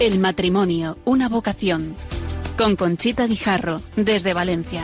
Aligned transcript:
El 0.00 0.20
matrimonio, 0.20 0.96
una 1.04 1.28
vocación. 1.28 1.96
Con 2.56 2.76
Conchita 2.76 3.26
Guijarro, 3.26 3.80
desde 3.96 4.32
Valencia. 4.32 4.82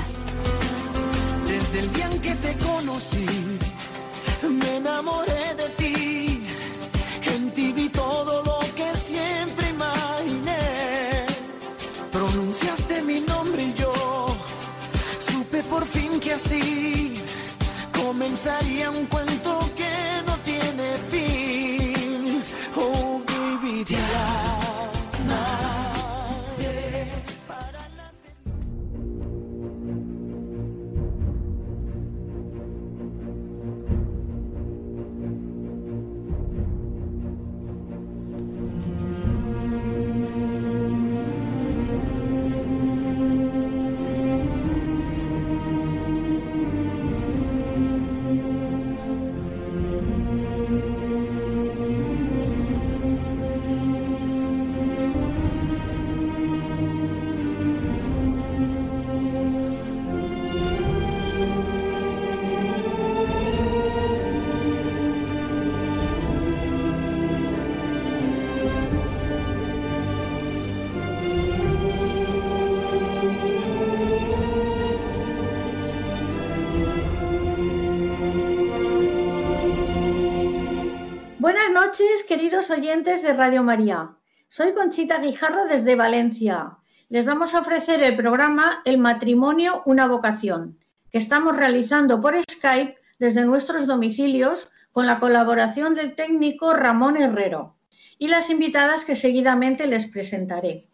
Oyentes 82.55 83.22
de 83.22 83.33
Radio 83.33 83.64
María. 83.64 84.16
Soy 84.48 84.74
Conchita 84.74 85.19
Guijarro 85.19 85.64
desde 85.64 85.97
Valencia. 85.97 86.78
Les 87.08 87.24
vamos 87.24 87.52
a 87.55 87.60
ofrecer 87.60 88.00
el 88.02 88.16
programa 88.16 88.80
El 88.84 88.98
matrimonio, 88.98 89.83
una 89.86 90.06
vocación, 90.06 90.78
que 91.10 91.19
estamos 91.19 91.56
realizando 91.56 92.20
por 92.20 92.34
Skype 92.48 92.97
desde 93.19 93.44
nuestros 93.44 93.88
domicilios 93.88 94.72
con 94.92 95.06
la 95.06 95.19
colaboración 95.19 95.97
del 95.97 96.14
técnico 96.14 96.75
Ramón 96.75 97.16
Herrero 97.16 97.77
y 98.19 98.28
las 98.28 98.50
invitadas 98.50 99.05
que 99.05 99.16
seguidamente 99.16 99.88
les 99.88 100.06
presentaré. 100.06 100.88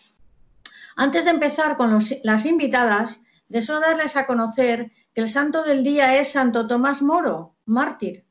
Antes 0.97 1.25
de 1.25 1.31
empezar 1.31 1.77
con 1.77 1.99
las 2.25 2.47
invitadas, 2.47 3.21
deseo 3.49 3.81
darles 3.81 4.17
a 4.17 4.27
conocer 4.27 4.93
que 5.15 5.21
el 5.21 5.29
santo 5.29 5.63
del 5.63 5.85
día 5.85 6.19
es 6.19 6.33
Santo 6.33 6.67
Tomás 6.67 7.03
Moro, 7.03 7.55
mártir. 7.67 8.25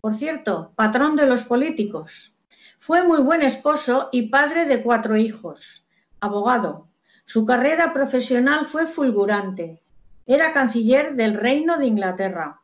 Por 0.00 0.14
cierto, 0.14 0.72
patrón 0.76 1.16
de 1.16 1.26
los 1.26 1.42
políticos. 1.42 2.35
Fue 2.78 3.02
muy 3.02 3.20
buen 3.20 3.42
esposo 3.42 4.10
y 4.12 4.28
padre 4.28 4.66
de 4.66 4.82
cuatro 4.82 5.16
hijos. 5.16 5.86
Abogado. 6.20 6.88
Su 7.24 7.44
carrera 7.46 7.92
profesional 7.92 8.66
fue 8.66 8.86
fulgurante. 8.86 9.82
Era 10.26 10.52
canciller 10.52 11.14
del 11.14 11.34
Reino 11.34 11.78
de 11.78 11.86
Inglaterra. 11.86 12.60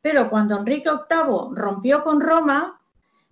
Pero 0.00 0.30
cuando 0.30 0.56
Enrique 0.56 0.88
VIII 0.88 1.54
rompió 1.54 2.04
con 2.04 2.20
Roma, 2.20 2.80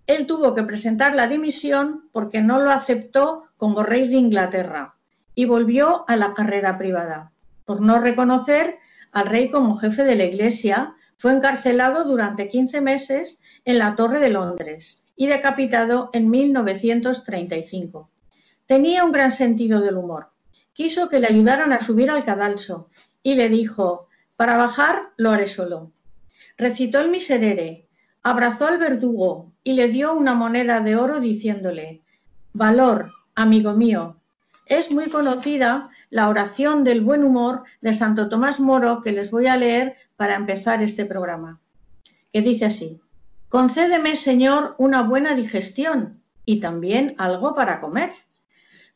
él 0.07 0.27
tuvo 0.27 0.53
que 0.53 0.63
presentar 0.63 1.15
la 1.15 1.27
dimisión 1.27 2.09
porque 2.11 2.41
no 2.41 2.59
lo 2.59 2.69
aceptó 2.69 3.45
como 3.57 3.81
rey 3.81 4.07
de 4.07 4.17
Inglaterra 4.17 4.95
y 5.33 5.45
volvió 5.45 6.03
a 6.07 6.15
la 6.15 6.33
carrera 6.33 6.77
privada. 6.77 7.31
Por 7.65 7.81
no 7.81 7.99
reconocer 7.99 8.77
al 9.13 9.25
rey 9.25 9.49
como 9.49 9.77
jefe 9.77 10.03
de 10.03 10.15
la 10.15 10.25
Iglesia, 10.25 10.95
fue 11.17 11.31
encarcelado 11.31 12.03
durante 12.03 12.49
15 12.49 12.81
meses 12.81 13.39
en 13.65 13.79
la 13.79 13.95
Torre 13.95 14.19
de 14.19 14.29
Londres 14.29 14.98
y 15.19 15.27
decapitado 15.27 16.09
en 16.13 16.29
1935. 16.29 18.09
Tenía 18.65 19.03
un 19.03 19.11
gran 19.11 19.31
sentido 19.31 19.81
del 19.81 19.97
humor. 19.97 20.29
Quiso 20.71 21.09
que 21.09 21.19
le 21.19 21.27
ayudaran 21.27 21.73
a 21.73 21.81
subir 21.81 22.09
al 22.09 22.23
cadalso 22.23 22.87
y 23.21 23.35
le 23.35 23.49
dijo, 23.49 24.07
para 24.37 24.55
bajar 24.55 25.11
lo 25.17 25.31
haré 25.31 25.49
solo. 25.49 25.91
Recitó 26.57 27.01
el 27.01 27.09
miserere, 27.09 27.85
abrazó 28.23 28.67
al 28.67 28.77
verdugo 28.77 29.51
y 29.61 29.73
le 29.73 29.89
dio 29.89 30.13
una 30.13 30.35
moneda 30.35 30.79
de 30.79 30.95
oro 30.95 31.19
diciéndole, 31.19 32.01
valor, 32.53 33.11
amigo 33.35 33.73
mío. 33.73 34.21
Es 34.67 34.89
muy 34.89 35.09
conocida 35.09 35.89
la 36.09 36.29
oración 36.29 36.85
del 36.85 37.01
buen 37.01 37.25
humor 37.25 37.63
de 37.81 37.91
Santo 37.91 38.29
Tomás 38.29 38.61
Moro 38.61 39.01
que 39.01 39.11
les 39.11 39.31
voy 39.31 39.47
a 39.47 39.57
leer 39.57 39.97
para 40.15 40.37
empezar 40.37 40.81
este 40.81 41.03
programa, 41.03 41.59
que 42.31 42.41
dice 42.41 42.67
así, 42.67 43.01
concédeme, 43.49 44.15
Señor, 44.15 44.75
una 44.77 45.01
buena 45.03 45.35
digestión 45.35 46.23
y 46.45 46.59
también 46.59 47.15
algo 47.17 47.53
para 47.53 47.79
comer. 47.79 48.13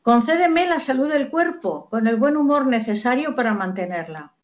Concédeme 0.02 0.66
la 0.66 0.80
salud 0.80 1.08
del 1.08 1.30
cuerpo 1.30 1.88
con 1.90 2.06
el 2.06 2.16
buen 2.16 2.36
humor 2.36 2.66
necesario 2.66 3.34
para 3.34 3.54
mantenerla. 3.54 4.34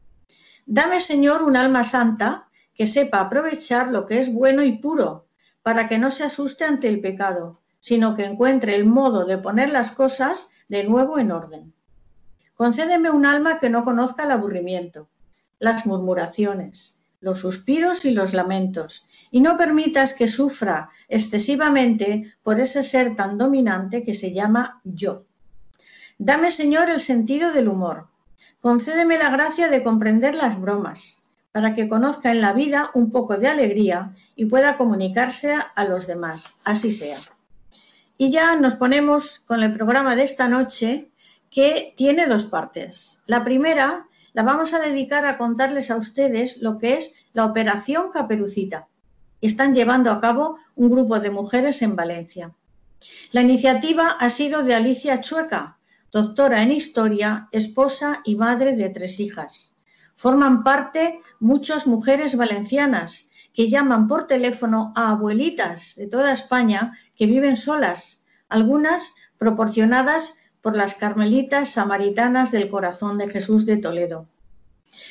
Dame, 0.65 1.01
Señor, 1.01 1.43
un 1.43 1.55
alma 1.55 1.83
santa 1.83 2.47
que 2.73 2.87
sepa 2.87 3.19
aprovechar 3.19 3.91
lo 3.91 4.05
que 4.05 4.19
es 4.19 4.33
bueno 4.33 4.63
y 4.63 4.77
puro, 4.77 5.27
para 5.63 5.87
que 5.87 5.99
no 5.99 6.09
se 6.11 6.23
asuste 6.23 6.63
ante 6.63 6.87
el 6.87 7.01
pecado, 7.01 7.61
sino 7.79 8.15
que 8.15 8.25
encuentre 8.25 8.75
el 8.75 8.85
modo 8.85 9.25
de 9.25 9.37
poner 9.37 9.69
las 9.69 9.91
cosas 9.91 10.49
de 10.69 10.83
nuevo 10.83 11.19
en 11.19 11.31
orden. 11.31 11.73
Concédeme 12.55 13.09
un 13.09 13.25
alma 13.25 13.59
que 13.59 13.69
no 13.69 13.83
conozca 13.83 14.23
el 14.23 14.31
aburrimiento, 14.31 15.09
las 15.59 15.85
murmuraciones, 15.85 17.00
los 17.21 17.39
suspiros 17.39 18.03
y 18.03 18.11
los 18.11 18.33
lamentos, 18.33 19.05
y 19.31 19.39
no 19.39 19.55
permitas 19.55 20.13
que 20.13 20.27
sufra 20.27 20.89
excesivamente 21.07 22.35
por 22.43 22.59
ese 22.59 22.83
ser 22.83 23.15
tan 23.15 23.37
dominante 23.37 24.03
que 24.03 24.13
se 24.13 24.33
llama 24.33 24.81
yo. 24.83 25.25
Dame, 26.17 26.51
Señor, 26.51 26.89
el 26.89 26.99
sentido 26.99 27.53
del 27.53 27.69
humor. 27.69 28.07
Concédeme 28.59 29.17
la 29.17 29.29
gracia 29.29 29.69
de 29.69 29.83
comprender 29.83 30.35
las 30.35 30.59
bromas, 30.59 31.23
para 31.51 31.73
que 31.73 31.89
conozca 31.89 32.31
en 32.31 32.41
la 32.41 32.53
vida 32.53 32.91
un 32.93 33.11
poco 33.11 33.37
de 33.37 33.47
alegría 33.47 34.13
y 34.35 34.45
pueda 34.45 34.77
comunicarse 34.77 35.53
a 35.75 35.83
los 35.85 36.07
demás. 36.07 36.55
Así 36.63 36.91
sea. 36.91 37.17
Y 38.17 38.29
ya 38.29 38.55
nos 38.55 38.75
ponemos 38.75 39.39
con 39.39 39.63
el 39.63 39.73
programa 39.73 40.15
de 40.15 40.23
esta 40.23 40.47
noche 40.47 41.09
que 41.49 41.93
tiene 41.97 42.27
dos 42.27 42.45
partes. 42.45 43.19
La 43.25 43.43
primera 43.43 44.07
la 44.33 44.43
vamos 44.43 44.73
a 44.73 44.79
dedicar 44.79 45.25
a 45.25 45.37
contarles 45.37 45.91
a 45.91 45.97
ustedes 45.97 46.61
lo 46.61 46.77
que 46.77 46.93
es 46.93 47.15
la 47.33 47.45
Operación 47.45 48.11
Caperucita. 48.11 48.87
Están 49.41 49.73
llevando 49.73 50.11
a 50.11 50.21
cabo 50.21 50.57
un 50.75 50.89
grupo 50.89 51.19
de 51.19 51.31
mujeres 51.31 51.81
en 51.81 51.95
Valencia. 51.95 52.53
La 53.31 53.41
iniciativa 53.41 54.11
ha 54.19 54.29
sido 54.29 54.63
de 54.63 54.75
Alicia 54.75 55.19
Chueca, 55.19 55.77
doctora 56.11 56.61
en 56.61 56.71
historia, 56.71 57.47
esposa 57.51 58.21
y 58.23 58.35
madre 58.35 58.75
de 58.75 58.89
tres 58.89 59.19
hijas. 59.19 59.73
Forman 60.15 60.63
parte 60.63 61.19
muchas 61.39 61.87
mujeres 61.87 62.37
valencianas 62.37 63.31
que 63.53 63.69
llaman 63.69 64.07
por 64.07 64.27
teléfono 64.27 64.91
a 64.95 65.11
abuelitas 65.11 65.95
de 65.95 66.07
toda 66.07 66.31
España 66.31 66.95
que 67.15 67.25
viven 67.25 67.57
solas, 67.57 68.21
algunas 68.49 69.15
proporcionadas 69.37 70.37
por 70.61 70.75
las 70.75 70.93
Carmelitas 70.93 71.69
Samaritanas 71.69 72.51
del 72.51 72.69
Corazón 72.69 73.17
de 73.17 73.29
Jesús 73.29 73.65
de 73.65 73.77
Toledo. 73.77 74.27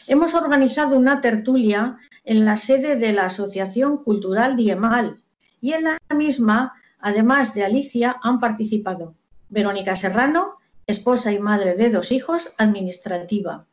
Hemos 0.06 0.34
organizado 0.34 0.96
una 0.96 1.20
tertulia 1.20 1.98
en 2.24 2.44
la 2.44 2.56
sede 2.56 2.96
de 2.96 3.12
la 3.12 3.26
Asociación 3.26 4.02
Cultural 4.04 4.56
Diemal 4.56 5.22
y 5.60 5.72
en 5.72 5.84
la 5.84 5.98
misma, 6.14 6.74
además 6.98 7.54
de 7.54 7.64
Alicia, 7.64 8.16
han 8.22 8.40
participado 8.40 9.14
Verónica 9.48 9.96
Serrano, 9.96 10.58
esposa 10.86 11.32
y 11.32 11.38
madre 11.38 11.74
de 11.74 11.90
dos 11.90 12.12
hijos, 12.12 12.54
administrativa. 12.58 13.66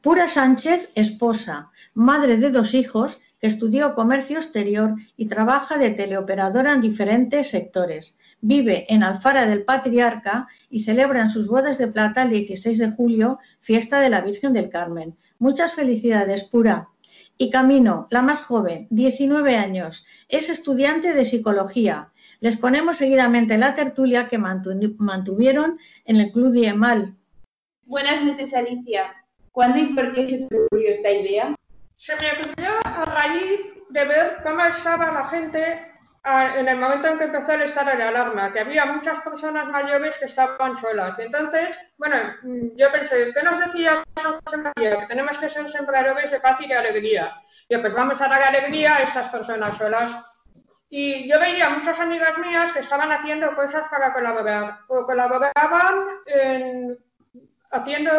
Pura 0.00 0.28
Sánchez, 0.28 0.90
esposa, 0.94 1.70
madre 1.94 2.36
de 2.36 2.50
dos 2.50 2.74
hijos, 2.74 3.22
que 3.40 3.46
estudió 3.46 3.94
comercio 3.94 4.36
exterior 4.36 4.94
y 5.16 5.26
trabaja 5.26 5.78
de 5.78 5.90
teleoperadora 5.90 6.72
en 6.72 6.80
diferentes 6.80 7.50
sectores. 7.50 8.16
Vive 8.40 8.86
en 8.88 9.02
Alfara 9.02 9.46
del 9.46 9.64
Patriarca 9.64 10.48
y 10.70 10.80
celebran 10.80 11.30
sus 11.30 11.48
bodas 11.48 11.78
de 11.78 11.88
plata 11.88 12.22
el 12.22 12.30
16 12.30 12.78
de 12.78 12.90
julio, 12.90 13.38
fiesta 13.60 14.00
de 14.00 14.10
la 14.10 14.20
Virgen 14.20 14.52
del 14.52 14.70
Carmen. 14.70 15.16
Muchas 15.38 15.74
felicidades, 15.74 16.44
Pura. 16.44 16.88
Y 17.38 17.50
Camino, 17.50 18.08
la 18.10 18.22
más 18.22 18.40
joven, 18.40 18.86
19 18.90 19.56
años, 19.56 20.06
es 20.28 20.48
estudiante 20.48 21.12
de 21.12 21.24
psicología. 21.26 22.10
Les 22.40 22.56
ponemos 22.56 22.96
seguidamente 22.96 23.58
la 23.58 23.74
tertulia 23.74 24.28
que 24.28 24.38
mantuvieron 24.38 25.78
en 26.06 26.16
el 26.16 26.32
Club 26.32 26.52
Diemal. 26.52 27.14
Buenas 27.84 28.24
noches, 28.24 28.54
Alicia. 28.54 29.04
¿Cuándo 29.52 29.78
y 29.78 29.94
por 29.94 30.14
qué 30.14 30.28
se 30.28 30.46
te 30.48 30.60
ocurrió 30.60 30.90
esta 30.90 31.10
idea? 31.10 31.54
Se 31.98 32.14
me 32.16 32.32
ocurrió 32.32 32.70
a 32.84 33.04
raíz 33.04 33.60
de 33.88 34.04
ver 34.04 34.38
cómo 34.42 34.62
estaba 34.64 35.12
la 35.12 35.26
gente 35.28 35.92
en 36.26 36.68
el 36.68 36.76
momento 36.76 37.06
en 37.06 37.18
que 37.18 37.24
empezó 37.24 37.52
el 37.52 37.62
estado 37.62 37.96
de 37.96 38.02
alarma, 38.02 38.52
que 38.52 38.60
había 38.60 38.84
muchas 38.84 39.20
personas 39.20 39.68
mayores 39.68 40.18
que 40.18 40.24
estaban 40.24 40.76
solas. 40.76 41.16
Entonces, 41.18 41.78
bueno, 41.96 42.16
yo 42.74 42.90
pensé, 42.90 43.32
¿qué 43.32 43.42
nos 43.42 43.60
decía? 43.60 44.02
Que 44.74 45.06
tenemos 45.08 45.38
que 45.38 45.48
ser 45.48 45.70
sembradores 45.70 46.30
de 46.30 46.40
paz 46.40 46.60
y 46.60 46.66
de 46.66 46.74
alegría. 46.74 47.40
Y 47.68 47.76
pues 47.76 47.94
vamos 47.94 48.20
a 48.20 48.28
dar 48.28 48.42
alegría 48.42 48.96
a 48.96 49.02
estas 49.02 49.28
personas 49.28 49.76
solas. 49.76 50.24
Y 50.88 51.28
yo 51.30 51.38
veía 51.38 51.70
muchas 51.70 51.98
amigas 52.00 52.36
mías 52.38 52.72
que 52.72 52.80
estaban 52.80 53.12
haciendo 53.12 53.54
cosas 53.54 53.88
para 53.88 54.12
colaborar, 54.12 54.80
o 54.88 55.06
colaboraban 55.06 55.94
en, 56.26 56.98
haciendo 57.70 58.10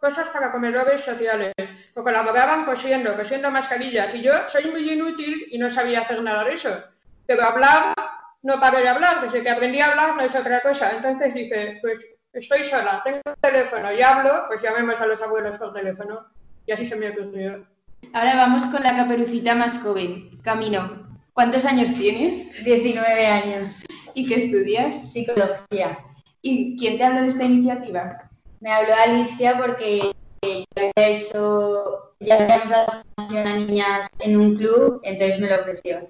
cosas 0.00 0.28
para 0.28 0.52
comedores 0.52 1.04
sociales, 1.04 1.52
o 1.94 2.02
colaboraban 2.02 2.64
cosiendo, 2.64 3.16
cosiendo 3.16 3.50
mascarillas. 3.50 4.14
Y 4.14 4.22
yo 4.22 4.32
soy 4.50 4.70
muy 4.70 4.90
inútil 4.90 5.46
y 5.50 5.58
no 5.58 5.70
sabía 5.70 6.00
hacer 6.00 6.22
nada 6.22 6.44
de 6.44 6.54
eso. 6.54 6.82
Pero 7.26 7.44
hablar, 7.44 7.94
no 8.42 8.58
paro 8.60 8.78
de 8.78 8.88
hablar, 8.88 9.22
desde 9.22 9.42
que 9.42 9.50
aprendí 9.50 9.80
a 9.80 9.90
hablar 9.90 10.16
no 10.16 10.22
es 10.22 10.34
otra 10.34 10.60
cosa. 10.60 10.92
Entonces 10.96 11.34
dije, 11.34 11.78
pues 11.80 11.98
estoy 12.32 12.64
sola, 12.64 13.00
tengo 13.04 13.20
teléfono 13.40 13.92
y 13.92 14.02
hablo, 14.02 14.44
pues 14.48 14.62
llamemos 14.62 15.00
a 15.00 15.06
los 15.06 15.20
abuelos 15.22 15.56
por 15.56 15.72
teléfono. 15.72 16.26
Y 16.66 16.72
así 16.72 16.86
se 16.86 16.96
me 16.96 17.10
ocurrió. 17.10 17.66
Ahora 18.12 18.36
vamos 18.36 18.66
con 18.66 18.82
la 18.82 18.96
caperucita 18.96 19.54
más 19.54 19.78
joven, 19.78 20.30
Camino. 20.42 21.08
¿Cuántos 21.32 21.64
años 21.64 21.94
tienes? 21.94 22.64
19 22.64 23.26
años. 23.26 23.84
¿Y 24.14 24.26
qué 24.26 24.34
estudias? 24.34 25.12
Psicología. 25.12 25.98
¿Y 26.42 26.76
quién 26.76 26.98
te 26.98 27.04
habló 27.04 27.22
de 27.22 27.28
esta 27.28 27.44
iniciativa? 27.44 28.28
Me 28.62 28.70
habló 28.70 28.94
Alicia 28.94 29.58
porque 29.58 30.12
yo 30.40 30.64
había 30.76 31.16
hecho, 31.16 32.14
ya 32.20 32.36
habíamos 32.36 32.68
dado 32.68 32.92
a 33.16 33.52
niñas 33.54 34.06
en 34.20 34.36
un 34.36 34.56
club, 34.56 35.00
entonces 35.02 35.40
me 35.40 35.48
lo 35.48 35.56
ofreció. 35.56 36.08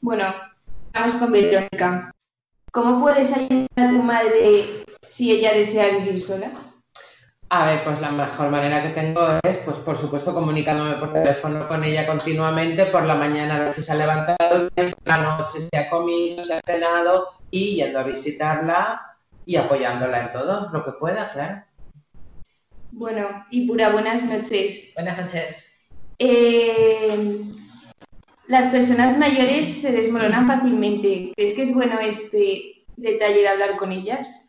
Bueno, 0.00 0.24
vamos 0.94 1.14
con 1.16 1.30
Verónica. 1.30 2.10
¿Cómo 2.72 3.02
puedes 3.02 3.36
ayudar 3.36 3.68
a 3.76 3.88
tu 3.90 4.02
madre 4.02 4.82
si 5.02 5.30
ella 5.30 5.52
desea 5.52 5.98
vivir 5.98 6.18
sola? 6.18 6.52
A 7.50 7.66
ver, 7.66 7.84
pues 7.84 8.00
la 8.00 8.12
mejor 8.12 8.48
manera 8.48 8.82
que 8.82 8.98
tengo 8.98 9.38
es, 9.42 9.58
pues 9.58 9.76
por 9.76 9.98
supuesto, 9.98 10.32
comunicándome 10.32 10.94
por 10.94 11.12
teléfono 11.12 11.68
con 11.68 11.84
ella 11.84 12.06
continuamente, 12.06 12.86
por 12.86 13.04
la 13.04 13.14
mañana 13.14 13.56
a 13.56 13.60
ver 13.60 13.74
si 13.74 13.82
se 13.82 13.92
ha 13.92 13.96
levantado 13.96 14.70
bien, 14.74 14.94
por 14.94 15.06
la 15.06 15.18
noche 15.18 15.60
se 15.60 15.76
ha 15.78 15.90
comido, 15.90 16.42
se 16.44 16.54
ha 16.54 16.60
cenado 16.64 17.26
y 17.50 17.74
yendo 17.76 17.98
a 17.98 18.04
visitarla 18.04 19.08
y 19.48 19.56
apoyándola 19.56 20.26
en 20.26 20.32
todo, 20.32 20.68
lo 20.74 20.84
que 20.84 20.92
pueda, 20.92 21.30
claro. 21.30 21.64
Bueno, 22.92 23.46
y 23.50 23.66
pura 23.66 23.88
buenas 23.88 24.22
noches. 24.24 24.92
Buenas 24.94 25.16
noches. 25.16 25.72
Eh, 26.18 27.46
las 28.46 28.68
personas 28.68 29.16
mayores 29.16 29.80
se 29.80 29.90
desmoronan 29.90 30.46
fácilmente. 30.46 31.32
¿Crees 31.34 31.54
que 31.54 31.62
es 31.62 31.72
bueno 31.72 31.98
este 31.98 32.84
detalle 32.98 33.40
de 33.40 33.48
hablar 33.48 33.78
con 33.78 33.90
ellas? 33.90 34.46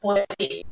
Pues 0.00 0.24
sí. 0.38 0.64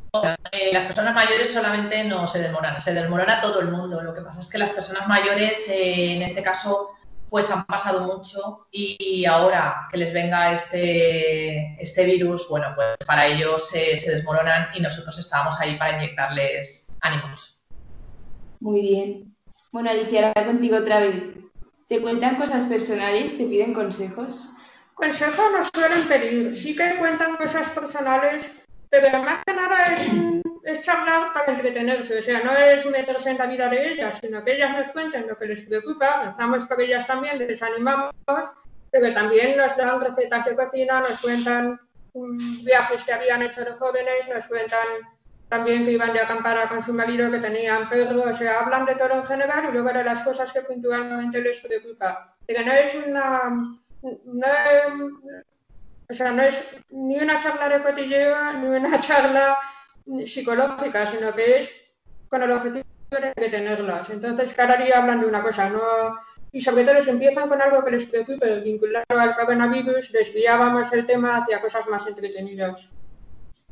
Eh, 0.53 0.71
las 0.73 0.87
personas 0.87 1.15
mayores 1.15 1.53
solamente 1.53 2.05
no 2.05 2.27
se 2.27 2.39
desmoronan, 2.39 2.81
se 2.81 2.95
desmorona 2.95 3.43
todo 3.43 3.61
el 3.61 3.71
mundo. 3.71 4.01
Lo 4.01 4.15
que 4.15 4.23
pasa 4.23 4.41
es 4.41 4.49
que 4.49 4.57
las 4.57 4.71
personas 4.71 5.07
mayores, 5.07 5.69
eh, 5.69 6.15
en 6.15 6.23
este 6.23 6.43
caso, 6.43 6.93
pues 7.31 7.51
han 7.51 7.65
pasado 7.65 8.07
mucho 8.07 8.67
y 8.71 9.25
ahora 9.27 9.89
que 9.91 9.99
les 9.99 10.13
venga 10.13 10.53
este, 10.53 11.81
este 11.81 12.05
virus, 12.05 12.49
bueno, 12.49 12.73
pues 12.75 12.97
para 13.07 13.27
ellos 13.27 13.69
se, 13.69 13.99
se 13.99 14.13
desmoronan 14.13 14.69
y 14.75 14.81
nosotros 14.81 15.19
estábamos 15.19 15.61
ahí 15.61 15.77
para 15.77 15.97
inyectarles 15.99 16.91
ánimos. 17.01 17.61
Muy 18.61 18.81
bien. 18.81 19.37
Bueno, 19.71 19.91
Alicia, 19.91 20.29
ahora 20.29 20.47
contigo 20.47 20.79
otra 20.79 21.01
vez. 21.01 21.15
¿Te 21.89 22.01
cuentan 22.01 22.37
cosas 22.37 22.65
personales? 22.65 23.37
¿Te 23.37 23.45
piden 23.45 23.73
consejos? 23.73 24.49
Consejos 24.95 25.45
nos 25.57 25.69
suelen 25.73 26.09
pedir, 26.09 26.61
sí 26.61 26.75
que 26.75 26.97
cuentan 26.99 27.37
cosas 27.37 27.69
personales, 27.69 28.47
pero 28.91 29.23
más 29.23 29.45
que 29.47 29.55
nada 29.55 29.95
es, 29.95 30.38
es 30.73 30.83
charlar 30.83 31.33
para 31.33 31.53
entretenerse, 31.53 32.19
o 32.19 32.23
sea, 32.23 32.41
no 32.41 32.53
es 32.53 32.85
meterse 32.87 33.31
en 33.31 33.39
la 33.39 33.47
vida 33.47 33.69
de 33.69 33.93
ellas, 33.93 34.19
sino 34.21 34.45
que 34.45 34.57
ellas 34.57 34.77
nos 34.77 34.89
cuenten 34.89 35.27
lo 35.27 35.39
que 35.39 35.47
les 35.47 35.61
preocupa, 35.63 36.31
estamos 36.31 36.67
por 36.67 36.81
ellas 36.81 37.07
también, 37.07 37.39
les 37.39 37.63
animamos, 37.63 38.15
pero 38.91 39.13
también 39.15 39.57
nos 39.57 39.77
dan 39.77 40.01
recetas 40.01 40.45
de 40.45 40.57
cocina, 40.57 41.01
nos 41.01 41.21
cuentan 41.21 41.81
um, 42.13 42.65
viajes 42.65 43.05
que 43.05 43.13
habían 43.13 43.43
hecho 43.43 43.65
de 43.65 43.73
jóvenes, 43.73 44.29
nos 44.33 44.47
cuentan 44.47 44.87
también 45.49 45.85
que 45.85 45.93
iban 45.93 46.13
de 46.13 46.21
acampar 46.21 46.69
con 46.69 46.85
su 46.85 46.93
marido, 46.93 47.31
que 47.31 47.39
tenían 47.39 47.89
perro, 47.89 48.23
o 48.23 48.35
sea, 48.35 48.61
hablan 48.61 48.85
de 48.85 48.95
todo 48.97 49.15
en 49.15 49.25
general 49.25 49.67
y 49.69 49.73
luego 49.73 49.93
de 49.93 50.05
las 50.05 50.23
cosas 50.23 50.53
que 50.53 50.61
puntualmente 50.61 51.41
les 51.41 51.61
preocupa. 51.61 52.27
Pero 52.47 52.65
no 52.65 52.73
es 52.73 52.95
una, 53.07 53.41
no, 54.25 54.47
o 56.11 56.15
sea, 56.15 56.33
no 56.33 56.43
es 56.43 56.63
ni 56.91 57.19
una 57.19 57.41
charla 57.41 57.69
de 57.69 57.83
cotilleo 57.83 58.53
ni 58.55 58.67
una 58.67 59.01
charla 59.01 59.59
psicológica, 60.27 61.07
sino 61.07 61.35
que 61.35 61.61
es 61.61 61.71
con 62.29 62.43
el 62.43 62.53
objetivo 62.53 62.87
de 63.11 63.49
tenerlas. 63.49 64.11
Entonces, 64.11 64.53
cada 64.55 64.77
día 64.77 64.99
hablan 64.99 65.21
de 65.21 65.27
una 65.27 65.43
cosa, 65.43 65.69
no 65.69 65.81
y 66.53 66.61
sobre 66.61 66.85
todo 66.85 67.03
si 67.03 67.11
empiezan 67.11 67.49
con 67.49 67.61
algo 67.61 67.85
que 67.85 67.91
les 67.91 68.05
preocupe 68.05 68.61
vinculado 68.61 69.05
al 69.09 69.35
coronavirus, 69.37 70.13
desviábamos 70.13 70.93
el 70.93 71.07
tema 71.07 71.39
hacia 71.39 71.61
cosas 71.61 71.87
más 71.89 72.07
entretenidas. 72.07 72.89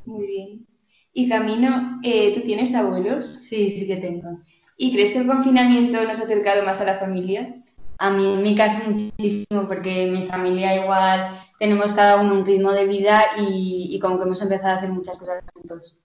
Muy 0.05 0.27
bien. 0.27 0.67
Y 1.13 1.29
Camino, 1.29 2.01
eh, 2.03 2.33
¿tú 2.35 2.41
tienes 2.43 2.75
abuelos? 2.75 3.27
Sí, 3.27 3.71
sí 3.71 3.87
que 3.87 3.97
tengo. 3.97 4.41
¿Y 4.77 4.93
crees 4.93 5.13
que 5.13 5.19
el 5.21 5.27
confinamiento 5.27 6.05
nos 6.05 6.21
ha 6.21 6.25
acercado 6.25 6.63
más 6.65 6.81
a 6.83 6.85
la 6.85 6.99
familia? 6.99 7.55
A 7.99 8.11
mí, 8.11 8.35
en 8.35 8.43
mi 8.43 8.55
caso, 8.55 8.79
muchísimo, 8.87 9.67
porque 9.67 10.03
en 10.03 10.13
mi 10.13 10.27
familia 10.27 10.83
igual 10.83 11.41
tenemos 11.59 11.95
cada 11.95 12.21
uno 12.21 12.35
un 12.35 12.45
ritmo 12.45 12.73
de 12.73 12.87
vida 12.87 13.23
y, 13.39 13.99
como 14.01 14.19
que 14.19 14.25
hemos 14.25 14.43
empezado 14.43 14.75
a 14.75 14.77
hacer 14.77 14.91
muchas 14.91 15.19
cosas 15.19 15.43
juntos. 15.55 16.03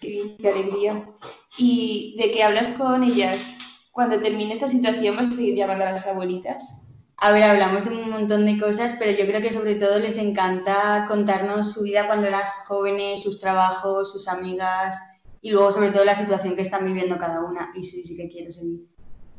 Qué 0.00 0.08
bien, 0.08 0.36
qué 0.38 0.48
alegría. 0.48 1.08
¿Y 1.56 2.16
de 2.18 2.30
qué 2.30 2.42
hablas 2.42 2.72
con 2.72 3.02
ellas? 3.02 3.58
Cuando 3.92 4.20
termine 4.20 4.52
esta 4.52 4.68
situación, 4.68 5.16
¿vas 5.16 5.28
a 5.28 5.32
seguir 5.32 5.54
llamando 5.54 5.84
a 5.84 5.92
las 5.92 6.06
abuelitas? 6.06 6.80
A 7.16 7.30
ver, 7.30 7.44
hablamos 7.44 7.84
de 7.84 7.90
un 7.90 8.10
montón 8.10 8.44
de 8.44 8.58
cosas, 8.58 8.94
pero 8.98 9.12
yo 9.12 9.24
creo 9.26 9.40
que 9.40 9.52
sobre 9.52 9.76
todo 9.76 9.98
les 9.98 10.16
encanta 10.16 11.06
contarnos 11.08 11.72
su 11.72 11.82
vida 11.82 12.06
cuando 12.06 12.26
eran 12.26 12.42
jóvenes, 12.66 13.22
sus 13.22 13.38
trabajos, 13.38 14.12
sus 14.12 14.26
amigas 14.26 14.96
y 15.40 15.52
luego 15.52 15.72
sobre 15.72 15.90
todo 15.90 16.04
la 16.04 16.16
situación 16.16 16.56
que 16.56 16.62
están 16.62 16.84
viviendo 16.84 17.16
cada 17.18 17.42
una. 17.42 17.70
Y 17.74 17.84
sí, 17.84 18.04
sí 18.04 18.16
que 18.16 18.28
quiero 18.28 18.50
seguir. 18.50 18.80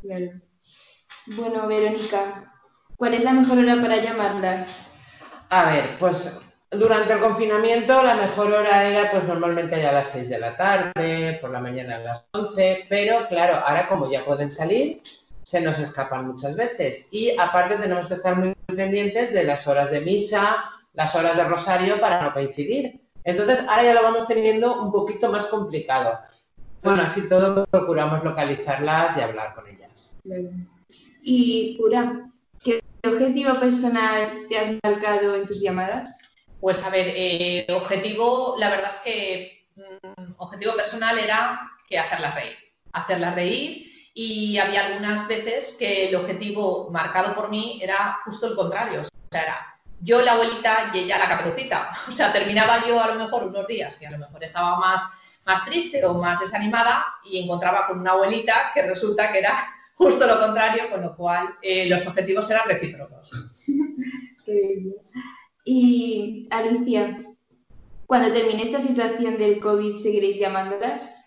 Claro. 0.02 0.32
Bueno, 1.28 1.68
Verónica, 1.68 2.54
¿cuál 2.96 3.14
es 3.14 3.24
la 3.24 3.34
mejor 3.34 3.58
hora 3.58 3.82
para 3.82 3.98
llamarlas? 3.98 4.88
A 5.50 5.70
ver, 5.70 5.98
pues 6.00 6.40
durante 6.78 7.14
el 7.14 7.20
confinamiento 7.20 8.02
la 8.02 8.16
mejor 8.16 8.52
hora 8.52 8.88
era 8.88 9.12
pues 9.12 9.24
normalmente 9.26 9.82
ya 9.82 9.90
a 9.90 9.94
las 9.94 10.10
6 10.10 10.30
de 10.30 10.40
la 10.40 10.56
tarde, 10.56 11.38
por 11.42 11.52
la 11.52 11.60
mañana 11.60 11.98
a 11.98 12.00
las 12.00 12.28
11, 12.34 12.86
pero 12.90 13.28
claro, 13.28 13.56
ahora 13.56 13.88
como 13.88 14.10
ya 14.10 14.26
pueden 14.26 14.52
salir, 14.52 15.02
se 15.44 15.62
nos 15.62 15.80
escapan 15.80 16.28
muchas 16.28 16.56
veces. 16.56 17.08
Y 17.12 17.38
aparte 17.38 17.76
tenemos 17.78 18.08
que 18.08 18.16
estar 18.16 18.36
muy 18.36 18.54
pendientes 18.68 19.34
de 19.34 19.44
las 19.44 19.68
horas 19.68 19.92
de 19.92 20.02
misa, 20.02 20.66
las 20.94 21.16
horas 21.16 21.36
de 21.36 21.44
rosario 21.44 22.00
para 22.00 22.22
no 22.22 22.34
coincidir. 22.34 23.02
Entonces 23.24 23.60
ahora 23.68 23.84
ya 23.84 23.94
lo 23.94 24.04
vamos 24.04 24.28
teniendo 24.28 24.82
un 24.82 24.92
poquito 24.92 25.32
más 25.32 25.46
complicado. 25.48 26.18
Bueno, 26.84 27.04
así 27.04 27.28
todo 27.28 27.66
procuramos 27.66 28.24
localizarlas 28.24 29.18
y 29.18 29.22
hablar 29.22 29.56
con 29.56 29.68
ellas. 29.68 30.16
Y 31.24 31.76
Pura, 31.78 32.28
¿qué 32.64 32.80
objetivo 33.08 33.60
personal 33.60 34.46
te 34.48 34.60
has 34.60 34.76
marcado 34.84 35.36
en 35.36 35.48
tus 35.48 35.62
llamadas? 35.62 36.20
Pues 36.60 36.84
a 36.84 36.90
ver, 36.90 37.14
eh, 37.16 37.68
objetivo, 37.70 38.56
la 38.58 38.70
verdad 38.70 38.92
es 38.94 39.00
que 39.02 39.68
mm, 39.76 40.34
objetivo 40.38 40.76
personal 40.76 41.20
era 41.20 41.72
que 41.88 42.00
hacerlas 42.00 42.36
reír. 42.36 42.56
Hacerlas 42.94 43.36
reír 43.36 43.92
y 44.14 44.58
había 44.58 44.86
algunas 44.86 45.28
veces 45.28 45.76
que 45.78 46.08
el 46.08 46.16
objetivo 46.16 46.90
marcado 46.90 47.36
por 47.36 47.50
mí 47.50 47.80
era 47.84 48.20
justo 48.24 48.48
el 48.48 48.56
contrario. 48.56 49.02
O 49.02 49.04
sea, 49.04 49.44
era 49.44 49.76
yo 50.02 50.22
la 50.22 50.34
abuelita 50.34 50.92
y 50.94 51.00
ella 51.00 51.18
la 51.18 51.28
caperucita. 51.28 51.92
O 52.10 52.12
sea, 52.12 52.32
terminaba 52.32 52.88
yo 52.88 53.02
a 53.02 53.08
lo 53.08 53.16
mejor 53.16 53.44
unos 53.44 53.68
días 53.68 53.98
que 53.98 54.08
a 54.08 54.12
lo 54.12 54.18
mejor 54.18 54.44
estaba 54.44 54.78
más, 54.78 55.04
más 55.46 55.66
triste 55.66 56.04
o 56.06 56.14
más 56.14 56.40
desanimada 56.40 57.06
y 57.26 57.44
encontraba 57.44 57.88
con 57.88 58.00
una 58.00 58.12
abuelita 58.12 58.72
que 58.74 58.84
resulta 58.84 59.32
que 59.32 59.40
era 59.40 59.58
justo 59.96 60.26
lo 60.26 60.40
contrario, 60.40 60.90
con 60.90 61.02
lo 61.02 61.16
cual 61.16 61.56
eh, 61.62 61.90
los 61.90 62.06
objetivos 62.08 62.50
eran 62.50 62.68
recíprocos. 62.68 63.32
y 65.66 66.48
Alicia, 66.52 67.20
cuando 68.06 68.32
termine 68.32 68.62
esta 68.62 68.80
situación 68.80 69.38
del 69.38 69.60
COVID, 69.60 69.96
¿seguiréis 69.96 70.38
llamándolas? 70.40 71.26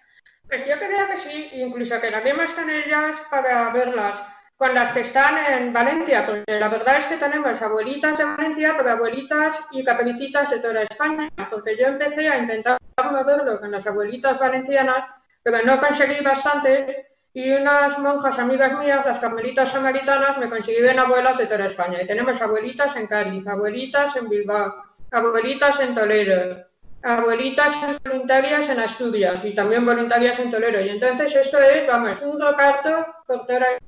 Pues 0.48 0.66
yo 0.66 0.78
creo 0.78 1.08
que 1.08 1.16
sí, 1.18 1.48
incluso 1.54 1.96
que 1.96 2.08
quedaremos 2.08 2.50
con 2.52 2.70
ellas 2.70 3.20
para 3.30 3.70
verlas. 3.72 4.18
con 4.56 4.74
las 4.74 4.90
que 4.90 5.02
están 5.02 5.36
en 5.52 5.72
Valencia, 5.72 6.26
porque 6.26 6.58
la 6.58 6.68
verdad 6.68 6.98
es 6.98 7.06
que 7.06 7.16
tenemos 7.16 7.62
abuelitas 7.62 8.18
de 8.18 8.24
Valencia, 8.24 8.74
pero 8.76 8.90
abuelitas 8.90 9.56
y 9.70 9.84
capelicitas 9.84 10.50
de 10.50 10.58
toda 10.58 10.82
España, 10.82 11.28
porque 11.48 11.76
yo 11.78 11.86
empecé 11.86 12.28
a 12.28 12.38
intentar 12.38 12.76
moverlo 13.04 13.60
con 13.60 13.70
las 13.70 13.86
abuelitas 13.86 14.36
valencianas, 14.40 15.08
pero 15.44 15.62
no 15.62 15.78
conseguí 15.78 16.24
bastante, 16.24 17.06
y 17.34 17.50
unas 17.50 17.98
monjas 17.98 18.38
amigas 18.38 18.78
mías, 18.78 19.04
las 19.04 19.18
carmelitas 19.18 19.70
samaritanas, 19.70 20.38
me 20.38 20.48
consiguieron 20.48 20.98
abuelas 20.98 21.38
de 21.38 21.46
toda 21.46 21.66
España. 21.66 22.02
Y 22.02 22.06
tenemos 22.06 22.40
abuelitas 22.40 22.96
en 22.96 23.06
Cádiz, 23.06 23.46
abuelitas 23.46 24.16
en 24.16 24.28
Bilbao, 24.28 24.74
abuelitas 25.10 25.80
en 25.80 25.94
Toledo, 25.94 26.56
abuelitas 27.02 27.76
voluntarias 28.04 28.68
en 28.68 28.80
Asturias 28.80 29.44
y 29.44 29.54
también 29.54 29.84
voluntarias 29.84 30.38
en 30.38 30.50
Toledo. 30.50 30.80
Y 30.80 30.88
entonces 30.88 31.34
esto 31.36 31.58
es, 31.58 31.86
vamos, 31.86 32.20
un 32.22 32.40
reparto 32.40 33.06
toda 33.26 33.78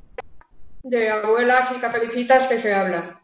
de 0.82 1.11
abuelas 1.11 1.70
y 1.76 1.80
capelicitas 1.80 2.47
que 2.47 2.61
se 2.61 2.73
hablan. 2.73 3.18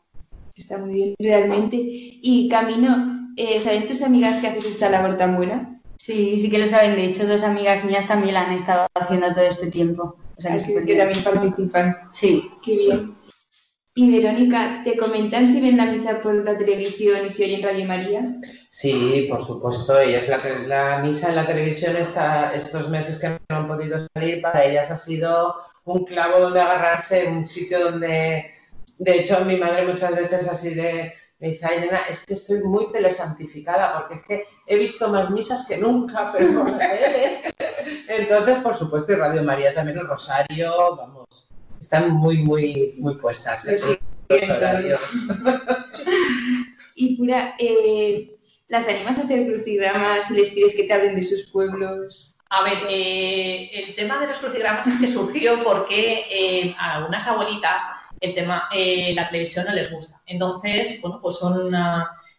Está 0.54 0.78
muy 0.78 0.94
bien, 0.94 1.14
realmente. 1.18 1.76
Y 1.78 2.48
Camino, 2.48 3.30
eh, 3.36 3.60
¿saben 3.60 3.86
tus 3.86 4.02
amigas 4.02 4.40
que 4.40 4.48
haces 4.48 4.66
esta 4.66 4.90
labor 4.90 5.16
tan 5.16 5.36
buena? 5.36 5.75
Sí, 5.98 6.38
sí 6.38 6.50
que 6.50 6.58
lo 6.58 6.66
saben. 6.66 6.94
De 6.94 7.04
hecho, 7.04 7.26
dos 7.26 7.42
amigas 7.42 7.84
mías 7.84 8.06
también 8.06 8.34
la 8.34 8.46
han 8.46 8.52
estado 8.52 8.86
haciendo 8.94 9.32
todo 9.32 9.44
este 9.44 9.70
tiempo. 9.70 10.16
O 10.36 10.40
sea, 10.40 10.56
que, 10.56 10.84
que 10.84 10.96
también 10.96 11.24
participan. 11.24 11.96
Sí. 12.12 12.50
Qué 12.62 12.76
bien. 12.76 13.16
Y 13.98 14.10
Verónica, 14.10 14.82
¿te 14.84 14.98
comentan 14.98 15.46
si 15.46 15.58
ven 15.58 15.78
la 15.78 15.86
misa 15.86 16.20
por 16.20 16.44
la 16.44 16.58
televisión 16.58 17.24
y 17.24 17.30
si 17.30 17.44
oyen 17.44 17.62
Radio 17.62 17.86
María? 17.86 18.26
Sí, 18.68 19.26
por 19.30 19.42
supuesto. 19.42 19.98
Ellas 19.98 20.28
la, 20.28 20.38
la 20.66 20.98
misa 20.98 21.30
en 21.30 21.36
la 21.36 21.46
televisión 21.46 21.96
está, 21.96 22.52
estos 22.52 22.90
meses 22.90 23.18
que 23.18 23.30
no 23.30 23.38
han 23.48 23.66
podido 23.66 23.96
salir, 24.14 24.42
para 24.42 24.66
ellas 24.66 24.90
ha 24.90 24.96
sido 24.96 25.54
un 25.86 26.04
clavo 26.04 26.40
donde 26.40 26.60
agarrarse, 26.60 27.26
un 27.26 27.46
sitio 27.46 27.90
donde, 27.90 28.50
de 28.98 29.18
hecho, 29.18 29.42
mi 29.46 29.56
madre 29.56 29.86
muchas 29.86 30.14
veces 30.14 30.46
así 30.46 30.74
de, 30.74 31.14
me 31.38 31.48
dice, 31.48 31.66
ay, 31.66 31.80
nena, 31.80 32.00
es 32.08 32.24
que 32.24 32.34
estoy 32.34 32.62
muy 32.62 32.90
telesantificada, 32.92 33.98
porque 33.98 34.14
es 34.14 34.22
que 34.22 34.44
he 34.66 34.78
visto 34.78 35.08
más 35.08 35.30
misas 35.30 35.66
que 35.66 35.76
nunca, 35.76 36.32
pero 36.36 36.54
por 36.54 36.70
la 36.70 36.90
tele. 36.90 37.42
Entonces, 38.08 38.58
por 38.58 38.76
supuesto, 38.76 39.12
y 39.12 39.16
Radio 39.16 39.42
María 39.42 39.74
también, 39.74 39.98
el 39.98 40.06
Rosario, 40.06 40.96
vamos, 40.96 41.48
están 41.80 42.10
muy, 42.10 42.38
muy, 42.38 42.94
muy 42.98 43.16
puestas. 43.16 43.62
Sí, 43.62 43.98
los 44.28 44.50
horarios. 44.50 45.00
Y 46.98 47.16
Pura, 47.16 47.54
eh, 47.58 48.36
¿las 48.68 48.88
animas 48.88 49.18
a 49.18 49.24
hacer 49.24 49.46
crucigramas 49.46 50.30
y 50.30 50.34
les 50.34 50.50
pides 50.52 50.74
que 50.74 50.84
te 50.84 50.94
hablen 50.94 51.14
de 51.14 51.22
sus 51.22 51.50
pueblos? 51.50 52.38
A 52.48 52.62
ver, 52.62 52.78
eh, 52.88 53.70
el 53.74 53.94
tema 53.94 54.18
de 54.18 54.28
los 54.28 54.38
crucigramas 54.38 54.86
es 54.86 54.98
que 54.98 55.08
surgió 55.08 55.62
porque 55.62 56.24
eh, 56.30 56.74
a 56.78 56.94
algunas 56.94 57.26
abuelitas 57.26 57.82
el 58.20 58.34
tema, 58.34 58.68
eh, 58.72 59.12
la 59.14 59.28
televisión 59.28 59.66
no 59.66 59.72
les 59.74 59.90
gusta. 59.90 60.20
Entonces, 60.26 61.00
bueno, 61.02 61.20
pues 61.20 61.36
son, 61.36 61.72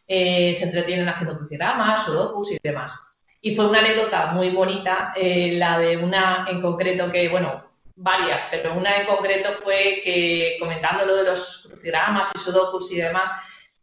eh, 0.07 0.53
se 0.57 0.63
entretienen 0.65 1.07
haciendo 1.09 1.37
crucigramas, 1.37 2.05
sudokus 2.05 2.51
y 2.51 2.57
demás. 2.63 2.93
Y 3.41 3.55
fue 3.55 3.67
una 3.67 3.79
anécdota 3.79 4.27
muy 4.27 4.49
bonita, 4.49 5.13
eh, 5.15 5.53
la 5.57 5.77
de 5.77 5.97
una 5.97 6.45
en 6.49 6.61
concreto 6.61 7.11
que, 7.11 7.29
bueno, 7.29 7.63
varias, 7.95 8.47
pero 8.51 8.73
una 8.75 8.95
en 8.97 9.05
concreto 9.07 9.49
fue 9.63 10.01
que 10.03 10.57
comentando 10.59 11.05
lo 11.05 11.15
de 11.15 11.23
los 11.25 11.67
crucigramas 11.69 12.29
y 12.35 12.39
sudokus 12.39 12.91
y 12.91 12.97
demás, 12.97 13.31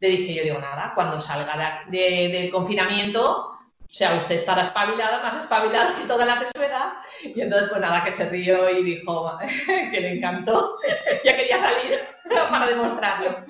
le 0.01 0.09
dije 0.09 0.35
yo, 0.35 0.43
digo, 0.45 0.59
nada, 0.59 0.93
cuando 0.95 1.21
salga 1.21 1.85
de, 1.89 1.99
de- 1.99 2.29
del 2.29 2.51
confinamiento, 2.51 3.54
o 3.95 3.97
sea, 3.97 4.17
usted 4.17 4.35
estará 4.35 4.63
espabilada, 4.63 5.23
más 5.23 5.37
espabilada 5.37 5.95
que 5.95 6.03
toda 6.09 6.25
la 6.27 6.41
tesorería. 6.41 6.95
Y 7.23 7.41
entonces, 7.41 7.69
pues 7.69 7.81
nada, 7.81 8.03
que 8.03 8.11
se 8.11 8.29
rió 8.29 8.69
y 8.69 8.83
dijo 8.83 9.39
que 9.93 10.01
le 10.01 10.17
encantó. 10.17 10.79
ya 11.25 11.37
quería 11.37 11.59
salir 11.59 12.01
para 12.51 12.67
demostrarlo. 12.67 13.45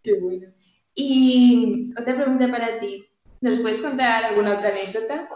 Qué 0.00 0.12
bueno. 0.20 0.46
Y 0.94 1.90
otra 2.00 2.14
pregunta 2.14 2.46
para 2.48 2.78
ti. 2.78 3.04
¿Nos 3.40 3.58
puedes 3.58 3.80
contar 3.80 4.26
alguna 4.26 4.52
otra 4.54 4.68
anécdota? 4.68 5.28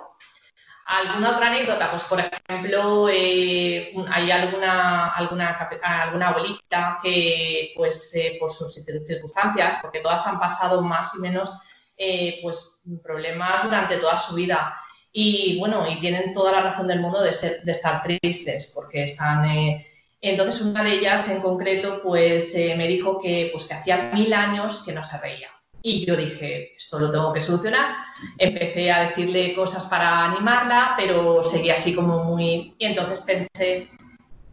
¿Alguna 0.87 1.31
otra 1.33 1.49
anécdota? 1.49 1.91
Pues, 1.91 2.05
por 2.05 2.21
ejemplo, 2.21 3.09
eh, 3.12 3.93
hay 4.12 4.31
alguna, 4.31 5.09
alguna, 5.09 5.69
alguna 5.83 6.29
abuelita 6.29 7.00
que, 7.03 7.73
pues, 7.77 8.15
eh, 8.15 8.37
por 8.38 8.53
sus 8.53 8.79
cir- 8.79 9.05
circunstancias, 9.05 9.79
porque 9.83 9.99
todas 9.99 10.25
han 10.29 10.38
pasado 10.38 10.81
más 10.81 11.12
y 11.17 11.19
menos, 11.19 11.50
eh, 11.99 12.38
pues, 12.43 12.81
problemas 13.02 13.64
durante 13.64 13.97
toda 13.99 14.17
su 14.17 14.35
vida. 14.37 14.75
Y, 15.12 15.59
bueno, 15.59 15.85
y 15.90 15.99
tienen 15.99 16.33
toda 16.33 16.52
la 16.52 16.62
razón 16.62 16.87
del 16.87 17.00
mundo 17.00 17.21
de, 17.21 17.33
ser, 17.33 17.62
de 17.62 17.73
estar 17.73 18.02
tristes, 18.02 18.73
porque 18.75 19.05
están... 19.05 19.45
eh, 19.45 19.87
Entonces, 20.21 20.62
una 20.62 20.83
de 20.83 20.93
ellas 20.93 21.28
en 21.28 21.43
concreto, 21.43 22.00
pues, 22.02 22.55
eh, 22.55 22.75
me 22.76 22.87
dijo 22.87 23.19
que, 23.19 23.50
pues, 23.52 23.64
que 23.64 23.75
hacía 23.75 24.11
mil 24.14 24.33
años 24.33 24.83
que 24.85 24.93
no 24.93 25.02
se 25.02 25.19
reía. 25.19 25.49
Y 25.83 26.05
yo 26.07 26.17
dije, 26.17 26.75
esto 26.76 26.99
lo 26.99 27.11
tengo 27.11 27.33
que 27.33 27.40
solucionar 27.40 28.09
empecé 28.38 28.90
a 28.90 29.09
decirle 29.09 29.55
cosas 29.55 29.87
para 29.87 30.25
animarla, 30.25 30.95
pero 30.97 31.45
seguía 31.45 31.75
así 31.75 31.95
como 31.95 32.25
muy... 32.25 32.75
Y 32.78 32.85
entonces 32.85 33.21
pensé, 33.21 33.88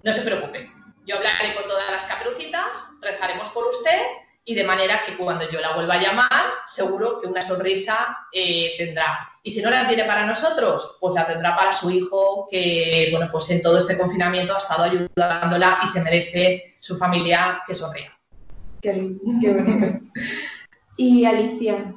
no 0.03 0.13
se 0.13 0.21
preocupe, 0.21 0.69
yo 1.05 1.17
hablaré 1.17 1.55
con 1.55 1.63
todas 1.63 1.91
las 1.91 2.05
caperucitas, 2.05 2.89
rezaremos 3.01 3.49
por 3.49 3.65
usted 3.67 4.01
y 4.47 4.53
de 4.53 4.63
manera 4.63 5.01
que 5.05 5.17
cuando 5.17 5.49
yo 5.49 5.59
la 5.59 5.73
vuelva 5.73 5.95
a 5.95 6.01
llamar, 6.01 6.43
seguro 6.67 7.19
que 7.19 7.27
una 7.27 7.41
sonrisa 7.41 8.27
eh, 8.31 8.75
tendrá. 8.77 9.27
Y 9.41 9.49
si 9.49 9.61
no 9.61 9.71
la 9.71 9.87
tiene 9.87 10.03
para 10.03 10.25
nosotros, 10.25 10.97
pues 10.99 11.15
la 11.15 11.25
tendrá 11.25 11.55
para 11.55 11.73
su 11.73 11.89
hijo, 11.89 12.47
que 12.49 13.07
bueno, 13.11 13.27
pues 13.31 13.49
en 13.49 13.61
todo 13.63 13.79
este 13.79 13.97
confinamiento 13.97 14.53
ha 14.55 14.59
estado 14.59 14.83
ayudándola 14.83 15.79
y 15.85 15.89
se 15.89 16.01
merece 16.03 16.75
su 16.79 16.95
familia 16.95 17.61
que 17.65 17.73
sonría. 17.73 18.11
Qué, 18.81 18.91
bonito. 18.91 19.99
Y 20.97 21.25
Alicia, 21.25 21.93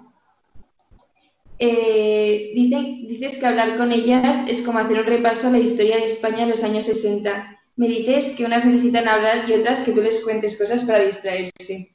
eh, 1.58 2.52
dice- 2.54 2.98
dices 3.06 3.36
que 3.38 3.46
hablar 3.46 3.76
con 3.76 3.92
ellas 3.92 4.38
es 4.48 4.62
como 4.62 4.78
hacer 4.78 4.98
un 5.00 5.06
repaso 5.06 5.48
a 5.48 5.50
la 5.50 5.58
historia 5.58 5.96
de 5.96 6.04
España 6.04 6.44
en 6.44 6.50
los 6.50 6.64
años 6.64 6.86
60. 6.86 7.56
Me 7.76 7.88
dices 7.88 8.34
que 8.36 8.44
unas 8.44 8.64
necesitan 8.64 9.06
hablar 9.06 9.44
y 9.48 9.52
otras 9.52 9.80
que 9.80 9.92
tú 9.92 10.00
les 10.02 10.20
cuentes 10.24 10.56
cosas 10.58 10.82
para 10.84 10.98
distraerse. 11.00 11.92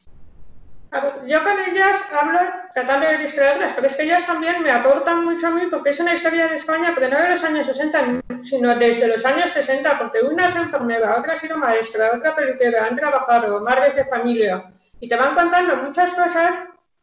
Yo 1.25 1.43
con 1.43 1.59
ellas 1.59 2.01
hablo 2.11 2.39
tratando 2.73 3.07
de 3.07 3.17
distraerlas, 3.17 3.73
pero 3.73 3.87
es 3.87 3.95
que 3.95 4.03
ellas 4.03 4.25
también 4.27 4.61
me 4.61 4.71
aportan 4.71 5.25
mucho 5.25 5.47
a 5.47 5.51
mí 5.51 5.65
porque 5.71 5.89
es 5.89 5.99
una 5.99 6.13
historia 6.13 6.47
de 6.47 6.57
España, 6.57 6.91
pero 6.93 7.09
no 7.09 7.19
de 7.19 7.29
los 7.31 7.43
años 7.43 7.65
60, 7.65 8.21
sino 8.43 8.75
desde 8.75 9.07
los 9.07 9.25
años 9.25 9.51
60, 9.51 9.97
porque 9.97 10.21
una 10.21 10.49
es 10.49 10.55
enfermera, 10.55 11.17
otra 11.17 11.33
ha 11.33 11.39
sido 11.39 11.57
maestra, 11.57 12.11
otra 12.15 12.35
peluquera, 12.35 12.85
han 12.85 12.95
trabajado, 12.95 13.59
madres 13.61 13.95
de 13.95 14.05
familia, 14.05 14.65
y 14.99 15.07
te 15.09 15.15
van 15.15 15.33
contando 15.33 15.77
muchas 15.77 16.11
cosas 16.11 16.59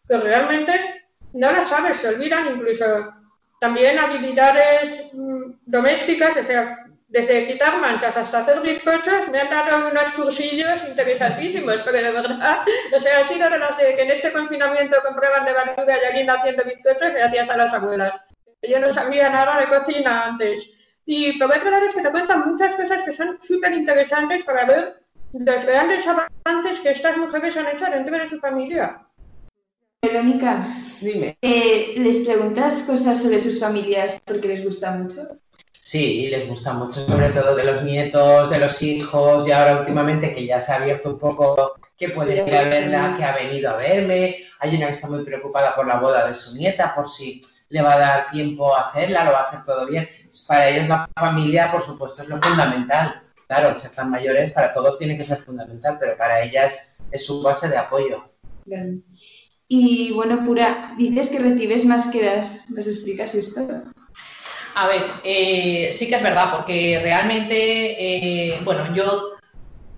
que 0.06 0.16
realmente 0.18 1.02
no 1.32 1.50
las 1.50 1.68
sabes, 1.68 1.98
se 1.98 2.08
olvidan 2.08 2.46
incluso. 2.46 3.12
También 3.58 3.98
habilidades 3.98 5.12
mm, 5.12 5.52
domésticas, 5.66 6.36
o 6.36 6.44
sea, 6.44 6.86
desde 7.10 7.44
quitar 7.46 7.78
manchas 7.80 8.16
hasta 8.16 8.38
hacer 8.38 8.60
bizcochos, 8.60 9.28
me 9.32 9.40
han 9.40 9.50
dado 9.50 9.88
unos 9.88 10.12
cursillos 10.12 10.80
interesantísimos, 10.88 11.80
porque 11.82 12.02
de 12.02 12.12
verdad, 12.12 12.60
o 12.94 13.00
sea, 13.00 13.20
ha 13.20 13.24
sido 13.24 13.50
de 13.50 13.58
las 13.58 13.76
de 13.76 13.96
que 13.96 14.02
en 14.02 14.12
este 14.12 14.32
confinamiento 14.32 14.96
compraban 15.04 15.44
de 15.44 15.52
barriga 15.52 15.98
y 16.00 16.06
alguien 16.06 16.30
haciendo 16.30 16.62
bizcochos 16.62 17.12
gracias 17.12 17.50
a 17.50 17.56
las 17.56 17.74
abuelas. 17.74 18.14
Yo 18.62 18.78
no 18.78 18.92
sabía 18.92 19.28
nada 19.28 19.60
de 19.60 19.68
cocina 19.68 20.26
antes. 20.26 20.70
Y 21.04 21.36
por 21.36 21.50
otro 21.50 21.70
lado 21.70 21.86
es 21.86 21.94
que 21.94 22.02
te 22.02 22.10
cuentan 22.10 22.48
muchas 22.48 22.76
cosas 22.76 23.02
que 23.02 23.12
son 23.12 23.38
súper 23.42 23.72
interesantes 23.72 24.44
para 24.44 24.64
ver 24.64 25.02
los 25.32 25.64
grandes 25.64 26.06
avances 26.06 26.78
que 26.80 26.90
estas 26.90 27.16
mujeres 27.16 27.56
han 27.56 27.66
hecho 27.66 27.86
dentro 27.86 28.16
de 28.16 28.28
su 28.28 28.38
familia. 28.38 29.00
Verónica, 30.02 30.64
Dime. 31.00 31.36
eh, 31.42 31.94
¿les 31.96 32.18
preguntas 32.20 32.84
cosas 32.84 33.20
sobre 33.20 33.40
sus 33.40 33.58
familias 33.58 34.20
porque 34.24 34.48
les 34.48 34.64
gusta 34.64 34.92
mucho? 34.92 35.22
Sí, 35.90 36.28
les 36.30 36.46
gusta 36.46 36.72
mucho, 36.72 37.04
sobre 37.04 37.30
todo 37.30 37.56
de 37.56 37.64
los 37.64 37.82
nietos, 37.82 38.48
de 38.48 38.60
los 38.60 38.80
hijos, 38.80 39.44
y 39.44 39.50
ahora 39.50 39.80
últimamente 39.80 40.32
que 40.32 40.46
ya 40.46 40.60
se 40.60 40.70
ha 40.70 40.76
abierto 40.76 41.08
un 41.08 41.18
poco 41.18 41.72
que 41.98 42.10
puede 42.10 42.36
ir 42.36 42.54
a 42.54 42.62
verla, 42.62 43.14
que 43.16 43.24
ha 43.24 43.34
venido 43.34 43.70
a 43.70 43.76
verme. 43.76 44.36
Hay 44.60 44.76
una 44.76 44.86
que 44.86 44.92
está 44.92 45.08
muy 45.08 45.24
preocupada 45.24 45.74
por 45.74 45.88
la 45.88 45.98
boda 45.98 46.28
de 46.28 46.34
su 46.34 46.54
nieta, 46.54 46.94
por 46.94 47.08
si 47.08 47.40
le 47.70 47.82
va 47.82 47.94
a 47.94 47.98
dar 47.98 48.30
tiempo 48.30 48.72
a 48.72 48.82
hacerla, 48.82 49.24
lo 49.24 49.32
va 49.32 49.40
a 49.40 49.48
hacer 49.48 49.64
todo 49.64 49.88
bien. 49.88 50.08
Para 50.46 50.68
ellas 50.68 50.88
la 50.88 51.10
familia, 51.16 51.72
por 51.72 51.82
supuesto, 51.82 52.22
es 52.22 52.28
lo 52.28 52.40
fundamental. 52.40 53.24
Claro, 53.48 53.74
si 53.74 53.88
están 53.88 54.10
mayores, 54.10 54.52
para 54.52 54.72
todos 54.72 54.96
tiene 54.96 55.16
que 55.16 55.24
ser 55.24 55.38
fundamental, 55.38 55.96
pero 55.98 56.16
para 56.16 56.40
ellas 56.40 57.02
es 57.10 57.26
su 57.26 57.42
base 57.42 57.68
de 57.68 57.78
apoyo. 57.78 58.30
Y 59.66 60.12
bueno, 60.12 60.44
Pura, 60.44 60.94
dices 60.96 61.30
que 61.30 61.40
recibes 61.40 61.84
más 61.84 62.06
que 62.12 62.24
das. 62.24 62.70
¿Nos 62.70 62.86
explicas 62.86 63.34
esto? 63.34 63.66
A 64.74 64.86
ver, 64.86 65.04
eh, 65.24 65.90
sí 65.92 66.08
que 66.08 66.16
es 66.16 66.22
verdad, 66.22 66.52
porque 66.52 67.00
realmente, 67.02 68.54
eh, 68.54 68.60
bueno, 68.64 68.94
yo 68.94 69.36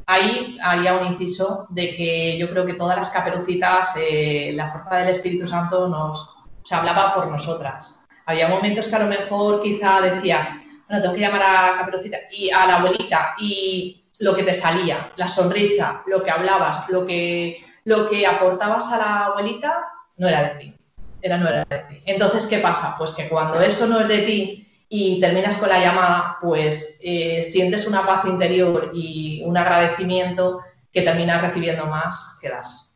ahí 0.06 0.58
haría 0.62 0.94
un 0.94 1.06
inciso 1.06 1.66
de 1.70 1.94
que 1.94 2.38
yo 2.38 2.50
creo 2.50 2.66
que 2.66 2.74
todas 2.74 2.96
las 2.96 3.10
caperucitas, 3.10 3.94
eh, 3.96 4.52
la 4.54 4.72
fuerza 4.72 4.96
del 4.96 5.08
Espíritu 5.08 5.46
Santo 5.46 5.88
nos 5.88 6.36
se 6.64 6.74
hablaba 6.74 7.14
por 7.14 7.28
nosotras. 7.28 8.00
Había 8.26 8.48
momentos 8.48 8.86
que 8.86 8.96
a 8.96 9.00
lo 9.00 9.06
mejor 9.06 9.62
quizá 9.62 10.00
decías, 10.00 10.54
bueno, 10.88 11.02
tengo 11.02 11.14
que 11.14 11.20
llamar 11.20 11.42
a 11.42 11.78
Caperucita 11.78 12.18
y 12.30 12.50
a 12.50 12.66
la 12.66 12.76
abuelita 12.76 13.34
y 13.38 14.04
lo 14.20 14.34
que 14.34 14.44
te 14.44 14.54
salía, 14.54 15.12
la 15.16 15.28
sonrisa, 15.28 16.02
lo 16.06 16.22
que 16.22 16.30
hablabas, 16.30 16.88
lo 16.88 17.04
que, 17.04 17.64
lo 17.84 18.08
que 18.08 18.26
aportabas 18.26 18.92
a 18.92 18.98
la 18.98 19.24
abuelita, 19.26 19.88
no 20.18 20.28
era 20.28 20.42
de 20.42 20.50
ti. 20.50 20.74
Era, 21.20 21.36
no 21.38 21.48
era 21.48 21.64
de 21.64 21.78
ti. 21.78 22.02
Entonces, 22.06 22.46
¿qué 22.46 22.58
pasa? 22.58 22.94
Pues 22.96 23.12
que 23.12 23.28
cuando 23.28 23.60
eso 23.60 23.86
no 23.86 24.00
es 24.00 24.08
de 24.08 24.18
ti 24.18 24.61
y 24.94 25.18
terminas 25.20 25.56
con 25.56 25.70
la 25.70 25.80
llamada, 25.80 26.36
pues 26.42 26.98
eh, 27.00 27.42
sientes 27.42 27.86
una 27.86 28.04
paz 28.04 28.26
interior 28.26 28.90
y 28.92 29.42
un 29.42 29.56
agradecimiento 29.56 30.60
que 30.92 31.00
terminas 31.00 31.40
recibiendo 31.40 31.86
más 31.86 32.36
que 32.42 32.50
das. 32.50 32.94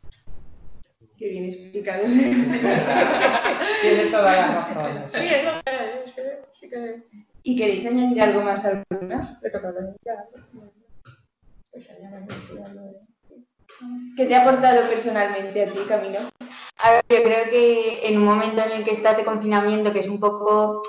Qué 1.17 1.29
bien 1.29 1.45
explicado. 1.45 2.03
Tiene 3.81 4.05
toda 4.11 4.31
la 4.31 4.47
razón. 4.47 5.03
Sí, 5.07 5.27
sí 6.61 6.69
¿Y 7.41 7.55
queréis 7.55 7.87
añadir 7.87 8.21
algo 8.21 8.43
más 8.43 8.63
al. 8.63 8.83
Pues 11.71 11.87
¿Qué 14.15 14.25
te 14.27 14.35
ha 14.35 14.41
aportado 14.43 14.87
personalmente 14.87 15.63
a 15.63 15.73
ti, 15.73 15.79
Camilo? 15.87 16.19
A 16.77 16.91
ver, 16.91 17.03
yo 17.09 17.23
creo 17.23 17.49
que 17.49 18.07
en 18.07 18.17
un 18.17 18.25
momento 18.25 18.61
en 18.61 18.71
el 18.71 18.83
que 18.83 18.91
estás 18.91 19.17
de 19.17 19.23
confinamiento, 19.23 19.91
que 19.91 20.01
es 20.01 20.07
un 20.07 20.19
poco 20.19 20.83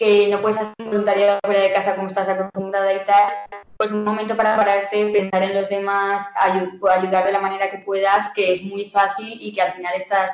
que 0.00 0.28
no 0.28 0.40
puedes 0.40 0.56
hacer 0.56 0.72
voluntariado 0.78 1.38
fuera 1.44 1.60
de 1.60 1.74
casa 1.74 1.94
como 1.94 2.06
estás 2.08 2.26
acostumbrada 2.26 2.90
y 2.94 3.04
tal, 3.04 3.32
pues 3.76 3.90
un 3.92 4.02
momento 4.02 4.34
para 4.34 4.56
pararte, 4.56 5.10
pensar 5.10 5.42
en 5.42 5.54
los 5.54 5.68
demás, 5.68 6.26
ayudar 6.36 7.26
de 7.26 7.32
la 7.32 7.38
manera 7.38 7.70
que 7.70 7.80
puedas, 7.80 8.30
que 8.34 8.54
es 8.54 8.62
muy 8.62 8.88
fácil 8.88 9.36
y 9.38 9.52
que 9.52 9.60
al 9.60 9.74
final 9.74 9.92
estás 9.94 10.32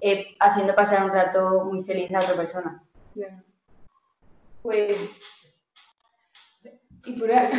eh, 0.00 0.34
haciendo 0.40 0.74
pasar 0.74 1.04
un 1.04 1.12
rato 1.12 1.64
muy 1.66 1.84
feliz 1.84 2.12
a 2.12 2.18
otra 2.20 2.34
persona. 2.34 2.82
Pues. 4.62 5.20
Y 7.04 7.12
por 7.12 7.30
algo. 7.30 7.56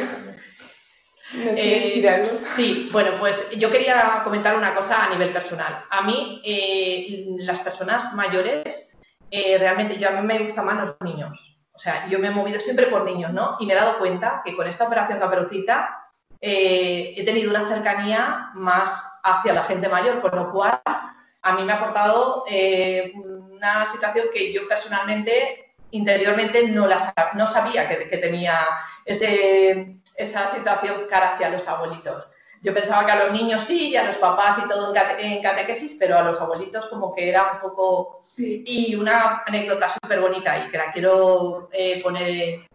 ¿Nos 1.33 1.55
quieres 1.55 1.83
Eh, 1.83 1.85
decir 1.87 2.09
algo? 2.09 2.39
Sí, 2.57 2.89
bueno, 2.91 3.11
pues 3.19 3.51
yo 3.51 3.71
quería 3.71 4.19
comentar 4.25 4.57
una 4.57 4.75
cosa 4.75 5.05
a 5.05 5.09
nivel 5.11 5.31
personal. 5.31 5.85
A 5.89 6.01
mí, 6.01 6.41
eh, 6.43 7.25
las 7.39 7.61
personas 7.61 8.13
mayores, 8.15 8.96
eh, 9.31 9.57
realmente 9.57 9.97
yo 9.97 10.09
a 10.09 10.11
mí 10.13 10.25
me 10.25 10.39
gustan 10.39 10.65
más 10.65 10.85
los 10.85 10.95
niños. 11.01 11.57
O 11.73 11.79
sea, 11.79 12.07
yo 12.09 12.17
me 12.19 12.29
he 12.29 12.31
movido 12.31 12.59
siempre 12.59 12.87
por 12.87 13.03
niños, 13.03 13.31
¿no? 13.33 13.57
Y 13.59 13.65
me 13.65 13.73
he 13.73 13.75
dado 13.75 13.99
cuenta 13.99 14.41
que 14.43 14.55
con 14.55 14.67
esta 14.67 14.85
operación 14.85 15.19
Caperucita 15.19 16.07
eh, 16.41 17.13
he 17.15 17.23
tenido 17.23 17.49
una 17.49 17.67
cercanía 17.67 18.49
más 18.55 19.19
hacia 19.23 19.53
la 19.53 19.63
gente 19.63 19.87
mayor, 19.87 20.21
con 20.21 20.35
lo 20.35 20.51
cual 20.51 20.81
a 20.85 21.53
mí 21.53 21.63
me 21.63 21.71
ha 21.71 21.75
aportado 21.75 22.45
eh, 22.49 23.11
una 23.15 23.85
situación 23.85 24.27
que 24.33 24.51
yo 24.53 24.67
personalmente, 24.67 25.75
interiormente, 25.91 26.67
no, 26.69 26.87
la, 26.87 27.13
no 27.35 27.47
sabía 27.47 27.87
que, 27.87 28.09
que 28.09 28.17
tenía 28.17 28.59
ese, 29.05 29.99
esa 30.15 30.47
situación 30.47 31.03
cara 31.09 31.35
hacia 31.35 31.49
los 31.49 31.67
abuelitos. 31.67 32.29
Yo 32.67 32.73
pensaba 32.73 33.05
que 33.05 33.13
a 33.13 33.23
los 33.23 33.31
niños 33.31 33.63
sí, 33.63 33.91
y 33.91 33.95
a 33.95 34.03
los 34.03 34.17
papás 34.17 34.57
y 34.61 34.67
todo 34.67 34.89
en, 34.89 34.93
cate- 34.93 35.21
en 35.23 35.41
catequesis, 35.41 35.95
pero 35.97 36.17
a 36.19 36.21
los 36.23 36.41
abuelitos 36.41 36.87
como 36.87 37.15
que 37.15 37.29
era 37.29 37.53
un 37.53 37.59
poco... 37.61 38.19
Sí. 38.21 38.61
Y 38.67 38.93
una 38.95 39.41
anécdota 39.45 39.87
súper 39.87 40.19
bonita 40.19 40.57
y 40.65 40.69
que 40.69 40.77
la 40.77 40.91
quiero 40.91 41.69
eh, 41.71 42.01
poner 42.03 42.67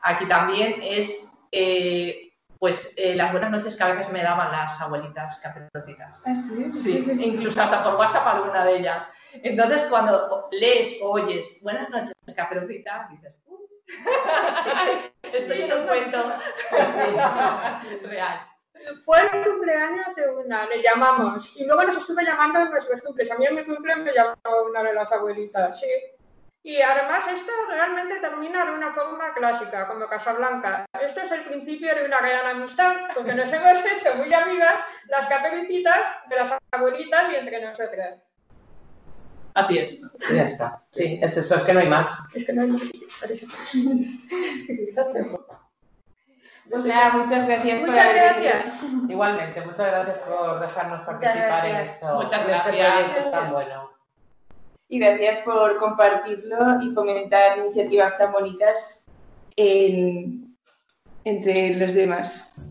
aquí 0.00 0.24
también 0.26 0.76
es 0.82 1.28
eh, 1.52 2.32
pues 2.58 2.94
eh, 2.96 3.14
las 3.16 3.30
buenas 3.32 3.50
noches 3.50 3.76
que 3.76 3.82
a 3.84 3.88
veces 3.92 4.10
me 4.10 4.22
daban 4.22 4.50
las 4.50 4.80
abuelitas 4.80 5.38
caperucitas. 5.40 6.22
Ah, 6.24 6.34
sí. 6.34 6.72
Sí, 6.72 7.24
incluso 7.26 7.60
hasta 7.60 7.84
por 7.84 7.96
WhatsApp 7.96 8.26
alguna 8.28 8.64
de 8.64 8.78
ellas. 8.78 9.06
Entonces, 9.42 9.82
cuando 9.90 10.48
lees 10.52 10.96
o 11.02 11.10
oyes 11.10 11.58
buenas 11.62 11.90
noches, 11.90 12.14
caperucitas, 12.34 13.10
dices, 13.10 13.34
"Uh". 13.46 13.58
estoy 15.34 15.62
en 15.64 15.72
un 15.80 15.86
cuento 15.86 16.32
real. 18.04 18.47
Fue 19.04 19.18
el 19.20 19.44
cumpleaños 19.44 20.14
de 20.16 20.28
una, 20.28 20.66
le 20.66 20.82
llamamos. 20.82 21.58
Y 21.60 21.66
luego 21.66 21.84
nos 21.84 21.96
estuve 21.96 22.24
llamando 22.24 22.60
en 22.60 22.70
nuestros 22.70 23.00
cumples. 23.02 23.30
A 23.30 23.36
mí 23.36 23.46
en 23.46 23.54
mi 23.56 23.64
cumpleaños 23.64 24.04
me 24.06 24.12
llamó 24.12 24.34
una 24.68 24.82
de 24.82 24.94
las 24.94 25.10
abuelitas, 25.12 25.80
sí. 25.80 25.86
Y 26.62 26.82
además 26.82 27.24
esto 27.32 27.52
realmente 27.70 28.16
termina 28.16 28.64
de 28.66 28.72
una 28.72 28.92
forma 28.92 29.32
clásica, 29.32 29.86
como 29.86 30.06
Casablanca. 30.06 30.84
Esto 31.00 31.22
es 31.22 31.32
el 31.32 31.44
principio 31.44 31.94
de 31.94 32.04
una 32.04 32.20
gran 32.20 32.56
amistad, 32.56 32.94
porque 33.14 33.34
nos 33.34 33.50
hemos 33.52 33.78
hecho 33.86 34.16
muy 34.16 34.32
amigas 34.34 34.74
las 35.08 35.26
caperucitas 35.28 36.00
de 36.28 36.36
las 36.36 36.52
abuelitas 36.72 37.32
y 37.32 37.36
entre 37.36 37.64
nosotras. 37.64 38.18
Así 39.54 39.78
es. 39.78 40.00
Ya 40.32 40.44
está. 40.44 40.82
Sí, 40.90 41.18
es 41.22 41.36
eso, 41.36 41.56
es 41.56 41.62
que 41.62 41.72
no 41.72 41.80
hay 41.80 41.88
más. 41.88 42.06
Es 42.34 42.44
que 42.44 42.52
no 42.52 42.62
hay 42.62 42.68
más 42.68 42.82
parece. 43.20 43.46
Pues 46.70 46.84
nada, 46.84 47.12
muchas 47.14 47.46
gracias 47.46 47.80
por 47.80 47.90
Muchas 47.90 48.04
haber 48.04 48.16
gracias. 48.16 48.82
venido. 48.82 49.12
Igualmente, 49.12 49.60
muchas 49.62 49.86
gracias 49.86 50.18
por 50.18 50.60
dejarnos 50.60 51.00
participar 51.02 51.66
en 51.66 51.76
esto. 51.76 52.14
Muchas 52.14 52.32
este 52.32 52.46
gracias. 52.48 53.06
proyecto 53.06 53.30
tan 53.30 53.52
bueno. 53.52 53.90
Y 54.88 54.98
gracias 54.98 55.38
por 55.40 55.76
compartirlo 55.78 56.80
y 56.82 56.90
fomentar 56.94 57.58
iniciativas 57.58 58.16
tan 58.18 58.32
bonitas 58.32 59.06
en- 59.56 60.56
entre 61.24 61.74
los 61.76 61.94
demás. 61.94 62.68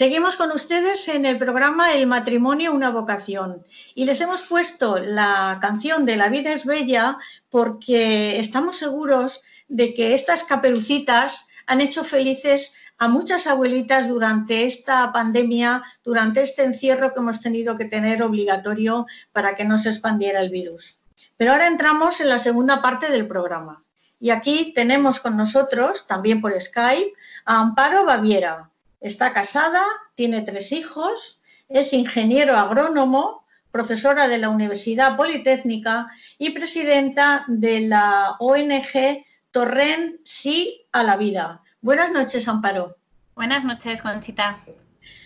Seguimos 0.00 0.38
con 0.38 0.50
ustedes 0.50 1.08
en 1.08 1.26
el 1.26 1.36
programa 1.36 1.92
El 1.92 2.06
matrimonio, 2.06 2.72
una 2.72 2.88
vocación. 2.88 3.66
Y 3.94 4.06
les 4.06 4.22
hemos 4.22 4.40
puesto 4.44 4.98
la 4.98 5.58
canción 5.60 6.06
de 6.06 6.16
La 6.16 6.30
vida 6.30 6.54
es 6.54 6.64
bella 6.64 7.18
porque 7.50 8.40
estamos 8.40 8.78
seguros 8.78 9.42
de 9.68 9.92
que 9.92 10.14
estas 10.14 10.44
caperucitas 10.44 11.48
han 11.66 11.82
hecho 11.82 12.02
felices 12.02 12.78
a 12.96 13.08
muchas 13.08 13.46
abuelitas 13.46 14.08
durante 14.08 14.64
esta 14.64 15.12
pandemia, 15.12 15.82
durante 16.02 16.40
este 16.40 16.64
encierro 16.64 17.12
que 17.12 17.20
hemos 17.20 17.42
tenido 17.42 17.76
que 17.76 17.84
tener 17.84 18.22
obligatorio 18.22 19.04
para 19.32 19.54
que 19.54 19.66
no 19.66 19.76
se 19.76 19.90
expandiera 19.90 20.40
el 20.40 20.48
virus. 20.48 21.00
Pero 21.36 21.52
ahora 21.52 21.66
entramos 21.66 22.22
en 22.22 22.30
la 22.30 22.38
segunda 22.38 22.80
parte 22.80 23.10
del 23.10 23.28
programa. 23.28 23.82
Y 24.18 24.30
aquí 24.30 24.72
tenemos 24.74 25.20
con 25.20 25.36
nosotros, 25.36 26.06
también 26.06 26.40
por 26.40 26.58
Skype, 26.58 27.12
a 27.44 27.60
Amparo 27.60 28.06
Baviera. 28.06 28.69
Está 29.00 29.32
casada, 29.32 29.84
tiene 30.14 30.42
tres 30.42 30.72
hijos, 30.72 31.40
es 31.68 31.92
ingeniero 31.92 32.56
agrónomo, 32.56 33.46
profesora 33.70 34.28
de 34.28 34.38
la 34.38 34.50
Universidad 34.50 35.16
Politécnica 35.16 36.08
y 36.38 36.50
presidenta 36.50 37.44
de 37.46 37.80
la 37.80 38.36
ONG 38.38 39.24
Torrent 39.50 40.16
Sí 40.24 40.86
a 40.92 41.02
la 41.02 41.16
Vida. 41.16 41.62
Buenas 41.80 42.10
noches, 42.12 42.46
Amparo. 42.48 42.96
Buenas 43.34 43.64
noches, 43.64 44.02
Conchita. 44.02 44.60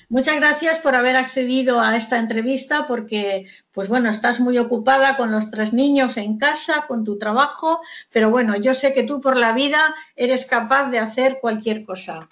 Muchas 0.09 0.37
gracias 0.37 0.79
por 0.79 0.95
haber 0.95 1.17
accedido 1.17 1.81
a 1.81 1.97
esta 1.97 2.19
entrevista 2.19 2.87
porque, 2.87 3.49
pues 3.73 3.89
bueno, 3.89 4.11
estás 4.11 4.39
muy 4.39 4.59
ocupada 4.59 5.17
con 5.17 5.33
los 5.33 5.51
tres 5.51 5.73
niños 5.73 6.17
en 6.19 6.39
casa, 6.39 6.85
con 6.87 7.05
tu 7.05 7.19
trabajo, 7.19 7.81
pero 8.13 8.31
bueno, 8.31 8.55
yo 8.55 8.75
sé 8.75 8.93
que 8.93 9.03
tú 9.03 9.21
por 9.21 9.37
la 9.37 9.53
vida 9.53 9.95
eres 10.15 10.45
capaz 10.45 10.91
de 10.91 10.99
hacer 10.99 11.39
cualquier 11.41 11.85
cosa. 11.85 12.29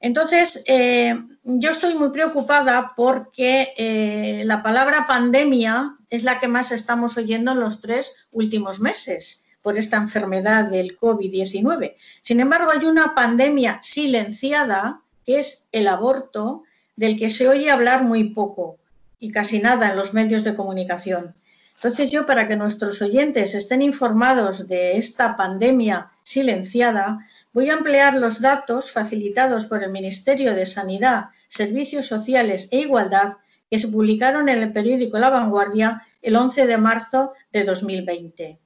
Entonces, 0.00 0.62
eh, 0.66 1.14
yo 1.44 1.70
estoy 1.70 1.94
muy 1.94 2.10
preocupada 2.10 2.92
porque 2.96 3.72
eh, 3.76 4.42
la 4.44 4.62
palabra 4.62 5.06
pandemia 5.06 5.96
es 6.10 6.22
la 6.22 6.38
que 6.38 6.48
más 6.48 6.70
estamos 6.72 7.16
oyendo 7.16 7.52
en 7.52 7.60
los 7.60 7.80
tres 7.80 8.26
últimos 8.30 8.80
meses 8.80 9.44
por 9.62 9.76
esta 9.76 9.96
enfermedad 9.96 10.66
del 10.66 10.96
COVID-19. 10.98 11.96
Sin 12.20 12.40
embargo, 12.40 12.70
hay 12.70 12.86
una 12.86 13.14
pandemia 13.14 13.80
silenciada, 13.82 15.00
que 15.24 15.38
es 15.38 15.66
el 15.72 15.88
aborto, 15.88 16.62
del 16.94 17.18
que 17.18 17.30
se 17.30 17.48
oye 17.48 17.70
hablar 17.70 18.04
muy 18.04 18.24
poco 18.24 18.78
y 19.18 19.32
casi 19.32 19.60
nada 19.60 19.90
en 19.90 19.96
los 19.96 20.14
medios 20.14 20.44
de 20.44 20.54
comunicación. 20.54 21.34
Entonces 21.76 22.10
yo, 22.10 22.26
para 22.26 22.48
que 22.48 22.56
nuestros 22.56 23.00
oyentes 23.02 23.54
estén 23.54 23.82
informados 23.82 24.66
de 24.66 24.96
esta 24.96 25.36
pandemia 25.36 26.10
silenciada, 26.22 27.18
voy 27.52 27.70
a 27.70 27.74
emplear 27.74 28.14
los 28.14 28.40
datos 28.40 28.90
facilitados 28.90 29.66
por 29.66 29.82
el 29.82 29.90
Ministerio 29.90 30.54
de 30.54 30.66
Sanidad, 30.66 31.26
Servicios 31.48 32.06
Sociales 32.06 32.68
e 32.70 32.80
Igualdad 32.80 33.36
que 33.70 33.78
se 33.78 33.88
publicaron 33.88 34.48
en 34.48 34.58
el 34.58 34.72
periódico 34.72 35.18
La 35.18 35.30
Vanguardia 35.30 36.02
el 36.22 36.36
11 36.36 36.66
de 36.66 36.78
marzo 36.78 37.32
de 37.52 37.64
2020. 37.64 38.58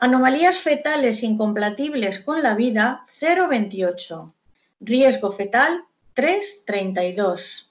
anomalías 0.00 0.58
fetales 0.58 1.22
incompatibles 1.22 2.18
con 2.18 2.42
la 2.42 2.56
vida 2.56 3.04
0,28, 3.06 4.34
Riesgo 4.80 5.30
fetal 5.30 5.84
3,32. 6.16 7.68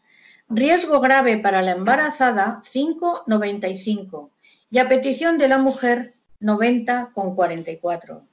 Riesgo 0.48 1.02
grave 1.02 1.38
para 1.38 1.62
la 1.62 1.74
embarazada 1.74 2.62
5,95. 2.64 4.30
Y 4.72 4.80
a 4.80 4.88
petición 4.88 5.38
de 5.38 5.50
la 5.50 5.58
mujer 5.58 6.14
90,44. 6.40 8.24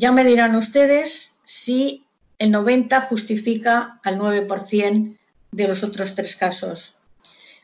Ya 0.00 0.12
me 0.12 0.24
dirán 0.24 0.54
ustedes 0.54 1.40
si 1.42 2.06
el 2.38 2.52
90 2.52 3.00
justifica 3.00 3.98
al 4.04 4.16
9% 4.16 5.18
de 5.50 5.66
los 5.66 5.82
otros 5.82 6.14
tres 6.14 6.36
casos. 6.36 6.98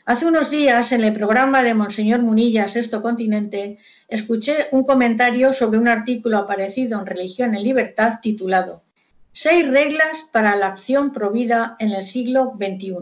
Hace 0.05 0.27
unos 0.27 0.51
días, 0.51 0.91
en 0.91 1.05
el 1.05 1.13
programa 1.13 1.63
de 1.63 1.75
Monseñor 1.75 2.23
Munilla, 2.23 2.67
Sexto 2.67 3.03
Continente, 3.03 3.79
escuché 4.09 4.67
un 4.73 4.83
comentario 4.83 5.53
sobre 5.53 5.79
un 5.79 5.87
artículo 5.87 6.39
aparecido 6.39 6.99
en 6.99 7.07
Religión 7.07 7.55
en 7.55 7.63
Libertad 7.63 8.19
titulado 8.21 8.83
Seis 9.31 9.69
reglas 9.69 10.29
para 10.33 10.57
la 10.57 10.67
acción 10.67 11.13
provida 11.13 11.77
en 11.79 11.93
el 11.93 12.03
siglo 12.03 12.55
XXI. 12.57 12.97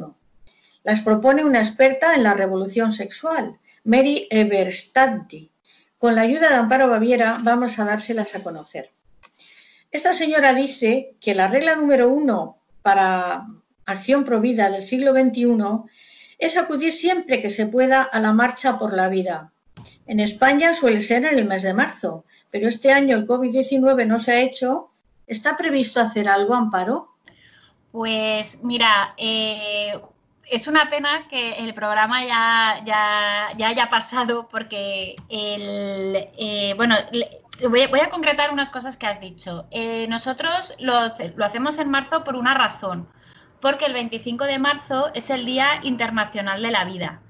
Las 0.84 1.00
propone 1.00 1.42
una 1.42 1.60
experta 1.60 2.14
en 2.14 2.22
la 2.22 2.34
revolución 2.34 2.92
sexual, 2.92 3.58
Mary 3.82 4.28
Eberstadti. 4.30 5.50
Con 5.96 6.16
la 6.16 6.20
ayuda 6.20 6.50
de 6.50 6.56
Amparo 6.56 6.88
Baviera 6.88 7.38
vamos 7.42 7.78
a 7.78 7.86
dárselas 7.86 8.34
a 8.34 8.42
conocer. 8.42 8.90
Esta 9.92 10.12
señora 10.12 10.54
dice 10.54 11.14
que 11.20 11.34
la 11.34 11.46
regla 11.46 11.76
número 11.76 12.08
uno 12.08 12.58
para 12.82 13.46
acción 13.86 14.24
provida 14.24 14.70
del 14.70 14.82
siglo 14.82 15.12
XXI 15.12 15.88
es 16.38 16.56
acudir 16.56 16.90
siempre 16.90 17.40
que 17.40 17.50
se 17.50 17.66
pueda 17.66 18.02
a 18.02 18.18
la 18.18 18.32
marcha 18.32 18.78
por 18.78 18.94
la 18.94 19.08
vida. 19.08 19.52
En 20.06 20.18
España 20.18 20.74
suele 20.74 21.00
ser 21.00 21.24
en 21.24 21.38
el 21.38 21.44
mes 21.44 21.62
de 21.62 21.74
marzo, 21.74 22.24
pero 22.50 22.66
este 22.66 22.92
año 22.92 23.16
el 23.16 23.26
COVID-19 23.26 24.06
no 24.06 24.18
se 24.18 24.32
ha 24.32 24.40
hecho 24.40 24.92
¿Está 25.26 25.56
previsto 25.56 25.98
hacer 25.98 26.28
algo, 26.28 26.54
Amparo? 26.54 27.08
Pues 27.90 28.62
mira, 28.62 29.14
eh, 29.16 29.98
es 30.50 30.66
una 30.66 30.90
pena 30.90 31.26
que 31.28 31.52
el 31.52 31.72
programa 31.72 32.22
ya, 32.22 32.82
ya, 32.84 33.66
haya 33.66 33.88
pasado 33.88 34.48
porque 34.50 35.16
el, 35.30 36.28
eh, 36.36 36.74
bueno, 36.76 36.96
voy, 37.68 38.00
a 38.00 38.10
concretar 38.10 38.52
unas 38.52 38.70
cosas 38.70 38.96
que 38.96 39.06
has 39.06 39.20
dicho. 39.20 39.66
Eh, 39.70 40.06
nosotros 40.08 40.74
lo, 40.78 40.94
lo, 41.36 41.44
hacemos 41.44 41.78
en 41.78 41.90
marzo 41.90 42.24
por 42.24 42.36
una 42.36 42.54
razón, 42.54 43.08
porque 43.60 43.86
el 43.86 43.92
25 43.92 44.44
de 44.44 44.58
marzo 44.58 45.10
es 45.14 45.30
el 45.30 45.44
Día 45.44 45.80
Internacional 45.82 46.62
de 46.62 46.70
la 46.70 46.84
Vida. 46.84 47.20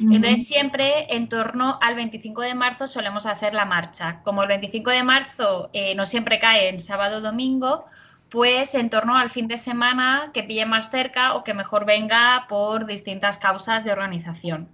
Entonces, 0.00 0.46
siempre 0.46 1.06
en 1.14 1.28
torno 1.28 1.78
al 1.82 1.94
25 1.94 2.42
de 2.42 2.54
marzo 2.54 2.86
solemos 2.86 3.26
hacer 3.26 3.54
la 3.54 3.64
marcha. 3.64 4.20
Como 4.22 4.42
el 4.42 4.48
25 4.48 4.90
de 4.90 5.02
marzo 5.02 5.70
eh, 5.72 5.94
no 5.94 6.06
siempre 6.06 6.38
cae 6.38 6.68
en 6.68 6.80
sábado 6.80 7.18
o 7.18 7.20
domingo, 7.20 7.84
pues 8.28 8.74
en 8.74 8.90
torno 8.90 9.16
al 9.16 9.30
fin 9.30 9.48
de 9.48 9.58
semana 9.58 10.30
que 10.32 10.42
pille 10.42 10.66
más 10.66 10.90
cerca 10.90 11.34
o 11.34 11.42
que 11.42 11.54
mejor 11.54 11.84
venga 11.84 12.46
por 12.48 12.86
distintas 12.86 13.38
causas 13.38 13.84
de 13.84 13.92
organización. 13.92 14.68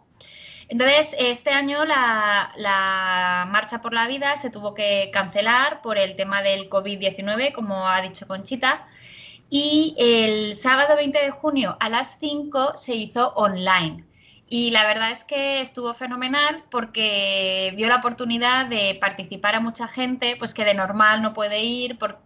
Entonces, 0.69 1.15
este 1.19 1.51
año 1.51 1.85
la, 1.85 3.47
Marcha 3.51 3.83
por 3.83 3.93
la 3.93 4.07
Vida 4.07 4.37
se 4.37 4.51
tuvo 4.51 4.75
que 4.75 5.11
cancelar 5.13 5.83
por 5.83 5.99
el 5.99 6.17
tema 6.17 6.43
del 6.43 6.69
COVID-19, 6.71 7.53
como 7.53 7.89
ha 7.89 8.01
dicho 8.01 8.27
Conchita, 8.27 8.87
y 9.51 9.95
el 9.99 10.55
sábado 10.55 10.97
20 10.97 11.19
de 11.19 11.31
junio 11.31 11.77
a 11.81 11.89
las 11.89 12.19
5 12.19 12.77
se 12.77 12.95
hizo 12.95 13.35
online. 13.35 14.05
Y 14.49 14.71
la 14.71 14.85
verdad 14.87 15.11
es 15.11 15.25
que 15.25 15.61
estuvo 15.61 15.95
fenomenal 15.95 16.65
porque 16.71 17.73
dio 17.77 17.89
la 17.89 17.97
oportunidad 17.97 18.67
de 18.67 18.97
participar 19.01 19.55
a 19.55 19.61
mucha 19.61 19.89
gente, 19.89 20.37
pues 20.37 20.55
que 20.55 20.65
de 20.65 20.75
normal 20.75 21.23
no 21.23 21.33
puede 21.35 21.63
ir, 21.63 21.99
por, 21.99 22.19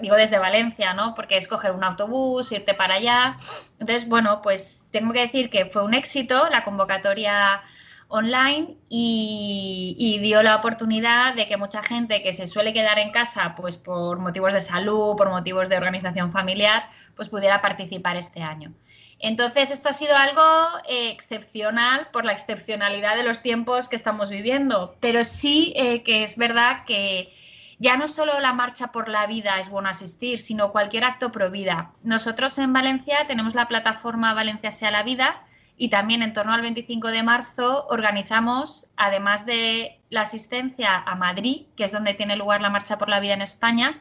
digo 0.00 0.16
desde 0.16 0.38
Valencia, 0.38 0.94
¿no? 0.94 1.14
Porque 1.14 1.36
es 1.36 1.48
coger 1.48 1.72
un 1.72 1.84
autobús, 1.84 2.52
irte 2.52 2.74
para 2.74 2.94
allá. 2.94 3.36
Entonces, 3.78 4.08
bueno, 4.08 4.42
pues 4.42 4.84
tengo 4.90 5.12
que 5.12 5.20
decir 5.20 5.50
que 5.50 5.66
fue 5.66 5.82
un 5.82 5.94
éxito 5.94 6.48
la 6.50 6.64
convocatoria 6.64 7.62
online 8.08 8.76
y, 8.88 10.18
dio 10.20 10.42
la 10.42 10.56
oportunidad 10.56 11.34
de 11.34 11.46
que 11.46 11.56
mucha 11.56 11.82
gente 11.82 12.22
que 12.22 12.32
se 12.32 12.46
suele 12.46 12.72
quedar 12.72 12.98
en 12.98 13.10
casa 13.10 13.54
pues 13.56 13.76
por 13.76 14.18
motivos 14.18 14.52
de 14.54 14.60
salud, 14.60 15.16
por 15.16 15.28
motivos 15.28 15.68
de 15.68 15.76
organización 15.76 16.32
familiar, 16.32 16.88
pues 17.14 17.28
pudiera 17.28 17.60
participar 17.60 18.16
este 18.16 18.42
año. 18.42 18.72
Entonces, 19.18 19.70
esto 19.70 19.88
ha 19.88 19.92
sido 19.92 20.16
algo 20.16 20.42
eh, 20.88 21.10
excepcional 21.10 22.08
por 22.12 22.24
la 22.24 22.32
excepcionalidad 22.32 23.16
de 23.16 23.22
los 23.22 23.40
tiempos 23.40 23.88
que 23.88 23.96
estamos 23.96 24.30
viviendo, 24.30 24.96
pero 25.00 25.24
sí 25.24 25.72
eh, 25.76 26.02
que 26.02 26.22
es 26.22 26.36
verdad 26.36 26.84
que 26.84 27.32
ya 27.78 27.96
no 27.96 28.06
solo 28.06 28.40
la 28.40 28.52
marcha 28.52 28.88
por 28.88 29.08
la 29.08 29.26
vida 29.26 29.58
es 29.58 29.68
bueno 29.68 29.88
asistir, 29.88 30.38
sino 30.38 30.72
cualquier 30.72 31.04
acto 31.04 31.30
pro 31.32 31.50
vida. 31.50 31.92
Nosotros 32.02 32.58
en 32.58 32.72
Valencia 32.72 33.26
tenemos 33.26 33.54
la 33.54 33.68
plataforma 33.68 34.34
Valencia 34.34 34.70
sea 34.70 34.90
la 34.90 35.02
vida 35.02 35.42
y 35.76 35.90
también 35.90 36.22
en 36.22 36.32
torno 36.32 36.54
al 36.54 36.62
25 36.62 37.08
de 37.08 37.22
marzo 37.22 37.86
organizamos, 37.88 38.88
además 38.96 39.44
de 39.44 40.00
la 40.08 40.22
asistencia 40.22 40.96
a 40.96 41.14
Madrid, 41.16 41.66
que 41.76 41.84
es 41.84 41.92
donde 41.92 42.14
tiene 42.14 42.36
lugar 42.36 42.62
la 42.62 42.70
marcha 42.70 42.96
por 42.96 43.10
la 43.10 43.20
vida 43.20 43.34
en 43.34 43.42
España, 43.42 44.00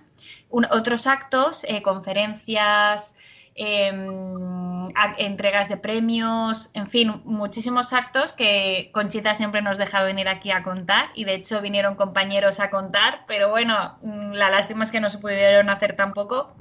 otros 0.50 1.06
actos, 1.06 1.66
eh, 1.66 1.82
conferencias, 1.82 3.16
Em, 3.58 4.90
entregas 5.18 5.70
de 5.70 5.78
premios, 5.78 6.70
en 6.74 6.88
fin, 6.88 7.22
muchísimos 7.24 7.94
actos 7.94 8.34
que 8.34 8.90
Conchita 8.94 9.34
siempre 9.34 9.62
nos 9.62 9.78
deja 9.78 10.04
venir 10.04 10.28
aquí 10.28 10.52
a 10.52 10.62
contar 10.62 11.10
y 11.16 11.24
de 11.24 11.36
hecho 11.36 11.62
vinieron 11.62 11.96
compañeros 11.96 12.60
a 12.60 12.70
contar, 12.70 13.24
pero 13.28 13.50
bueno, 13.50 13.98
mm, 14.02 14.34
la 14.34 14.50
lástima 14.50 14.84
es 14.84 14.92
que 14.92 15.00
no 15.00 15.10
se 15.10 15.20
pudieron 15.20 15.70
hacer 15.70 15.96
tampoco. 15.96 16.56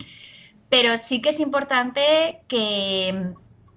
Pero 0.68 0.96
sí 0.98 1.20
que 1.20 1.30
es 1.30 1.40
importante 1.40 2.42
que, 2.48 3.32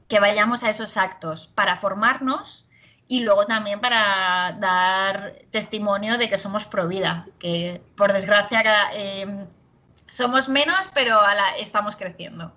que 0.08 0.20
vayamos 0.20 0.64
a 0.64 0.70
esos 0.70 0.98
actos 0.98 1.48
para 1.48 1.76
formarnos 1.78 2.68
y 3.08 3.22
luego 3.22 3.46
también 3.48 3.80
para 3.82 4.58
dar 4.60 5.36
testimonio 5.52 6.18
de 6.18 6.30
que 6.30 6.38
somos 6.38 6.66
pro 6.66 6.88
vida, 6.88 7.28
que 7.40 7.82
por 7.96 8.14
desgracia 8.14 8.64
eh, 8.94 9.46
somos 10.08 10.50
menos, 10.50 10.90
pero 10.94 11.20
estamos 11.60 11.96
creciendo 11.96 12.54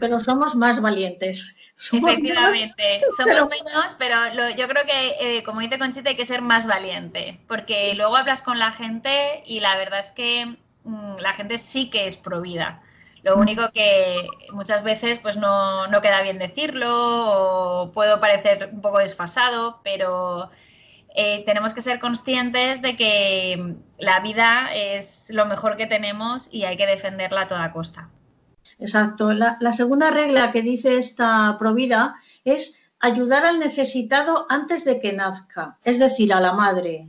pero 0.00 0.20
somos 0.20 0.54
más 0.54 0.80
valientes. 0.80 1.56
Efectivamente, 1.92 3.02
somos 3.16 3.48
menos, 3.48 3.96
pero 3.98 4.16
yo 4.56 4.68
creo 4.68 4.84
que, 4.84 5.38
eh, 5.38 5.42
como 5.42 5.60
dice 5.60 5.78
Conchita, 5.78 6.10
hay 6.10 6.16
que 6.16 6.24
ser 6.24 6.42
más 6.42 6.66
valiente, 6.66 7.40
porque 7.48 7.94
luego 7.94 8.16
hablas 8.16 8.42
con 8.42 8.58
la 8.58 8.70
gente 8.72 9.42
y 9.46 9.60
la 9.60 9.76
verdad 9.76 10.00
es 10.00 10.12
que 10.12 10.56
mm, 10.84 11.16
la 11.18 11.34
gente 11.34 11.58
sí 11.58 11.90
que 11.90 12.06
es 12.06 12.16
provida. 12.16 12.82
Lo 13.22 13.36
mm. 13.36 13.40
único 13.40 13.70
que 13.72 14.26
muchas 14.52 14.82
veces 14.82 15.18
pues 15.18 15.36
no, 15.36 15.86
no, 15.88 16.00
queda 16.00 16.22
bien 16.22 16.38
decirlo 16.38 16.88
o 16.90 17.92
puedo 17.92 18.20
parecer 18.20 18.70
un 18.72 18.80
poco 18.80 18.98
desfasado, 18.98 19.80
pero 19.82 20.50
eh, 21.14 21.42
tenemos 21.44 21.74
que 21.74 21.82
ser 21.82 21.98
conscientes 21.98 22.82
de 22.82 22.96
que 22.96 23.74
la 23.98 24.20
vida 24.20 24.70
es 24.74 25.30
lo 25.30 25.46
mejor 25.46 25.76
que 25.76 25.86
tenemos 25.86 26.48
y 26.52 26.64
hay 26.64 26.76
que 26.76 26.86
defenderla 26.86 27.42
a 27.42 27.48
toda 27.48 27.72
costa. 27.72 28.08
Exacto. 28.82 29.32
La, 29.32 29.72
segunda 29.72 30.10
regla 30.10 30.50
que 30.50 30.60
dice 30.60 30.98
esta 30.98 31.56
provida 31.56 32.16
es 32.44 32.82
ayudar 32.98 33.46
al 33.46 33.60
necesitado 33.60 34.44
antes 34.48 34.84
de 34.84 34.98
que 34.98 35.12
nazca, 35.12 35.78
es 35.84 36.00
decir, 36.00 36.34
a 36.34 36.40
la 36.40 36.52
madre. 36.52 37.08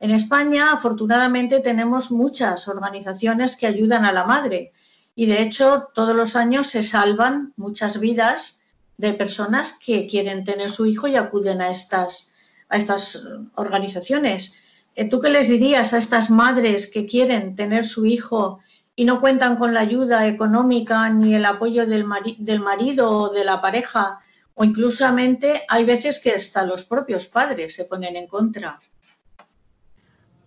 En 0.00 0.12
España, 0.12 0.72
afortunadamente, 0.72 1.60
tenemos 1.60 2.10
muchas 2.10 2.68
organizaciones 2.68 3.54
que 3.56 3.66
ayudan 3.66 4.06
a 4.06 4.12
la 4.12 4.24
madre 4.24 4.72
y, 5.14 5.26
de 5.26 5.42
hecho, 5.42 5.90
todos 5.94 6.16
los 6.16 6.36
años 6.36 6.68
se 6.68 6.80
salvan 6.80 7.52
muchas 7.58 8.00
vidas 8.00 8.62
de 8.96 9.12
personas 9.12 9.78
que 9.78 10.06
quieren 10.06 10.42
tener 10.44 10.70
su 10.70 10.86
hijo 10.86 11.06
y 11.06 11.16
acuden 11.16 11.60
a 11.60 11.68
estas, 11.68 12.32
a 12.70 12.78
estas 12.78 13.28
organizaciones. 13.56 14.54
Eh, 14.96 15.04
¿Tú 15.04 15.20
qué 15.20 15.28
les 15.28 15.50
dirías 15.50 15.92
a 15.92 15.98
estas 15.98 16.30
madres 16.30 16.86
que 16.90 17.04
quieren 17.06 17.56
tener 17.56 17.84
su 17.84 18.06
hijo 18.06 18.60
y 19.00 19.06
no 19.06 19.18
cuentan 19.18 19.56
con 19.56 19.72
la 19.72 19.80
ayuda 19.80 20.26
económica 20.26 21.08
ni 21.08 21.34
el 21.34 21.46
apoyo 21.46 21.86
del, 21.86 22.04
marido 22.04 23.10
o 23.10 23.32
de 23.32 23.46
la 23.46 23.62
pareja, 23.62 24.20
o 24.52 24.62
inclusamente 24.62 25.62
hay 25.70 25.86
veces 25.86 26.18
que 26.18 26.32
hasta 26.32 26.66
los 26.66 26.84
propios 26.84 27.24
padres 27.24 27.74
se 27.74 27.86
ponen 27.86 28.14
en 28.16 28.26
contra. 28.26 28.78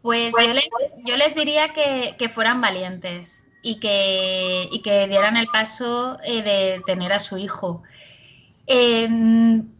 Pues 0.03 0.31
yo 1.03 1.17
les, 1.17 1.33
diría 1.33 1.73
que, 1.73 2.29
fueran 2.29 2.61
valientes 2.61 3.43
y 3.63 3.79
que, 3.79 4.69
que 4.83 5.07
dieran 5.07 5.35
el 5.35 5.47
paso 5.47 6.19
eh, 6.23 6.43
de 6.43 6.83
tener 6.85 7.11
a 7.11 7.17
su 7.17 7.39
hijo. 7.39 7.81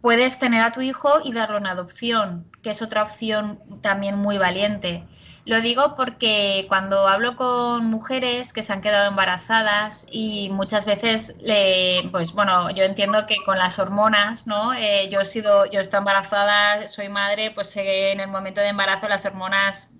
Puedes 0.00 0.38
tener 0.40 0.62
a 0.62 0.72
tu 0.72 0.80
hijo 0.80 1.20
y 1.22 1.32
darlo 1.32 1.58
en 1.58 1.68
adopción, 1.68 2.50
que 2.60 2.70
es 2.70 2.82
otra 2.82 3.04
opción 3.04 3.60
también 3.82 4.16
muy 4.16 4.36
valiente. 4.36 5.04
Lo 5.46 5.60
digo 5.60 5.94
porque 5.94 6.64
cuando 6.68 7.06
hablo 7.06 7.36
con 7.36 7.84
mujeres 7.86 8.54
que 8.54 8.62
se 8.62 8.72
han 8.72 8.80
quedado 8.80 9.10
embarazadas 9.10 10.06
y 10.10 10.48
muchas 10.50 10.86
veces, 10.86 11.36
pues 12.10 12.32
bueno, 12.32 12.70
yo 12.70 12.84
entiendo 12.84 13.26
que 13.26 13.36
con 13.44 13.58
las 13.58 13.78
hormonas, 13.78 14.46
¿no? 14.46 14.72
Eh, 14.72 15.08
yo 15.10 15.20
he 15.20 15.24
sido, 15.26 15.66
yo 15.66 15.80
estoy 15.80 15.98
embarazada, 15.98 16.88
soy 16.88 17.10
madre, 17.10 17.50
pues 17.50 17.76
en 17.76 18.20
el 18.20 18.28
momento 18.28 18.62
de 18.62 18.68
embarazo 18.68 19.06
las 19.08 19.26
hormonas 19.26 19.90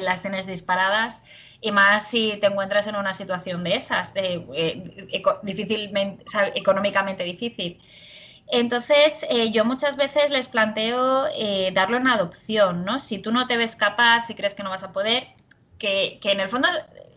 las 0.00 0.22
tienes 0.22 0.46
disparadas 0.46 1.22
y 1.60 1.72
más 1.72 2.06
si 2.08 2.36
te 2.40 2.46
encuentras 2.46 2.86
en 2.86 2.94
una 2.96 3.12
situación 3.12 3.64
de 3.64 3.74
esas, 3.74 4.14
de, 4.14 4.46
eh, 4.54 5.32
difícilmente, 5.42 6.24
económicamente 6.54 7.24
difícil. 7.24 7.80
Entonces, 8.52 9.24
eh, 9.30 9.50
yo 9.50 9.64
muchas 9.64 9.96
veces 9.96 10.30
les 10.30 10.46
planteo 10.46 11.26
eh, 11.34 11.70
darlo 11.72 11.96
en 11.96 12.06
adopción, 12.06 12.84
¿no? 12.84 13.00
Si 13.00 13.18
tú 13.18 13.32
no 13.32 13.46
te 13.46 13.56
ves 13.56 13.76
capaz, 13.76 14.26
si 14.26 14.34
crees 14.34 14.54
que 14.54 14.62
no 14.62 14.68
vas 14.68 14.82
a 14.84 14.92
poder, 14.92 15.28
que, 15.78 16.20
en 16.22 16.38
el 16.38 16.50
fondo 16.50 16.68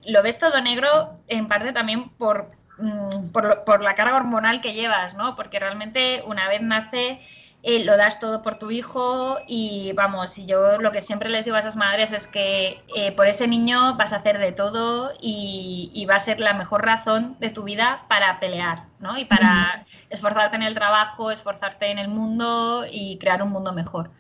lo 0.06 0.24
ves 0.24 0.40
todo 0.40 0.62
negro 0.62 1.20
en 1.28 1.50
parte 1.50 1.74
también 1.74 2.08
por, 2.12 2.52
mm, 2.78 3.32
por 3.66 3.84
la 3.84 3.96
carga 3.96 4.16
hormonal 4.16 4.62
que 4.62 4.74
llevas, 4.74 5.14
¿no? 5.16 5.36
Porque 5.36 5.60
realmente 5.60 6.24
una 6.26 6.48
vez 6.48 6.62
nace 6.62 7.20
eh, 7.68 7.84
lo 7.84 7.98
das 7.98 8.20
todo 8.20 8.44
por 8.44 8.60
tu 8.60 8.70
hijo 8.70 9.40
y 9.48 9.92
vamos, 9.94 10.38
y 10.38 10.46
yo 10.46 10.78
lo 10.78 10.92
que 10.92 11.02
siempre 11.02 11.32
les 11.32 11.46
digo 11.46 11.58
a 11.58 11.62
esas 11.62 11.76
madres 11.76 12.12
es 12.12 12.28
que 12.28 12.84
eh, 12.96 13.12
por 13.14 13.28
ese 13.28 13.48
niño 13.48 13.96
vas 13.96 14.14
a 14.14 14.18
hacer 14.18 14.38
de 14.38 14.52
todo 14.52 15.12
y, 15.20 16.06
va 16.08 16.18
a 16.18 16.20
ser 16.20 16.40
la 16.40 16.54
mejor 16.54 16.86
razón 16.86 17.36
de 17.40 17.50
tu 17.50 17.64
vida 17.64 18.06
para 18.08 18.40
pelear, 18.40 18.84
¿no? 19.00 19.18
Y 19.18 19.26
para 19.26 19.84
esforzarte 20.12 20.56
en 20.56 20.62
el 20.62 20.76
trabajo, 20.76 21.32
esforzarte 21.32 21.90
en 21.90 21.98
el 21.98 22.08
mundo 22.08 22.86
y 22.88 23.18
crear 23.18 23.42
un 23.42 23.50
mundo 23.50 23.74
mejor. 23.74 24.12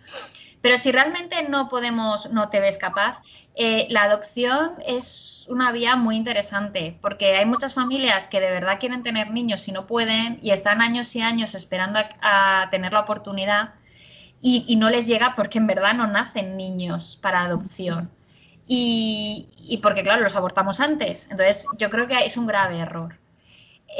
Pero 0.65 0.80
si 0.80 0.91
realmente 0.91 1.43
no 1.47 1.69
podemos, 1.69 2.32
no 2.32 2.49
te 2.49 2.60
ves 2.60 2.80
capaz, 2.80 3.21
eh, 3.54 3.86
la 3.91 4.01
adopción 4.01 4.71
es 4.88 5.45
una 5.47 5.71
vía 5.71 5.95
muy 5.95 6.15
interesante 6.15 6.97
porque 7.04 7.36
hay 7.36 7.45
muchas 7.45 7.75
familias 7.75 8.28
que 8.28 8.39
de 8.39 8.49
verdad 8.49 8.80
quieren 8.80 9.04
tener 9.04 9.30
niños 9.30 9.67
y 9.67 9.71
no 9.71 9.86
pueden 9.86 10.39
y 10.41 10.49
están 10.49 10.82
años 10.82 11.15
y 11.15 11.21
años 11.21 11.54
esperando 11.54 11.99
a, 12.19 12.67
tener 12.71 12.93
la 12.93 13.01
oportunidad 13.01 13.75
y, 14.41 14.75
no 14.78 14.89
les 14.89 15.06
llega 15.06 15.36
porque 15.36 15.60
en 15.60 15.67
verdad 15.67 15.93
no 15.93 16.08
nacen 16.08 16.58
niños 16.58 17.19
para 17.21 17.43
adopción. 17.43 18.10
Y, 18.65 19.80
porque, 19.84 20.01
claro, 20.01 20.23
los 20.23 20.36
abortamos 20.36 20.80
antes. 20.80 21.30
Entonces, 21.30 21.67
yo 21.78 21.91
creo 21.91 22.08
que 22.08 22.25
es 22.25 22.38
un 22.38 22.47
grave 22.47 22.80
error. 22.80 23.19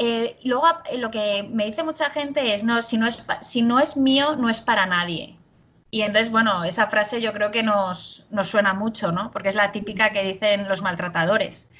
Eh, 0.00 0.36
luego, 0.42 0.66
lo 0.98 1.12
que 1.12 1.48
me 1.48 1.64
dice 1.66 1.84
mucha 1.84 2.10
gente 2.10 2.54
es, 2.54 2.64
no, 2.64 2.82
si 2.82 2.98
no 2.98 3.06
es, 3.06 3.24
si 3.40 3.62
no 3.62 3.78
es 3.78 3.96
mío, 3.96 4.34
no 4.34 4.48
es 4.50 4.60
para 4.60 4.84
nadie. 4.86 5.35
Y 5.96 6.02
entonces, 6.02 6.30
bueno, 6.30 6.62
esa 6.62 6.88
frase 6.88 7.22
yo 7.22 7.32
creo 7.32 7.50
que 7.50 7.62
nos, 7.62 8.26
suena 8.42 8.74
mucho, 8.74 9.12
¿no? 9.12 9.30
Porque 9.30 9.48
es 9.48 9.54
la 9.54 9.72
típica 9.72 10.12
que 10.12 10.22
dicen 10.22 10.68
los 10.68 10.82
maltratadores. 10.82 11.70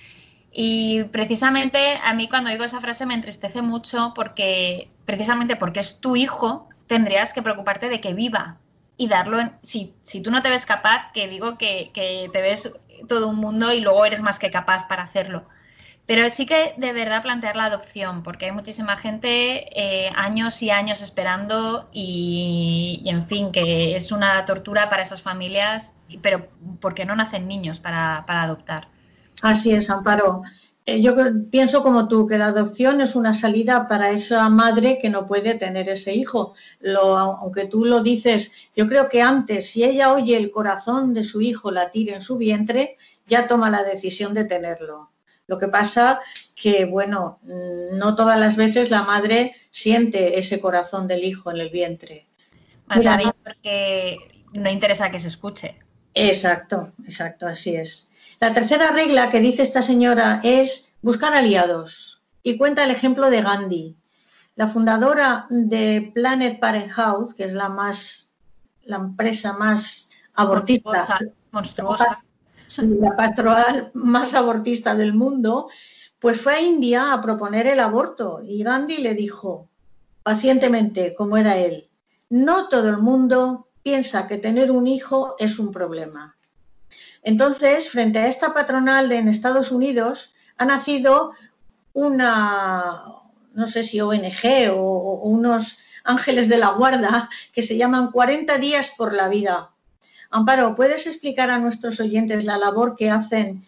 Y 0.50 1.04
precisamente 1.04 2.00
a 2.02 2.14
mí 2.14 2.26
cuando 2.26 2.48
digo 2.48 2.64
esa 2.64 2.80
frase 2.80 3.04
me 3.04 3.12
entristece 3.12 3.60
mucho 3.60 4.14
porque, 4.14 4.90
precisamente 5.04 5.54
porque 5.56 5.80
es 5.80 6.00
tu 6.00 6.16
hijo, 6.16 6.66
tendrías 6.86 7.34
que 7.34 7.42
preocuparte 7.42 7.90
de 7.90 8.00
que 8.00 8.14
viva 8.14 8.56
y 8.96 9.06
darlo 9.06 9.38
en... 9.38 9.52
Si, 9.60 9.94
si 10.02 10.22
tú 10.22 10.30
no 10.30 10.40
te 10.40 10.48
ves 10.48 10.64
capaz, 10.64 11.12
que 11.12 11.28
digo 11.28 11.58
que, 11.58 11.90
que 11.92 12.30
te 12.32 12.40
ves 12.40 12.72
todo 13.08 13.28
un 13.28 13.36
mundo 13.36 13.70
y 13.70 13.80
luego 13.80 14.06
eres 14.06 14.22
más 14.22 14.38
que 14.38 14.50
capaz 14.50 14.88
para 14.88 15.02
hacerlo. 15.02 15.46
Pero 16.06 16.28
sí 16.30 16.46
que 16.46 16.74
de 16.76 16.92
verdad 16.92 17.22
plantear 17.22 17.56
la 17.56 17.64
adopción, 17.64 18.22
porque 18.22 18.46
hay 18.46 18.52
muchísima 18.52 18.96
gente 18.96 19.68
eh, 19.74 20.08
años 20.14 20.62
y 20.62 20.70
años 20.70 21.02
esperando 21.02 21.88
y, 21.92 23.02
en 23.06 23.26
fin, 23.26 23.50
que 23.50 23.96
es 23.96 24.12
una 24.12 24.44
tortura 24.44 24.88
para 24.88 25.02
esas 25.02 25.20
familias, 25.20 25.94
pero 26.22 26.46
porque 26.80 27.04
no 27.04 27.16
nacen 27.16 27.48
niños 27.48 27.80
para, 27.80 28.24
adoptar. 28.28 28.88
Así 29.42 29.72
es, 29.72 29.90
Amparo. 29.90 30.42
Eh, 30.84 31.02
yo 31.02 31.16
pienso 31.50 31.82
como 31.82 32.06
tú, 32.06 32.28
que 32.28 32.38
la 32.38 32.46
adopción 32.46 33.00
es 33.00 33.16
una 33.16 33.34
salida 33.34 33.88
para 33.88 34.10
esa 34.10 34.48
madre 34.48 35.00
que 35.02 35.10
no 35.10 35.26
puede 35.26 35.54
tener 35.54 35.88
ese 35.88 36.14
hijo. 36.14 36.54
Lo, 36.78 37.18
aunque 37.18 37.66
tú 37.66 37.84
lo 37.84 38.00
dices, 38.04 38.70
yo 38.76 38.86
creo 38.86 39.08
que 39.08 39.22
antes, 39.22 39.70
si 39.70 39.82
ella 39.82 40.12
oye 40.12 40.36
el 40.36 40.52
corazón 40.52 41.14
de 41.14 41.24
su 41.24 41.40
hijo 41.40 41.72
latir 41.72 42.10
en 42.10 42.20
su 42.20 42.38
vientre, 42.38 42.96
ya 43.26 43.48
toma 43.48 43.70
la 43.70 43.82
decisión 43.82 44.34
de 44.34 44.44
tenerlo. 44.44 45.10
Lo 45.46 45.58
que 45.58 45.68
pasa 45.68 46.20
que, 46.54 46.84
bueno, 46.84 47.38
no 47.42 48.16
todas 48.16 48.38
las 48.38 48.56
veces 48.56 48.90
la 48.90 49.02
madre 49.02 49.54
siente 49.70 50.38
ese 50.38 50.60
corazón 50.60 51.06
del 51.06 51.24
hijo 51.24 51.50
en 51.50 51.58
el 51.58 51.70
vientre. 51.70 52.26
Mira, 52.94 53.34
porque 53.42 54.18
no 54.52 54.70
interesa 54.70 55.10
que 55.10 55.18
se 55.18 55.28
escuche. 55.28 55.78
Exacto, 56.14 56.92
exacto, 57.04 57.46
así 57.46 57.76
es. 57.76 58.10
La 58.40 58.52
tercera 58.52 58.90
regla 58.90 59.30
que 59.30 59.40
dice 59.40 59.62
esta 59.62 59.82
señora 59.82 60.40
es 60.42 60.96
buscar 61.02 61.34
aliados 61.34 62.24
y 62.42 62.56
cuenta 62.56 62.84
el 62.84 62.90
ejemplo 62.90 63.30
de 63.30 63.42
Gandhi. 63.42 63.96
la 64.56 64.68
fundadora 64.68 65.46
de 65.50 66.10
Planet 66.14 66.58
Parenthood, 66.58 67.34
que 67.34 67.44
es 67.44 67.54
la 67.54 67.68
más 67.68 68.26
la 68.86 68.96
empresa 68.96 69.52
más 69.58 70.10
abortista, 70.34 71.18
monstruosa, 71.50 72.24
la 73.00 73.16
patronal 73.16 73.90
más 73.94 74.34
abortista 74.34 74.94
del 74.94 75.14
mundo, 75.14 75.68
pues 76.18 76.40
fue 76.40 76.54
a 76.54 76.60
India 76.60 77.12
a 77.12 77.20
proponer 77.20 77.66
el 77.66 77.80
aborto 77.80 78.40
y 78.44 78.62
Gandhi 78.62 78.98
le 78.98 79.14
dijo 79.14 79.68
pacientemente, 80.22 81.14
como 81.14 81.36
era 81.36 81.56
él, 81.56 81.88
no 82.28 82.68
todo 82.68 82.88
el 82.88 82.98
mundo 82.98 83.68
piensa 83.82 84.26
que 84.26 84.38
tener 84.38 84.70
un 84.72 84.88
hijo 84.88 85.36
es 85.38 85.58
un 85.58 85.70
problema. 85.70 86.36
Entonces, 87.22 87.90
frente 87.90 88.18
a 88.18 88.26
esta 88.26 88.52
patronal 88.52 89.08
de 89.08 89.18
en 89.18 89.28
Estados 89.28 89.70
Unidos, 89.70 90.34
ha 90.58 90.64
nacido 90.64 91.32
una, 91.92 93.04
no 93.54 93.66
sé 93.66 93.82
si 93.82 94.00
ONG 94.00 94.70
o, 94.72 94.80
o 94.80 95.28
unos 95.28 95.78
ángeles 96.04 96.48
de 96.48 96.58
la 96.58 96.70
guarda 96.70 97.28
que 97.52 97.62
se 97.62 97.76
llaman 97.76 98.10
40 98.10 98.58
días 98.58 98.94
por 98.96 99.14
la 99.14 99.28
vida. 99.28 99.75
Amparo, 100.30 100.74
¿puedes 100.74 101.06
explicar 101.06 101.50
a 101.50 101.58
nuestros 101.58 102.00
oyentes 102.00 102.44
la 102.44 102.58
labor 102.58 102.96
que 102.96 103.10
hacen 103.10 103.64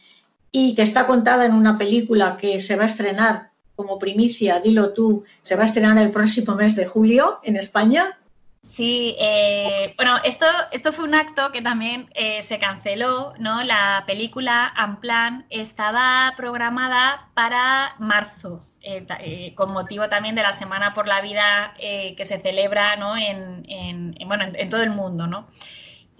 y 0.52 0.74
que 0.74 0.82
está 0.82 1.06
contada 1.06 1.46
en 1.46 1.54
una 1.54 1.78
película 1.78 2.36
que 2.36 2.60
se 2.60 2.76
va 2.76 2.84
a 2.84 2.86
estrenar 2.86 3.50
como 3.76 3.98
primicia, 3.98 4.60
dilo 4.60 4.92
tú, 4.92 5.24
se 5.42 5.54
va 5.54 5.62
a 5.62 5.66
estrenar 5.66 5.98
el 5.98 6.10
próximo 6.10 6.56
mes 6.56 6.74
de 6.74 6.84
julio 6.84 7.38
en 7.44 7.56
España? 7.56 8.18
Sí, 8.62 9.16
eh, 9.18 9.94
bueno, 9.96 10.16
esto, 10.24 10.46
esto 10.72 10.92
fue 10.92 11.04
un 11.04 11.14
acto 11.14 11.52
que 11.52 11.62
también 11.62 12.10
eh, 12.14 12.42
se 12.42 12.58
canceló, 12.58 13.34
¿no? 13.38 13.62
La 13.62 14.04
película 14.06 14.72
Amplan 14.76 15.46
estaba 15.48 16.34
programada 16.36 17.28
para 17.34 17.94
marzo, 17.98 18.64
eh, 18.82 19.54
con 19.54 19.70
motivo 19.70 20.08
también 20.08 20.34
de 20.34 20.42
la 20.42 20.52
Semana 20.52 20.92
por 20.92 21.06
la 21.06 21.20
Vida 21.20 21.74
que 21.78 22.24
se 22.24 22.40
celebra 22.40 22.96
¿no? 22.96 23.16
en, 23.16 23.64
en, 23.68 24.14
bueno, 24.26 24.44
en, 24.52 24.68
todo 24.68 24.82
el 24.82 24.90
mundo. 24.90 25.26
¿no? 25.26 25.48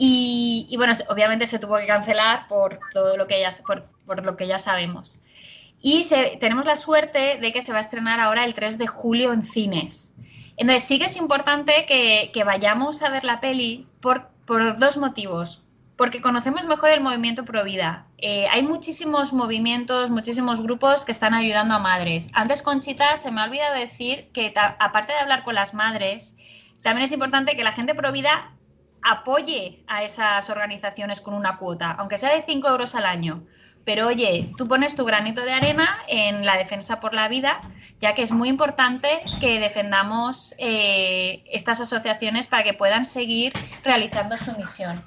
Y, 0.00 0.72
bueno, 0.76 0.92
obviamente 1.08 1.46
se 1.46 1.58
tuvo 1.58 1.76
que 1.78 1.87
cancelar 1.87 2.46
por 2.46 2.78
todo 2.92 3.16
lo 3.16 3.26
que 3.26 3.40
ya, 3.40 3.52
por, 3.66 3.84
por 4.06 4.24
lo 4.24 4.37
que 4.37 4.46
ya 4.46 4.56
sabemos. 4.56 5.18
Y 5.80 6.06
tenemos 6.40 6.66
la 6.66 6.76
suerte 6.76 7.38
de 7.40 7.52
que 7.52 7.62
se 7.62 7.72
va 7.72 7.78
a 7.78 7.82
estrenar 7.82 8.20
ahora 8.20 8.44
el 8.44 8.54
3 8.54 8.78
de 8.78 8.87
julio 8.87 9.32
en 9.32 9.44
cines. 9.44 10.14
Entonces 10.56 10.84
sí 10.84 10.98
que 10.98 11.06
es 11.06 11.16
importante 11.16 11.84
que, 11.87 12.30
que 12.32 12.44
vayamos 12.44 13.02
a 13.02 13.11
ver 13.11 13.24
la 13.24 13.40
peli 13.40 13.87
por, 14.00 14.28
por 14.46 14.78
dos 14.78 14.96
motivos 14.96 15.62
porque 15.98 16.20
conocemos 16.20 16.64
mejor 16.64 16.90
el 16.90 17.00
movimiento 17.00 17.44
Provida. 17.44 18.06
Eh, 18.18 18.46
hay 18.52 18.62
muchísimos 18.62 19.32
movimientos, 19.32 20.11
muchísimos 20.11 20.62
grupos 20.62 21.04
que 21.04 21.11
están 21.11 21.34
ayudando 21.34 21.74
a 21.74 21.80
madres. 21.80 22.28
Antes, 22.34 22.62
Conchita, 22.62 23.16
se 23.16 23.32
me 23.32 23.40
ha 23.40 23.44
olvidado 23.44 23.74
decir 23.74 24.30
que 24.32 24.54
aparte 24.56 25.12
de 25.12 25.18
hablar 25.18 25.42
con 25.42 25.56
las 25.56 25.74
madres, 25.74 26.37
también 26.82 27.04
es 27.04 27.12
importante 27.12 27.56
que 27.56 27.64
la 27.64 27.72
gente 27.72 27.96
Provida 27.96 28.52
apoye 29.02 29.82
a 29.87 30.02
esas 30.02 30.50
organizaciones 30.50 31.20
con 31.20 31.34
una 31.34 31.56
cuota, 31.58 31.92
aunque 31.92 32.18
sea 32.18 32.34
de 32.34 32.42
5 32.42 32.68
euros 32.68 32.94
al 32.94 33.06
año. 33.06 33.44
Pero 33.84 34.06
oye, 34.08 34.52
tú 34.58 34.68
pones 34.68 34.96
tu 34.96 35.04
granito 35.06 35.42
de 35.42 35.52
arena 35.52 35.98
en 36.08 36.44
la 36.44 36.58
defensa 36.58 37.00
por 37.00 37.14
la 37.14 37.28
vida, 37.28 37.62
ya 38.00 38.14
que 38.14 38.22
es 38.22 38.30
muy 38.30 38.50
importante 38.50 39.22
que 39.40 39.61
defendamos 39.61 40.54
eh, 40.58 41.42
estas 41.50 41.80
asociaciones 41.80 42.46
para 42.48 42.64
que 42.64 42.74
puedan 42.74 43.06
seguir 43.06 43.54
realizando 43.84 44.37
su 44.37 44.52
misión. 44.52 45.02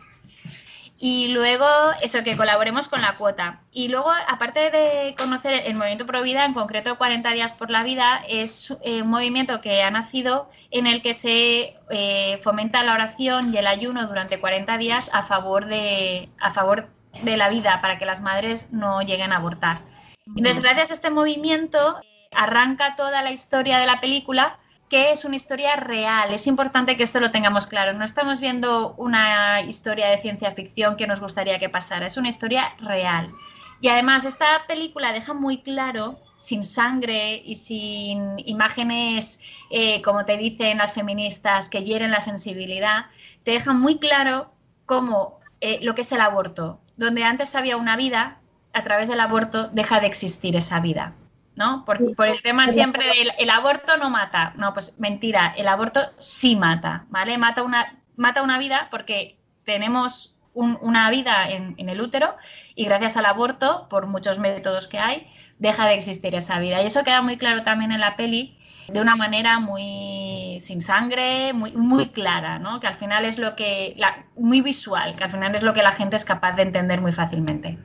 Y 1.03 1.29
luego, 1.29 1.65
eso, 2.03 2.21
que 2.23 2.37
colaboremos 2.37 2.87
con 2.87 3.01
la 3.01 3.17
cuota. 3.17 3.61
Y 3.71 3.87
luego, 3.87 4.11
aparte 4.27 4.69
de 4.69 5.15
conocer 5.17 5.63
el 5.65 5.73
movimiento 5.73 6.05
Pro 6.05 6.21
Vida, 6.21 6.45
en 6.45 6.53
concreto 6.53 6.99
40 6.99 7.31
días 7.31 7.53
por 7.53 7.71
la 7.71 7.81
vida, 7.81 8.21
es 8.29 8.71
eh, 8.83 9.01
un 9.01 9.09
movimiento 9.09 9.61
que 9.61 9.81
ha 9.81 9.89
nacido 9.89 10.51
en 10.69 10.85
el 10.85 11.01
que 11.01 11.15
se 11.15 11.73
eh, 11.89 12.39
fomenta 12.43 12.83
la 12.83 12.93
oración 12.93 13.51
y 13.51 13.57
el 13.57 13.65
ayuno 13.65 14.05
durante 14.05 14.39
40 14.39 14.77
días 14.77 15.09
a 15.11 15.23
favor, 15.23 15.65
de, 15.65 16.29
a 16.39 16.51
favor 16.51 16.87
de 17.23 17.35
la 17.35 17.49
vida, 17.49 17.81
para 17.81 17.97
que 17.97 18.05
las 18.05 18.21
madres 18.21 18.71
no 18.71 19.01
lleguen 19.01 19.33
a 19.33 19.37
abortar. 19.37 19.79
Entonces, 20.27 20.61
gracias 20.61 20.91
a 20.91 20.93
este 20.93 21.09
movimiento, 21.09 21.99
arranca 22.31 22.95
toda 22.95 23.23
la 23.23 23.31
historia 23.31 23.79
de 23.79 23.87
la 23.87 23.99
película 24.01 24.59
que 24.91 25.11
es 25.11 25.23
una 25.23 25.37
historia 25.37 25.77
real. 25.77 26.33
Es 26.33 26.47
importante 26.47 26.97
que 26.97 27.03
esto 27.03 27.21
lo 27.21 27.31
tengamos 27.31 27.65
claro. 27.65 27.93
No 27.93 28.03
estamos 28.03 28.41
viendo 28.41 28.93
una 28.97 29.61
historia 29.61 30.09
de 30.09 30.17
ciencia 30.17 30.51
ficción 30.51 30.97
que 30.97 31.07
nos 31.07 31.21
gustaría 31.21 31.59
que 31.59 31.69
pasara, 31.69 32.07
es 32.07 32.17
una 32.17 32.27
historia 32.27 32.75
real. 32.77 33.31
Y 33.79 33.87
además 33.87 34.25
esta 34.25 34.67
película 34.67 35.13
deja 35.13 35.33
muy 35.33 35.61
claro, 35.61 36.19
sin 36.37 36.65
sangre 36.65 37.41
y 37.45 37.55
sin 37.55 38.37
imágenes, 38.39 39.39
eh, 39.69 40.01
como 40.01 40.25
te 40.25 40.35
dicen 40.35 40.79
las 40.79 40.91
feministas, 40.91 41.69
que 41.69 41.85
hieren 41.85 42.11
la 42.11 42.19
sensibilidad, 42.19 43.05
te 43.45 43.51
deja 43.51 43.71
muy 43.71 43.97
claro 43.97 44.51
cómo 44.85 45.39
eh, 45.61 45.79
lo 45.81 45.95
que 45.95 46.01
es 46.01 46.11
el 46.11 46.19
aborto. 46.19 46.81
Donde 46.97 47.23
antes 47.23 47.55
había 47.55 47.77
una 47.77 47.95
vida, 47.95 48.39
a 48.73 48.83
través 48.83 49.07
del 49.07 49.21
aborto 49.21 49.69
deja 49.69 50.01
de 50.01 50.07
existir 50.07 50.57
esa 50.57 50.81
vida. 50.81 51.15
¿No? 51.55 51.85
Por, 51.85 52.01
el 52.01 52.41
tema 52.41 52.67
siempre 52.67 53.05
del 53.05 53.31
el 53.37 53.49
aborto 53.49 53.97
no 53.97 54.09
mata. 54.09 54.53
No, 54.55 54.73
pues 54.73 54.95
mentira, 54.99 55.53
el 55.57 55.67
aborto 55.67 55.99
sí 56.17 56.55
mata, 56.55 57.05
¿vale? 57.09 57.37
Mata 57.37 57.63
una, 57.63 57.99
mata 58.15 58.41
una 58.41 58.57
vida 58.57 58.87
porque 58.89 59.37
tenemos 59.65 60.35
una 60.53 61.09
vida 61.09 61.49
en, 61.49 61.75
el 61.77 62.01
útero 62.01 62.35
y 62.75 62.83
gracias 62.83 63.15
al 63.15 63.25
aborto, 63.25 63.87
por 63.89 64.07
muchos 64.07 64.37
métodos 64.37 64.89
que 64.89 64.99
hay, 64.99 65.31
deja 65.59 65.87
de 65.87 65.93
existir 65.93 66.35
esa 66.35 66.59
vida. 66.59 66.81
Y 66.81 66.87
eso 66.87 67.03
queda 67.05 67.21
muy 67.21 67.37
claro 67.37 67.63
también 67.63 67.93
en 67.93 68.01
la 68.01 68.17
peli 68.17 68.57
de 68.89 68.99
una 68.99 69.15
manera 69.15 69.59
muy 69.59 70.59
sin 70.61 70.81
sangre, 70.81 71.53
muy, 71.53 71.71
muy 71.71 72.09
clara, 72.09 72.59
¿no? 72.59 72.81
Que 72.81 72.87
al 72.87 72.95
final 72.95 73.23
es 73.23 73.39
lo 73.39 73.55
que, 73.55 73.95
muy 74.35 74.59
visual, 74.59 75.15
que 75.15 75.23
al 75.23 75.31
final 75.31 75.55
es 75.55 75.61
lo 75.61 75.73
que 75.73 75.83
la 75.83 75.93
gente 75.93 76.17
es 76.17 76.25
capaz 76.25 76.53
de 76.53 76.63
entender 76.63 76.99
muy 76.99 77.13
fácilmente 77.13 77.77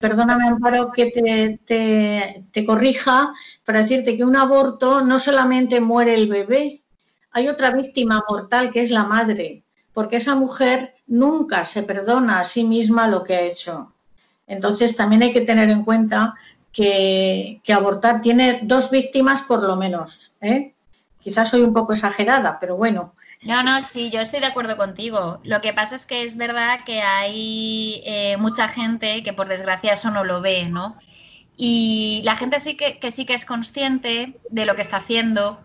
perdóname 0.00 0.48
Amparo 0.48 0.90
que 0.92 1.10
te, 1.10 2.64
corrija 2.64 3.32
para 3.64 3.82
decirte 3.82 4.16
que 4.16 4.24
un 4.24 4.34
aborto 4.34 5.02
no 5.02 5.18
solamente 5.18 5.80
muere 5.80 6.14
el 6.14 6.26
bebé, 6.26 6.82
hay 7.32 7.48
otra 7.48 7.70
víctima 7.70 8.24
mortal 8.28 8.72
que 8.72 8.80
es 8.80 8.90
la 8.90 9.04
madre, 9.04 9.62
porque 9.92 10.16
esa 10.16 10.34
mujer 10.34 10.94
nunca 11.06 11.66
se 11.66 11.82
perdona 11.82 12.40
a 12.40 12.44
sí 12.44 12.64
misma 12.64 13.08
lo 13.08 13.22
que 13.22 13.36
ha 13.36 13.42
hecho. 13.42 13.92
Entonces 14.46 14.96
también 14.96 15.22
hay 15.22 15.32
que 15.32 15.42
tener 15.42 15.68
en 15.68 15.84
cuenta 15.84 16.34
que, 16.72 17.60
abortar 17.72 18.22
tiene 18.22 18.60
dos 18.62 18.90
víctimas 18.90 19.42
por 19.42 19.62
lo 19.62 19.76
menos. 19.76 20.34
¿eh? 20.40 20.74
Quizás 21.20 21.50
soy 21.50 21.60
un 21.60 21.74
poco 21.74 21.92
exagerada, 21.92 22.58
pero 22.58 22.76
bueno, 22.76 23.14
no, 23.42 23.62
no, 23.62 23.80
sí, 23.82 24.10
yo 24.10 24.20
estoy 24.20 24.40
de 24.40 24.46
acuerdo 24.46 24.76
contigo. 24.76 25.40
Lo 25.44 25.62
que 25.62 25.72
pasa 25.72 25.96
es 25.96 26.04
que 26.04 26.22
es 26.24 26.36
verdad 26.36 26.80
que 26.84 27.00
hay 27.00 28.02
eh, 28.04 28.36
mucha 28.36 28.68
gente 28.68 29.22
que 29.22 29.32
por 29.32 29.48
desgracia 29.48 29.94
eso 29.94 30.10
no 30.10 30.24
lo 30.24 30.42
ve, 30.42 30.68
¿no? 30.68 30.98
Y 31.56 32.20
la 32.24 32.36
gente 32.36 32.60
sí 32.60 32.76
que, 32.76 32.98
sí 33.10 33.24
que 33.24 33.34
es 33.34 33.46
consciente 33.46 34.38
de 34.50 34.66
lo 34.66 34.74
que 34.74 34.82
está 34.82 34.98
haciendo. 34.98 35.60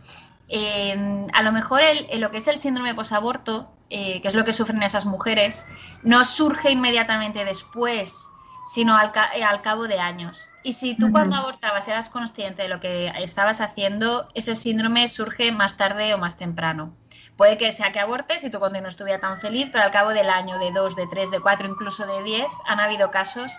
Em, 0.47 1.27
a 1.33 1.41
lo 1.41 1.51
mejor 1.51 1.81
el, 1.81 2.21
lo 2.21 2.31
que 2.31 2.37
es 2.37 2.47
el 2.47 2.59
síndrome 2.59 2.95
posaborto, 2.95 3.73
eh, 3.89 4.21
que 4.21 4.27
es 4.29 4.35
lo 4.35 4.45
que 4.45 4.53
sufren 4.53 4.81
esas 4.83 5.05
mujeres, 5.05 5.65
no 6.01 6.23
surge 6.23 6.71
inmediatamente 6.71 7.43
después, 7.43 8.29
sino 8.65 8.97
al, 8.97 9.11
eh, 9.35 9.43
al 9.43 9.61
cabo 9.61 9.87
de 9.87 9.99
años. 9.99 10.49
Y 10.63 10.73
si 10.73 10.95
tú 10.95 11.11
cuando 11.11 11.35
abortabas 11.35 11.87
eras 11.87 12.09
consciente 12.09 12.63
de 12.63 12.69
lo 12.69 12.79
que 12.79 13.07
estabas 13.19 13.61
haciendo, 13.61 14.29
ese 14.33 14.55
síndrome 14.55 15.07
surge 15.07 15.51
más 15.51 15.77
tarde 15.77 16.13
o 16.13 16.17
más 16.17 16.37
temprano. 16.37 16.95
Puede 17.37 17.57
que 17.57 17.71
sea 17.71 17.91
que 17.91 17.99
abortes 17.99 18.43
y 18.43 18.49
tu 18.49 18.59
cuando 18.59 18.79
no 18.81 18.87
estuviera 18.87 19.19
tan 19.19 19.39
feliz, 19.39 19.69
pero 19.71 19.83
al 19.83 19.91
cabo 19.91 20.11
del 20.11 20.29
año, 20.29 20.57
de 20.59 20.71
dos, 20.71 20.95
de 20.95 21.07
tres, 21.07 21.31
de 21.31 21.41
cuatro, 21.41 21.67
incluso 21.67 22.05
de 22.05 22.23
diez, 22.23 22.47
han 22.65 22.79
habido 22.79 23.11
casos 23.11 23.51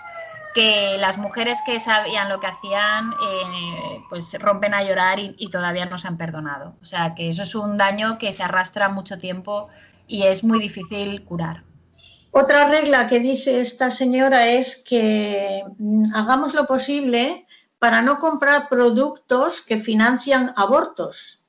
que 0.54 0.96
las 0.98 1.18
mujeres 1.18 1.58
que 1.66 1.78
sabían 1.78 2.30
lo 2.30 2.40
que 2.40 2.46
hacían, 2.46 3.12
eh, 3.12 4.00
pues 4.08 4.32
rompen 4.40 4.72
a 4.72 4.82
llorar 4.82 5.18
y, 5.18 5.34
y, 5.38 5.50
todavía 5.50 5.84
no 5.84 5.98
se 5.98 6.08
han 6.08 6.16
perdonado. 6.16 6.76
O 6.80 6.86
sea 6.86 7.14
que 7.14 7.28
eso 7.28 7.42
es 7.42 7.54
un 7.54 7.76
daño 7.76 8.16
que 8.16 8.32
se 8.32 8.42
arrastra 8.42 8.88
mucho 8.88 9.18
tiempo 9.18 9.68
y 10.06 10.22
es 10.22 10.42
muy 10.42 10.58
difícil 10.58 11.24
curar. 11.24 11.64
Otra 12.30 12.68
regla 12.68 13.06
que 13.08 13.20
dice 13.20 13.62
esta 13.62 13.90
señora 13.90 14.46
es 14.46 14.82
que 14.86 15.64
mm, 15.78 16.14
hagamos 16.14 16.54
lo 16.54 16.66
posible 16.66 17.46
para 17.78 18.02
no 18.02 18.18
comprar 18.18 18.68
productos 18.68 19.60
que 19.62 19.78
financian 19.78 20.52
abortos. 20.56 21.45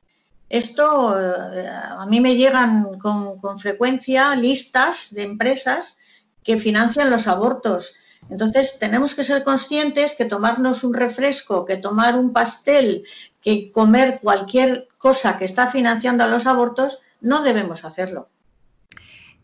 Esto 0.50 1.20
eh, 1.20 1.68
a 1.70 2.06
mí 2.06 2.22
me 2.22 2.36
llegan 2.36 2.98
con, 3.00 3.60
frecuencia 3.60 4.36
listas 4.36 5.14
de 5.14 5.24
empresas 5.24 6.00
que 6.44 6.60
financian 6.60 7.10
los 7.10 7.28
abortos. 7.28 7.96
Entonces 8.30 8.80
tenemos 8.80 9.16
que 9.16 9.24
ser 9.24 9.44
conscientes 9.44 10.16
que 10.16 10.26
tomarnos 10.26 10.84
un 10.84 10.94
refresco, 10.94 11.66
que 11.66 11.78
tomar 11.78 12.18
un 12.18 12.34
pastel, 12.34 13.04
que 13.42 13.72
comer 13.72 14.20
cualquier 14.22 14.88
cosa 14.98 15.38
que 15.38 15.46
está 15.46 15.68
financiando 15.68 16.24
a 16.24 16.28
los 16.28 16.46
abortos, 16.46 17.04
no 17.22 17.44
debemos 17.44 17.84
hacerlo. 17.84 18.30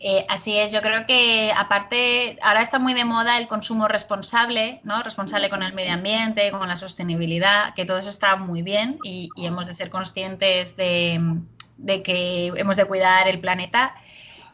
Eh, 0.05 0.25
así 0.27 0.59
es, 0.59 0.73
yo 0.73 0.81
creo 0.81 1.05
que 1.05 1.53
aparte, 1.55 2.37
ahora 2.41 2.61
está 2.61 2.77
muy 2.77 2.93
de 2.93 3.05
moda 3.05 3.37
el 3.37 3.47
consumo 3.47 3.87
responsable, 3.87 4.81
¿no? 4.83 5.01
Responsable 5.01 5.49
con 5.49 5.63
el 5.63 5.71
medio 5.71 5.93
ambiente, 5.93 6.51
con 6.51 6.67
la 6.67 6.75
sostenibilidad, 6.75 7.73
que 7.73 7.85
todo 7.85 7.99
eso 7.99 8.09
está 8.09 8.35
muy 8.35 8.63
bien 8.63 8.99
y, 9.05 9.29
hemos 9.37 9.65
de 9.65 9.73
ser 9.73 9.89
conscientes 9.89 10.75
de, 10.75 11.39
que 12.03 12.47
hemos 12.47 12.75
de 12.75 12.83
cuidar 12.83 13.29
el 13.29 13.39
planeta. 13.39 13.95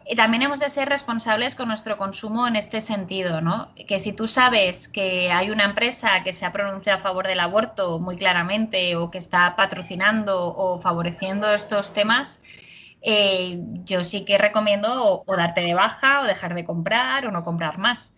Y 0.05 0.15
también 0.15 0.43
hemos 0.43 0.59
de 0.59 0.69
ser 0.69 0.87
responsables 0.87 1.55
con 1.55 1.67
nuestro 1.67 1.97
consumo 1.97 2.47
en 2.47 2.55
este 2.55 2.79
sentido, 2.79 3.41
¿no? 3.41 3.73
Que 3.87 3.97
si 3.97 4.13
tú 4.13 4.27
sabes 4.27 4.87
que 4.87 5.31
hay 5.31 5.49
una 5.49 5.63
empresa 5.63 6.21
que 6.23 6.31
se 6.31 6.45
ha 6.45 6.51
pronunciado 6.51 6.99
a 6.99 7.01
favor 7.01 7.25
del 7.25 7.39
aborto 7.39 7.97
muy 7.97 8.17
claramente 8.17 8.95
o 8.97 9.09
que 9.09 9.17
está 9.17 9.55
patrocinando 9.55 10.55
o 10.55 10.79
favoreciendo 10.79 11.49
estos 11.51 11.91
temas, 11.91 12.39
eh, 13.01 13.61
yo 13.85 14.03
sí 14.03 14.25
que 14.25 14.37
recomiendo 14.37 15.23
o, 15.25 15.35
darte 15.35 15.61
de 15.61 15.73
baja 15.73 16.21
o 16.21 16.25
dejar 16.25 16.53
de 16.53 16.65
comprar 16.65 17.25
o 17.25 17.31
no 17.31 17.43
comprar 17.43 17.77
más. 17.77 18.13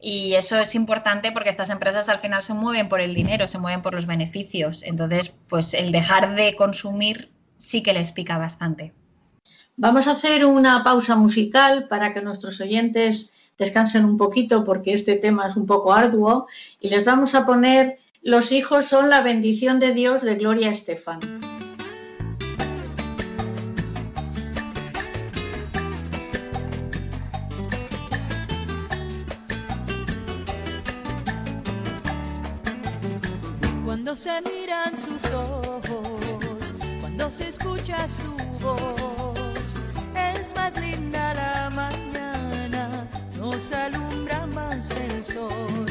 Y 0.00 0.34
eso 0.34 0.56
es 0.56 0.74
importante 0.74 1.30
porque 1.30 1.50
estas 1.50 1.68
empresas 1.68 2.08
al 2.08 2.20
final 2.20 2.42
se 2.42 2.54
mueven 2.54 2.88
por 2.88 3.00
el 3.00 3.14
dinero, 3.14 3.48
se 3.48 3.58
mueven 3.58 3.82
por 3.82 3.94
los 3.94 4.06
beneficios. 4.06 4.82
Entonces, 4.82 5.32
pues 5.48 5.74
el 5.74 5.92
dejar 5.92 6.34
de 6.34 6.56
consumir 6.56 7.30
sí 7.58 7.82
que 7.82 7.92
les 7.92 8.10
pica 8.10 8.38
bastante. 8.38 8.94
Vamos 9.76 10.06
a 10.06 10.12
hacer 10.12 10.44
una 10.44 10.82
pausa 10.84 11.16
musical 11.16 11.86
para 11.88 12.14
que 12.14 12.22
nuestros 12.22 12.60
oyentes 12.60 13.52
descansen 13.58 14.04
un 14.04 14.16
poquito 14.16 14.64
porque 14.64 14.94
este 14.94 15.16
tema 15.16 15.46
es 15.46 15.56
un 15.56 15.66
poco 15.66 15.92
arduo 15.92 16.46
y 16.80 16.88
les 16.88 17.04
vamos 17.04 17.34
a 17.34 17.44
poner 17.44 17.98
Los 18.22 18.52
hijos 18.52 18.84
son 18.84 19.08
la 19.08 19.22
bendición 19.22 19.80
de 19.80 19.94
Dios 19.94 20.20
de 20.20 20.34
Gloria 20.34 20.68
Estefan. 20.68 21.49
Se 34.20 34.38
miran 34.42 34.98
sus 34.98 35.24
ojos, 35.32 36.06
cuando 37.00 37.32
se 37.32 37.48
escucha 37.48 38.06
su 38.06 38.36
voz, 38.62 39.74
es 40.14 40.54
más 40.54 40.78
linda 40.78 41.32
la 41.32 41.70
mañana, 41.70 43.08
nos 43.38 43.72
alumbra 43.72 44.44
más 44.48 44.90
el 44.90 45.24
sol, 45.24 45.86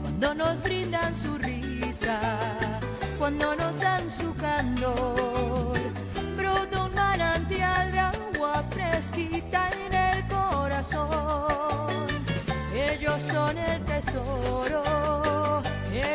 cuando 0.00 0.34
nos 0.34 0.62
brindan 0.62 1.14
su 1.14 1.36
risa, 1.36 2.18
cuando 3.18 3.54
nos 3.54 3.78
dan 3.78 4.10
su 4.10 4.34
candor, 4.36 5.78
brota 6.34 6.82
un 6.82 6.94
manantial 6.94 7.92
de 7.92 7.98
agua 7.98 8.64
fresquita 8.70 9.68
en 9.84 9.92
el 9.92 10.26
corazón, 10.28 12.06
ellos 12.74 13.20
son 13.20 13.58
el 13.58 13.84
tesoro 13.84 14.85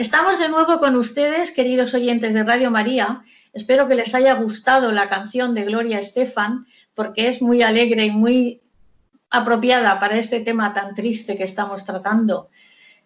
Estamos 0.00 0.38
de 0.38 0.48
nuevo 0.48 0.80
con 0.80 0.96
ustedes, 0.96 1.50
queridos 1.50 1.92
oyentes 1.92 2.32
de 2.32 2.42
Radio 2.42 2.70
María. 2.70 3.20
Espero 3.52 3.86
que 3.86 3.94
les 3.94 4.14
haya 4.14 4.32
gustado 4.32 4.92
la 4.92 5.10
canción 5.10 5.52
de 5.52 5.66
Gloria 5.66 5.98
Estefan, 5.98 6.64
porque 6.94 7.28
es 7.28 7.42
muy 7.42 7.60
alegre 7.60 8.06
y 8.06 8.10
muy 8.10 8.62
apropiada 9.28 10.00
para 10.00 10.16
este 10.16 10.40
tema 10.40 10.72
tan 10.72 10.94
triste 10.94 11.36
que 11.36 11.44
estamos 11.44 11.84
tratando. 11.84 12.48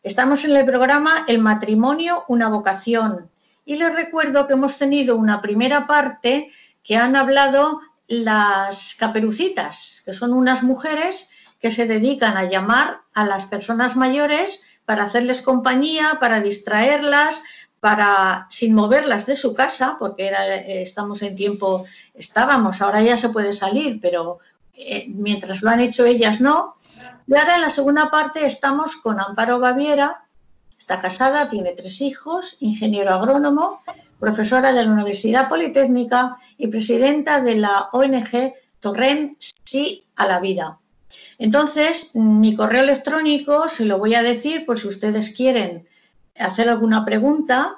Estamos 0.04 0.44
en 0.44 0.54
el 0.54 0.64
programa 0.64 1.24
El 1.26 1.40
matrimonio, 1.40 2.24
una 2.28 2.48
vocación. 2.48 3.28
Y 3.64 3.74
les 3.74 3.92
recuerdo 3.92 4.46
que 4.46 4.52
hemos 4.52 4.78
tenido 4.78 5.16
una 5.16 5.42
primera 5.42 5.88
parte 5.88 6.52
que 6.84 6.96
han 6.96 7.16
hablado 7.16 7.80
las 8.06 8.94
caperucitas, 8.94 10.02
que 10.06 10.12
son 10.12 10.32
unas 10.32 10.62
mujeres 10.62 11.30
que 11.58 11.72
se 11.72 11.86
dedican 11.86 12.36
a 12.36 12.44
llamar 12.44 13.00
a 13.14 13.24
las 13.24 13.46
personas 13.46 13.96
mayores 13.96 14.64
para 14.84 15.04
hacerles 15.04 15.42
compañía, 15.42 16.18
para 16.20 16.40
distraerlas, 16.40 17.42
para 17.80 18.46
sin 18.48 18.74
moverlas 18.74 19.26
de 19.26 19.36
su 19.36 19.54
casa, 19.54 19.96
porque 19.98 20.28
eh, 20.28 20.80
estamos 20.80 21.22
en 21.22 21.36
tiempo, 21.36 21.84
estábamos, 22.14 22.80
ahora 22.80 23.02
ya 23.02 23.18
se 23.18 23.28
puede 23.28 23.52
salir, 23.52 24.00
pero 24.00 24.38
eh, 24.74 25.04
mientras 25.08 25.62
lo 25.62 25.70
han 25.70 25.80
hecho 25.80 26.04
ellas 26.04 26.40
no. 26.40 26.76
Y 27.26 27.36
ahora 27.36 27.56
en 27.56 27.62
la 27.62 27.70
segunda 27.70 28.10
parte 28.10 28.46
estamos 28.46 28.96
con 28.96 29.20
Amparo 29.20 29.58
Baviera, 29.60 30.24
está 30.78 31.00
casada, 31.00 31.50
tiene 31.50 31.72
tres 31.72 32.00
hijos, 32.00 32.56
ingeniero 32.60 33.12
agrónomo, 33.12 33.82
profesora 34.18 34.72
de 34.72 34.82
la 34.82 34.90
Universidad 34.90 35.48
Politécnica 35.48 36.38
y 36.56 36.68
presidenta 36.68 37.42
de 37.42 37.56
la 37.56 37.88
ONG 37.92 38.54
Torrent 38.80 39.36
Sí 39.64 40.06
a 40.16 40.26
la 40.26 40.40
Vida. 40.40 40.78
Entonces, 41.38 42.14
mi 42.14 42.54
correo 42.54 42.82
electrónico, 42.82 43.68
se 43.68 43.84
lo 43.84 43.98
voy 43.98 44.14
a 44.14 44.22
decir 44.22 44.64
por 44.66 44.78
si 44.78 44.88
ustedes 44.88 45.34
quieren 45.36 45.86
hacer 46.38 46.68
alguna 46.68 47.04
pregunta, 47.04 47.76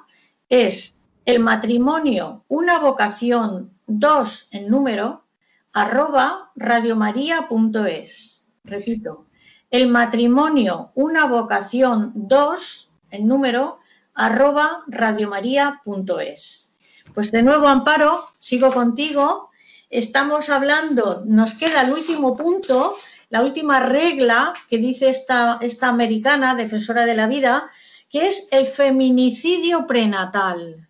es 0.49 0.95
el 1.25 1.41
matrimonio, 1.41 2.45
una 2.49 2.79
vocación, 2.79 3.73
dos 3.87 4.49
en 4.53 4.69
número, 4.69 5.25
arroba 5.73 6.53
radiomaria.es. 6.57 8.49
Repito, 8.65 9.27
el 9.71 9.89
matrimonio, 9.89 10.91
una 10.95 11.27
vocación, 11.27 12.13
dos 12.15 12.91
en 13.11 13.27
número, 13.27 13.79
arroba 14.15 14.85
radiomaria.es. 14.87 16.73
Pues 17.15 17.33
de 17.33 17.43
nuevo, 17.43 17.69
Amparo, 17.69 18.21
sigo 18.39 18.73
contigo. 18.73 19.51
Estamos 19.91 20.49
hablando, 20.51 21.23
nos 21.27 21.55
queda 21.55 21.83
el 21.83 21.93
último 21.93 22.37
punto, 22.37 22.95
la 23.29 23.43
última 23.43 23.81
regla 23.81 24.53
que 24.69 24.79
dice 24.79 25.09
esta, 25.09 25.59
esta 25.61 25.89
americana, 25.89 26.55
defensora 26.55 27.05
de 27.05 27.15
la 27.15 27.27
vida, 27.27 27.71
que 28.11 28.27
es 28.27 28.49
el 28.51 28.67
feminicidio 28.67 29.87
prenatal. 29.87 30.89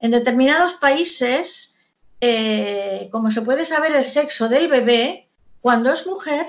En 0.00 0.10
determinados 0.10 0.74
países, 0.74 1.76
eh, 2.20 3.08
como 3.12 3.30
se 3.30 3.42
puede 3.42 3.64
saber 3.64 3.92
el 3.92 4.04
sexo 4.04 4.48
del 4.48 4.68
bebé, 4.68 5.28
cuando 5.60 5.92
es 5.92 6.06
mujer, 6.06 6.46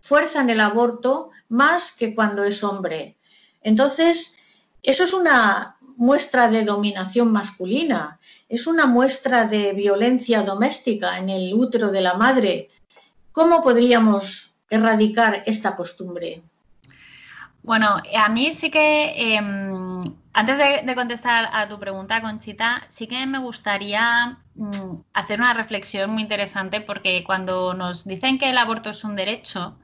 fuerzan 0.00 0.50
el 0.50 0.60
aborto 0.60 1.30
más 1.48 1.92
que 1.92 2.14
cuando 2.14 2.44
es 2.44 2.64
hombre. 2.64 3.16
Entonces, 3.62 4.38
eso 4.82 5.04
es 5.04 5.12
una, 5.12 5.76
muestra 5.96 6.48
de 6.48 6.64
dominación 6.64 7.30
masculina, 7.30 8.18
es 8.48 8.66
una 8.66 8.86
muestra 8.86 9.46
de 9.46 9.72
violencia 9.72 10.42
doméstica 10.42 11.18
en 11.18 11.30
el 11.30 11.54
útero 11.54 11.90
de 11.90 12.00
la 12.00 12.14
madre. 12.14 12.68
¿Cómo 13.32 13.62
podríamos 13.62 14.51
erradicar 14.72 15.42
esta 15.46 15.76
costumbre? 15.76 16.42
Bueno, 17.62 18.02
a 18.16 18.28
mí 18.28 18.52
sí 18.52 18.70
que, 18.70 19.36
em, 19.36 20.02
antes 20.32 20.58
de, 20.58 20.94
contestar 20.96 21.48
a 21.52 21.68
tu 21.68 21.78
pregunta, 21.78 22.20
Conchita, 22.20 22.82
sí 22.88 23.06
que 23.06 23.24
me 23.26 23.38
gustaría 23.38 24.38
mm, 24.56 24.96
hacer 25.12 25.38
una 25.40 25.54
reflexión 25.54 26.10
muy 26.10 26.22
interesante 26.22 26.80
porque 26.80 27.22
cuando 27.24 27.74
nos 27.74 28.04
dicen 28.04 28.38
que 28.38 28.50
el 28.50 28.58
aborto 28.58 28.90
es 28.90 29.04
un 29.04 29.14
derecho, 29.14 29.78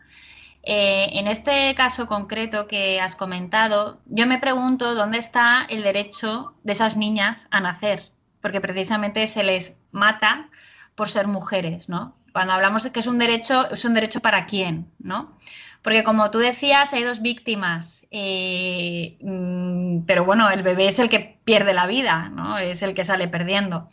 eh, 0.64 1.10
en 1.12 1.28
este 1.28 1.74
caso 1.76 2.06
concreto 2.08 2.66
que 2.66 3.00
has 3.00 3.14
comentado, 3.14 4.00
yo 4.06 4.26
me 4.26 4.38
pregunto 4.38 4.94
dónde 4.94 5.18
está 5.18 5.64
el 5.68 5.82
derecho 5.82 6.54
de 6.64 6.72
esas 6.72 6.96
niñas 6.96 7.46
a 7.50 7.60
nacer, 7.60 8.10
porque 8.42 8.60
precisamente 8.60 9.26
se 9.28 9.44
les 9.44 9.78
mata 9.92 10.50
por 10.96 11.08
ser 11.08 11.28
mujeres, 11.28 11.88
¿no? 11.88 12.17
Cuando 12.32 12.52
hablamos 12.52 12.84
de 12.84 12.92
que 12.92 13.00
es 13.00 13.06
un 13.06 13.18
derecho, 13.18 13.70
es 13.70 13.84
un 13.84 13.94
derecho 13.94 14.20
para 14.20 14.46
quién, 14.46 14.90
¿no? 14.98 15.36
Porque 15.82 16.04
como 16.04 16.30
tú 16.30 16.38
decías, 16.38 16.92
hay 16.92 17.02
dos 17.02 17.22
víctimas, 17.22 18.06
eh, 18.10 19.16
mm, 19.20 20.00
pero 20.06 20.24
bueno, 20.24 20.50
el 20.50 20.62
bebé 20.62 20.86
es 20.86 20.98
el 20.98 21.08
que 21.08 21.38
pierde 21.44 21.72
la 21.72 21.86
vida, 21.86 22.28
¿no? 22.30 22.58
Es 22.58 22.82
el 22.82 22.94
que 22.94 23.04
sale 23.04 23.28
perdiendo. 23.28 23.88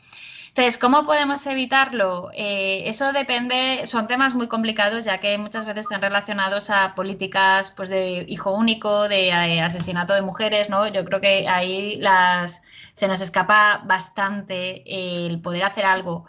Entonces, 0.57 0.77
¿cómo 0.77 1.05
podemos 1.05 1.45
evitarlo? 1.47 2.31
Eh, 2.33 2.83
eso 2.85 3.11
depende, 3.11 3.85
son 3.87 4.07
temas 4.07 4.35
muy 4.35 4.47
complicados 4.47 5.03
ya 5.03 5.19
que 5.19 5.37
muchas 5.37 5.65
veces 5.65 5.81
están 5.81 6.01
relacionados 6.01 6.69
a 6.69 6.95
políticas 6.95 7.71
pues, 7.71 7.89
de 7.89 8.25
hijo 8.29 8.51
único, 8.53 9.09
de 9.09 9.27
eh, 9.29 9.61
asesinato 9.61 10.13
de 10.13 10.21
mujeres, 10.21 10.69
¿no? 10.69 10.87
Yo 10.87 11.03
creo 11.03 11.19
que 11.19 11.49
ahí 11.49 11.97
las, 11.97 12.63
se 12.93 13.07
nos 13.09 13.19
escapa 13.19 13.81
bastante 13.85 14.83
el 15.27 15.41
poder 15.41 15.63
hacer 15.63 15.85
algo. 15.85 16.25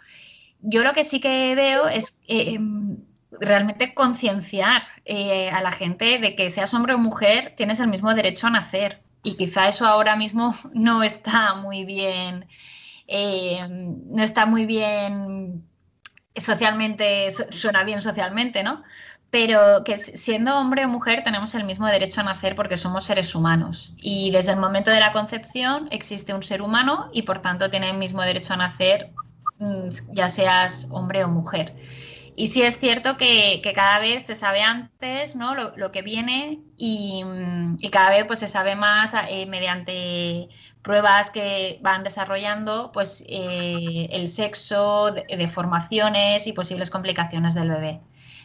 Yo 0.69 0.83
lo 0.83 0.93
que 0.93 1.03
sí 1.03 1.19
que 1.19 1.55
veo 1.55 1.87
es 1.87 2.19
em, 2.27 2.97
realmente 3.31 3.93
concienciar 3.93 4.83
eh, 5.05 5.49
a 5.49 5.61
la 5.61 5.71
gente 5.71 6.19
de 6.19 6.35
que 6.35 6.49
seas 6.49 6.73
hombre 6.73 6.93
o 6.93 6.97
mujer, 6.97 7.53
tienes 7.55 7.79
el 7.79 7.87
mismo 7.87 8.13
derecho 8.13 8.47
a 8.47 8.51
nacer. 8.51 9.01
Y 9.23 9.35
quizá 9.35 9.69
eso 9.69 9.85
ahora 9.85 10.15
mismo 10.15 10.55
no 10.73 11.03
está 11.03 11.55
muy 11.55 11.85
bien 11.85 12.45
eh, 13.07 13.65
no 13.69 14.21
está 14.21 14.45
muy 14.45 14.65
bien 14.65 15.65
socialmente, 16.35 17.31
suena 17.51 17.83
bien 17.83 18.01
socialmente, 18.01 18.63
¿no? 18.63 18.83
Pero 19.29 19.83
que 19.85 19.97
siendo 19.97 20.57
hombre 20.57 20.85
o 20.85 20.89
mujer 20.89 21.23
tenemos 21.23 21.55
el 21.55 21.63
mismo 21.65 21.87
derecho 21.87 22.21
a 22.21 22.25
nacer 22.25 22.55
porque 22.55 22.77
somos 22.77 23.05
seres 23.05 23.33
humanos. 23.35 23.93
Y 23.97 24.31
desde 24.31 24.51
el 24.53 24.59
momento 24.59 24.91
de 24.91 24.99
la 24.99 25.13
concepción 25.13 25.87
existe 25.91 26.33
un 26.33 26.43
ser 26.43 26.61
humano 26.61 27.09
y 27.13 27.23
por 27.23 27.39
tanto 27.39 27.69
tiene 27.69 27.89
el 27.89 27.97
mismo 27.97 28.21
derecho 28.21 28.53
a 28.53 28.57
nacer, 28.57 29.11
ya 30.11 30.29
seas 30.29 30.87
hombre 30.91 31.23
o 31.23 31.29
mujer. 31.29 31.73
Y 32.39 32.49
sí 32.49 32.61
es 32.61 32.77
cierto 32.77 33.17
que, 33.17 33.63
cada 33.73 33.97
vez 33.97 34.27
se 34.27 34.35
sabe 34.35 34.61
antes 34.61 35.35
¿no? 35.35 35.55
lo, 35.55 35.91
que 35.91 36.03
viene 36.03 36.59
y, 36.77 37.23
cada 37.91 38.11
vez 38.11 38.25
pues, 38.25 38.37
se 38.37 38.47
sabe 38.47 38.75
más 38.75 39.15
eh, 39.27 39.47
mediante 39.47 40.47
pruebas 40.83 41.31
que 41.31 41.79
van 41.81 42.03
desarrollando 42.03 42.91
pues, 42.91 43.25
eh, 43.27 44.07
el 44.11 44.27
sexo, 44.27 45.11
deformaciones 45.11 46.45
y 46.45 46.53
posibles 46.53 46.91
complicaciones 46.91 47.55
del 47.55 47.69
bebé. 47.69 48.01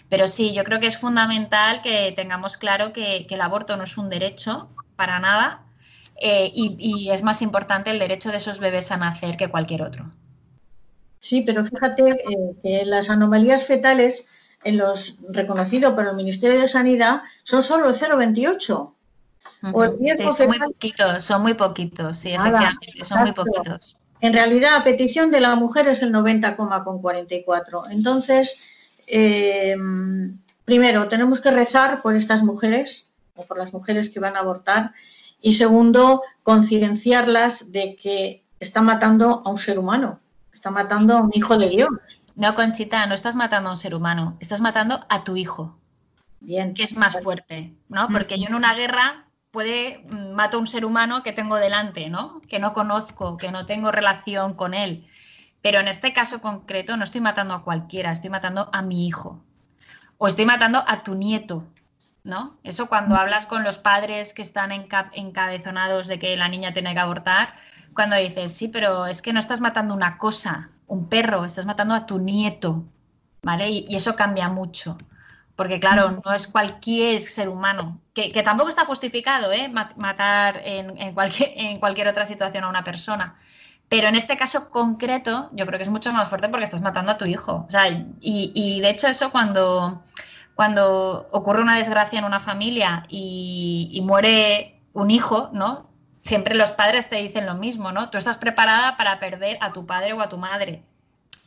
Pero 0.09 0.27
sí, 0.27 0.55
yo 0.55 0.65
creo 0.65 0.81
que 0.81 0.87
es 0.87 0.97
fundamental 0.97 1.83
que 1.83 2.13
tengamos 2.17 2.57
claro 2.57 2.95
que, 2.95 3.27
el 3.29 3.41
aborto 3.43 3.77
no 3.77 3.85
es 3.85 3.99
un 3.99 4.09
derecho 4.09 4.71
para 4.97 5.19
nada 5.19 5.65
eh, 6.19 6.51
y 6.55 7.11
es 7.11 7.23
más 7.23 7.43
importante 7.43 7.91
el 7.91 7.99
derecho 7.99 8.31
de 8.31 8.39
esos 8.39 8.59
bebés 8.59 8.91
a 8.91 8.97
nacer 8.97 9.37
que 9.37 9.49
cualquier 9.49 9.83
otro. 9.83 10.11
Sí, 11.23 11.45
pero 11.47 11.65
fíjate 11.65 12.03
eh, 12.11 12.17
que 12.65 12.85
las 12.85 13.09
anomalías 13.09 13.65
fetales 13.65 14.27
en 14.65 14.77
los 14.77 15.19
reconocidos 15.29 15.95
por 15.95 16.09
el 16.09 16.17
Ministerio 16.17 16.61
de 16.61 16.67
Sanidad 16.67 17.23
son 17.45 17.63
solo 17.63 17.89
el 17.89 17.95
0,28. 17.95 18.67
son 18.67 18.95
muy 20.49 20.59
poquitos, 20.59 21.25
son 21.25 21.43
muy 21.43 21.55
poquitos, 21.55 22.19
sí, 22.19 22.33
efectivamente, 22.33 23.05
son 23.05 23.21
muy 23.21 23.33
poquitos. 23.33 23.97
En 24.21 24.33
realidad, 24.33 24.75
a 24.75 24.83
petición 24.83 25.31
de 25.31 25.41
la 25.41 25.55
mujer 25.55 25.87
es 25.87 26.03
el 26.03 26.13
90,44. 26.13 27.93
Entonces, 27.93 28.65
eh, 29.07 29.77
primero, 30.65 31.07
tenemos 31.07 31.41
que 31.41 31.53
rezar 31.53 32.03
por 32.03 32.17
estas 32.17 32.43
mujeres 32.43 33.13
o 33.37 33.47
por 33.47 33.59
las 33.59 33.73
mujeres 33.73 34.11
que 34.11 34.19
van 34.19 34.35
a 34.35 34.41
abortar. 34.41 34.93
Y 35.41 35.53
segundo, 35.53 36.23
concienciarlas 36.43 37.71
de 37.71 37.95
que 37.95 38.43
está 38.59 38.83
matando 38.83 39.43
a 39.45 39.51
un 39.51 39.59
ser 39.59 39.79
humano 39.79 40.19
Está 40.63 40.71
matando 40.71 41.17
a 41.17 41.21
un 41.23 41.33
hijo 41.35 41.59
de 41.59 41.71
Dios. 41.71 41.89
No, 42.37 42.55
Conchita, 42.55 43.05
no 43.09 43.17
estás 43.17 43.35
matando 43.35 43.69
a 43.69 43.73
un 43.73 43.79
ser 43.79 43.97
humano, 43.97 44.37
estás 44.39 44.61
matando 44.61 45.05
a 45.09 45.25
tu 45.25 45.35
hijo. 45.35 45.77
Bien. 46.39 46.73
Que 46.73 46.85
es 46.85 46.97
más 46.97 47.21
fuerte, 47.21 47.75
¿no? 47.89 48.07
Porque 48.07 48.39
yo 48.39 48.47
en 48.47 48.55
una 48.55 48.73
guerra 48.73 49.27
puede 49.51 50.05
mm, 50.09 50.31
mato 50.35 50.59
a 50.59 50.61
un 50.61 50.69
ser 50.69 50.85
humano 50.85 51.25
que 51.25 51.33
tengo 51.33 51.57
delante, 51.57 52.09
¿no? 52.11 52.41
Que 52.43 52.61
no 52.61 52.75
conozco, 52.75 53.39
que 53.39 53.51
no 53.51 53.67
tengo 53.67 53.91
relación 53.91 54.55
con 54.55 54.73
él. 54.73 55.09
Pero 55.63 55.81
en 55.81 55.89
este 55.89 56.13
caso 56.13 56.41
concreto 56.41 56.97
no 56.97 57.03
estoy 57.03 57.23
matando 57.23 57.55
a 57.55 57.65
cualquiera, 57.65 58.13
estoy 58.13 58.31
matando 58.31 58.71
a 58.73 58.83
mi 58.83 59.09
hijo. 59.09 59.43
O 60.17 60.29
estoy 60.29 60.47
matando 60.47 60.85
a 60.87 61.03
tu 61.03 61.17
nieto, 61.17 61.67
¿no? 62.23 62.57
Eso 62.63 62.87
cuando 62.87 63.17
hablas 63.17 63.47
con 63.47 63.65
los 63.65 63.79
padres 63.79 64.33
que 64.33 64.43
están 64.43 64.71
encabezonados 64.71 66.07
de 66.07 66.21
que 66.21 66.37
la 66.37 66.49
niña 66.49 66.73
tiene 66.73 66.95
que 66.95 67.01
abortar, 67.01 67.57
cuando 67.95 68.17
dices, 68.17 68.53
sí, 68.53 68.69
pero 68.69 69.07
es 69.07 69.23
que 69.23 69.33
no 69.33 69.41
estás 69.41 69.61
matando 69.61 69.95
una 69.95 70.19
cosa, 70.19 70.71
un 70.87 71.09
perro, 71.09 71.45
estás 71.45 71.67
matando 71.67 71.95
a 71.95 72.07
tu 72.07 72.19
nieto, 72.19 72.85
¿vale? 73.43 73.71
Y, 73.71 73.95
eso 73.95 74.17
cambia 74.17 74.49
mucho. 74.49 74.99
Porque 75.57 75.79
claro, 75.81 76.23
no 76.25 76.33
es 76.33 76.49
cualquier 76.49 77.27
ser 77.27 77.49
humano, 77.49 78.01
que, 78.15 78.31
tampoco 78.43 78.71
está 78.71 78.87
justificado 78.87 79.53
¿eh? 79.53 79.71
matar 79.97 80.61
en, 80.65 81.15
cualquier, 81.15 81.53
en 81.57 81.79
cualquier 81.79 82.09
otra 82.09 82.25
situación 82.25 82.65
a 82.65 82.69
una 82.69 82.85
persona. 82.85 83.37
Pero 83.89 84.09
en 84.09 84.17
este 84.17 84.39
caso 84.39 84.71
concreto, 84.71 85.51
yo 85.53 85.67
creo 85.67 85.79
que 85.79 85.83
es 85.83 85.91
mucho 85.91 86.13
más 86.13 86.29
fuerte 86.29 86.49
porque 86.49 86.65
estás 86.65 86.81
matando 86.81 87.13
a 87.13 87.19
tu 87.19 87.27
hijo. 87.27 87.65
O 87.67 87.71
sea, 87.71 87.89
y, 87.89 88.11
y 88.55 88.81
de 88.81 88.89
hecho 88.89 89.07
eso 89.07 89.31
cuando, 89.31 90.03
cuando 90.55 91.29
ocurre 91.31 91.61
una 91.61 91.77
desgracia 91.77 92.19
en 92.19 92.25
una 92.25 92.41
familia 92.41 93.05
y, 93.09 93.89
y 93.93 94.01
muere 94.01 94.81
un 94.95 95.11
hijo, 95.11 95.51
¿no? 95.53 95.92
Siempre 96.23 96.55
los 96.55 96.73
padres 96.73 97.09
te 97.09 97.17
dicen 97.17 97.47
lo 97.47 97.55
mismo, 97.55 97.93
¿no? 97.93 98.11
Tú 98.11 98.19
estás 98.19 98.39
preparada 98.39 98.97
para 98.97 99.19
perder 99.19 99.59
a 99.61 99.73
tu 99.73 99.87
padre 99.87 100.13
o 100.15 100.21
a 100.21 100.29
tu 100.29 100.39
madre, 100.39 100.83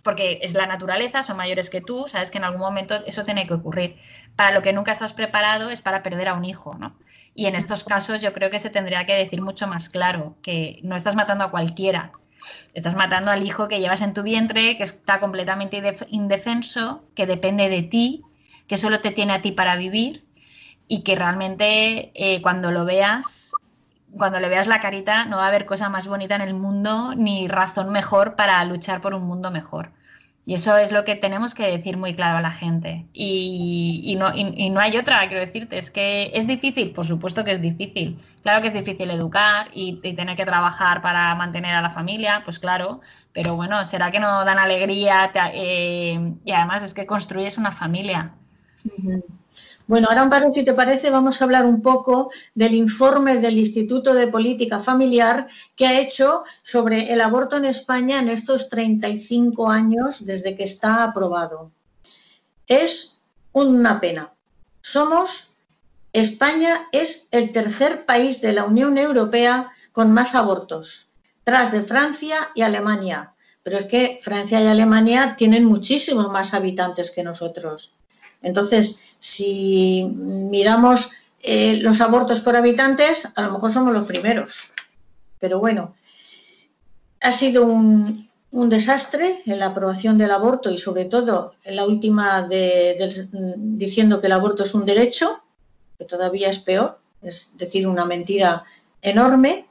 porque 0.03 0.39
es 0.43 0.53
la 0.53 0.67
naturaleza, 0.67 1.23
son 1.23 1.38
mayores 1.38 1.69
que 1.69 1.82
tú, 1.82 2.05
sabes 2.07 2.30
que 2.30 2.38
en 2.38 2.43
algún 2.43 2.61
momento 2.61 2.95
eso 3.07 3.23
tiene 3.23 3.47
que 3.47 3.55
ocurrir. 3.55 3.97
Para 4.36 4.53
lo 4.53 4.61
que 4.61 4.73
nunca 4.73 4.91
estás 4.91 5.13
preparado 5.13 5.69
es 5.69 5.82
para 5.82 6.03
perder 6.03 6.28
a 6.28 6.36
un 6.36 6.45
hijo, 6.45 6.76
¿no? 6.76 6.95
Y 7.34 7.47
en 7.47 7.55
estos 7.55 7.84
casos 7.84 8.21
yo 8.21 8.32
creo 8.32 8.49
que 8.49 8.59
se 8.59 8.69
tendría 8.69 9.05
que 9.05 9.15
decir 9.15 9.41
mucho 9.41 9.67
más 9.67 9.89
claro, 9.89 10.36
que 10.41 10.80
no 10.84 10.95
estás 10.95 11.15
matando 11.15 11.43
a 11.43 11.51
cualquiera, 11.51 12.11
estás 12.73 12.95
matando 12.95 13.32
al 13.32 13.45
hijo 13.45 13.67
que 13.67 13.80
llevas 13.80 14.01
en 14.01 14.13
tu 14.13 14.23
vientre, 14.23 14.78
que 14.78 14.84
está 14.84 15.19
completamente 15.19 15.82
indefenso, 16.09 17.03
que 17.15 17.26
depende 17.26 17.69
de 17.69 17.84
ti, 17.84 18.23
que 18.67 18.78
solo 18.78 18.99
te 18.99 19.11
tiene 19.11 19.34
a 19.34 19.41
ti 19.41 19.51
para 19.51 19.76
vivir 19.76 20.26
y 20.88 21.03
que 21.03 21.15
realmente 21.15 22.11
eh, 22.13 22.41
cuando 22.41 22.71
lo 22.71 22.86
veas 22.86 23.51
cuando 24.18 24.39
le 24.39 24.49
veas 24.49 24.68
la 24.68 24.80
carita 24.80 25.26
no 25.26 25.38
va 25.38 25.45
a 25.45 25.47
haber 25.47 25.66
cosa 25.66 25.89
más 25.89 26.07
bonita 26.07 26.36
en 26.36 26.41
el 26.41 26.53
mundo 26.53 27.13
ni 27.16 27.47
razón 27.47 27.91
mejor 27.91 28.36
para 28.36 28.63
luchar 28.66 29.01
por 29.01 29.13
un 29.13 29.24
mundo 29.24 29.51
mejor. 29.51 29.91
Y 30.47 30.53
eso 30.53 30.78
es 30.78 30.91
lo 30.91 31.05
que 31.05 31.16
tenemos 31.16 31.55
que 31.55 31.66
decir 31.66 31.97
muy 31.97 32.13
claro 32.13 32.38
a 32.38 32.41
la 32.41 32.51
gente. 32.51 33.07
Y, 33.13 34.16
no, 34.20 34.32
no, 34.32 34.80
hay 34.80 34.95
otra, 34.95 35.28
quiero 35.28 35.43
decirte, 35.43 35.80
es 35.80 35.89
que 35.89 36.30
es 36.36 36.45
difícil, 36.45 36.91
por 36.91 37.03
supuesto 37.03 37.43
que 37.43 37.53
es 37.53 37.61
difícil. 37.61 38.20
Claro 38.43 38.61
que 38.61 38.68
es 38.68 38.74
difícil 38.74 39.09
educar 39.09 39.70
y, 39.74 39.99
tener 40.16 40.38
que 40.38 40.45
trabajar 40.45 41.01
para 41.01 41.34
mantener 41.34 41.74
a 41.74 41.82
la 41.82 41.89
familia, 41.89 42.43
pues 42.45 42.59
claro, 42.59 43.01
pero 43.34 43.55
bueno, 43.55 43.84
será 43.86 44.11
que 44.11 44.20
no 44.20 44.45
dan 44.45 44.59
alegría 44.59 45.32
eh, 45.53 46.34
y 46.45 46.51
además 46.51 46.84
es 46.84 46.93
que 46.93 47.07
construyes 47.07 47.57
una 47.57 47.72
familia. 47.72 48.36
Bueno, 49.88 50.07
ahora, 50.09 50.23
Amparo, 50.23 50.51
si 50.51 50.65
te 50.65 50.73
parece, 50.73 51.11
vamos 51.11 51.39
a 51.39 51.45
hablar 51.45 51.63
un 51.63 51.83
poco 51.83 52.31
del 52.55 52.73
informe 52.73 53.38
del 53.38 53.59
Instituto 53.59 54.15
de 54.15 54.27
Política 54.27 54.79
Familiar 54.79 55.47
que 55.75 55.86
ha 55.86 55.99
hecho 55.99 56.43
sobre 56.63 57.13
el 57.13 57.21
aborto 57.21 57.57
en 57.57 57.65
España 57.65 58.19
en 58.19 58.29
estos 58.29 58.69
35 58.69 59.69
años 59.69 60.25
desde 60.25 60.57
que 60.57 60.63
está 60.63 61.03
aprobado. 61.03 61.71
Es 62.65 63.21
una 63.51 63.99
pena. 63.99 64.33
Somos, 64.81 65.53
España 66.13 66.88
es 66.91 67.27
el 67.29 67.51
tercer 67.51 68.05
país 68.05 68.41
de 68.41 68.53
la 68.53 68.63
Unión 68.63 68.97
Europea 68.97 69.71
con 69.91 70.11
más 70.11 70.33
abortos, 70.33 71.09
tras 71.43 71.71
de 71.71 71.83
Francia 71.83 72.49
y 72.55 72.63
Alemania. 72.63 73.33
Pero 73.61 73.77
es 73.77 73.86
que 73.86 74.19
Francia 74.23 74.59
y 74.61 74.65
Alemania 74.65 75.36
tienen 75.38 75.63
muchísimos 75.63 76.31
más 76.31 76.55
habitantes 76.55 77.11
que 77.11 77.23
nosotros. 77.23 77.93
Entonces, 78.41 79.14
si 79.26 80.03
miramos 80.03 81.13
eh, 81.41 81.78
los 81.78 81.99
abortos 81.99 82.41
por 82.41 82.55
habitantes, 82.55 83.28
a 83.36 83.41
lo 83.41 83.53
mejor 83.53 83.71
somos 83.71 83.91
los 83.91 84.05
primeros. 84.05 84.71
Pero 85.39 85.59
bueno, 85.59 85.95
ha 87.21 87.32
sido 87.32 87.65
un, 87.65 88.30
desastre 88.51 89.41
en 89.47 89.57
la 89.59 89.67
aprobación 89.67 90.19
del 90.19 90.30
aborto 90.30 90.69
y 90.69 90.78
sobre 90.78 91.05
todo 91.05 91.55
en 91.63 91.76
la 91.76 91.86
última 91.86 92.43
de, 92.43 92.95
diciendo 93.57 94.21
que 94.21 94.28
el 94.28 94.34
aborto 94.34 94.63
es 94.63 94.76
un 94.76 94.86
derecho, 94.86 95.41
que 95.97 96.05
todavía 96.05 96.49
es 96.51 96.59
peor, 96.59 96.99
es 97.23 97.51
decir, 97.57 97.88
una 97.88 98.05
mentira 98.05 98.63
enorme. 99.01 99.65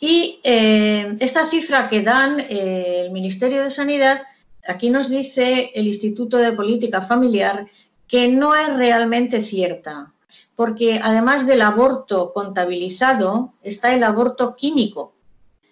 Y 0.00 0.40
eh, 0.42 1.16
esta 1.20 1.44
cifra 1.44 1.88
que 1.90 2.02
dan 2.02 2.40
eh, 2.40 3.02
el 3.04 3.12
Ministerio 3.12 3.62
de 3.62 3.70
Sanidad, 3.70 4.22
aquí 4.66 4.88
nos 4.88 5.10
dice 5.10 5.70
el 5.74 5.86
Instituto 5.86 6.38
de 6.38 6.52
Política 6.52 7.02
Familiar 7.02 7.66
que 8.10 8.26
no 8.28 8.54
es 8.56 8.76
realmente 8.76 9.42
cierta, 9.44 10.12
porque 10.56 11.00
además 11.02 11.46
del 11.46 11.62
aborto 11.62 12.32
contabilizado 12.32 13.54
está 13.62 13.94
el 13.94 14.02
aborto 14.02 14.56
químico, 14.56 15.14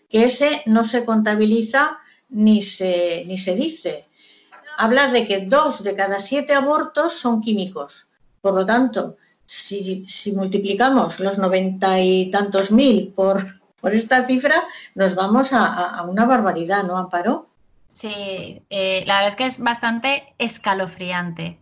que 0.09 0.25
ese 0.25 0.63
no 0.67 0.85
se 0.85 1.05
contabiliza 1.05 1.99
ni 2.29 2.63
se, 2.63 3.25
ni 3.27 3.39
se 3.39 3.55
dice. 3.57 4.07
Habla 4.77 5.09
de 5.09 5.27
que 5.27 5.41
dos 5.47 5.83
de 5.83 5.97
cada 5.97 6.21
siete 6.21 6.55
abortos 6.55 7.15
son 7.15 7.41
químicos. 7.41 8.07
Por 8.41 8.55
lo 8.55 8.65
tanto, 8.65 9.17
si, 9.45 10.07
si 10.07 10.33
multiplicamos 10.33 11.19
los 11.19 11.39
noventa 11.39 12.01
y 12.01 12.31
tantos 12.31 12.71
mil 12.71 13.13
por, 13.15 13.45
por 13.81 13.93
esta 13.95 14.25
cifra, 14.25 14.63
nos 14.95 15.17
vamos 15.17 15.53
a, 15.53 15.65
a- 15.67 16.05
una 16.05 16.25
barbaridad, 16.25 16.85
¿no, 16.85 16.97
Amparo? 16.97 17.49
Sí, 17.89 18.63
eh, 18.71 19.03
la 19.07 19.15
verdad 19.17 19.31
es 19.31 19.37
que 19.37 19.47
es 19.47 19.59
bastante 19.59 20.35
escalofriante. 20.39 21.59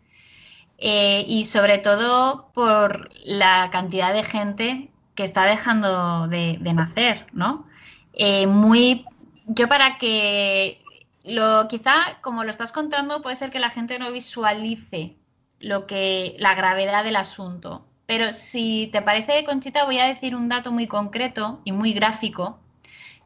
Eh, 0.78 1.24
y 1.26 1.44
sobre 1.44 1.78
todo 1.78 2.50
por 2.52 3.10
la 3.24 3.70
cantidad 3.72 4.12
de 4.12 4.22
gente 4.22 4.90
que 5.14 5.24
está 5.24 5.44
dejando 5.44 6.28
de, 6.28 6.58
nacer, 6.74 7.26
¿no? 7.32 7.66
Eh, 8.12 8.46
muy, 8.46 9.06
yo 9.46 9.68
para 9.68 9.98
que 9.98 10.82
lo, 11.24 11.66
quizá 11.68 12.18
como 12.20 12.44
lo 12.44 12.50
estás 12.50 12.72
contando, 12.72 13.22
puede 13.22 13.36
ser 13.36 13.50
que 13.50 13.58
la 13.58 13.70
gente 13.70 13.98
no 13.98 14.12
visualice 14.12 15.16
lo 15.60 15.86
que, 15.86 16.36
la 16.38 16.54
gravedad 16.54 17.04
del 17.04 17.16
asunto. 17.16 17.86
Pero 18.06 18.32
si 18.32 18.88
te 18.92 19.02
parece, 19.02 19.44
Conchita, 19.44 19.84
voy 19.84 19.98
a 19.98 20.06
decir 20.06 20.36
un 20.36 20.48
dato 20.48 20.72
muy 20.72 20.86
concreto 20.86 21.60
y 21.64 21.72
muy 21.72 21.92
gráfico 21.92 22.60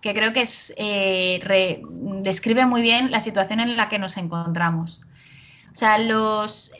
que 0.00 0.14
creo 0.14 0.32
que 0.32 0.42
es, 0.42 0.72
eh, 0.76 1.82
describe 2.22 2.64
muy 2.66 2.82
bien 2.82 3.10
la 3.10 3.20
situación 3.20 3.60
en 3.60 3.76
la 3.76 3.88
que 3.88 3.98
nos 3.98 4.16
encontramos. 4.16 5.02
O 5.72 5.76
sea, 5.76 5.98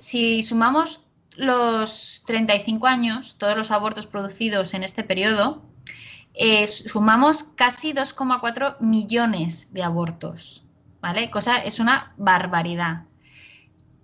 si 0.00 0.42
sumamos 0.42 1.04
los 1.36 2.22
35 2.26 2.86
años, 2.86 3.36
todos 3.38 3.56
los 3.56 3.70
abortos 3.70 4.06
producidos 4.06 4.74
en 4.74 4.82
este 4.82 5.04
periodo, 5.04 5.62
eh, 6.34 6.66
sumamos 6.66 7.44
casi 7.44 7.92
2,4 7.92 8.76
millones 8.80 9.72
de 9.72 9.82
abortos, 9.82 10.64
¿vale? 11.00 11.30
Cosa, 11.30 11.58
es 11.58 11.80
una 11.80 12.12
barbaridad. 12.16 13.04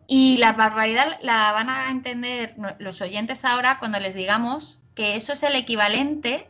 Y 0.07 0.37
la 0.39 0.53
barbaridad 0.53 1.19
la 1.21 1.53
van 1.53 1.69
a 1.69 1.91
entender 1.91 2.55
los 2.79 3.01
oyentes 3.01 3.45
ahora 3.45 3.79
cuando 3.79 3.99
les 3.99 4.15
digamos 4.15 4.83
que 4.95 5.15
eso 5.15 5.33
es 5.33 5.43
el 5.43 5.57
equivalente 5.57 6.49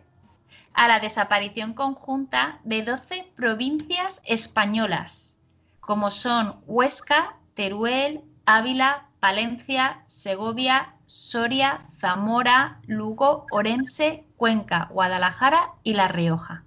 a 0.74 0.88
la 0.88 0.98
desaparición 0.98 1.72
conjunta 1.72 2.60
de 2.64 2.82
12 2.82 3.32
provincias 3.34 4.20
españolas, 4.24 5.36
como 5.80 6.10
son 6.10 6.60
Huesca, 6.66 7.36
Teruel, 7.56 8.20
Ávila, 8.44 9.08
Palencia, 9.18 10.04
Segovia, 10.06 10.94
Soria, 11.06 11.86
Zamora, 11.98 12.78
Lugo, 12.86 13.46
Orense, 13.50 14.24
Cuenca, 14.36 14.88
Guadalajara 14.90 15.70
y 15.82 15.94
La 15.94 16.06
Rioja. 16.06 16.62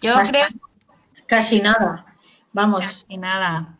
Yo 0.00 0.14
creo 0.22 0.46
Casi 1.26 1.60
nada. 1.60 2.06
Vamos, 2.52 2.80
Casi 2.80 3.16
nada. 3.16 3.74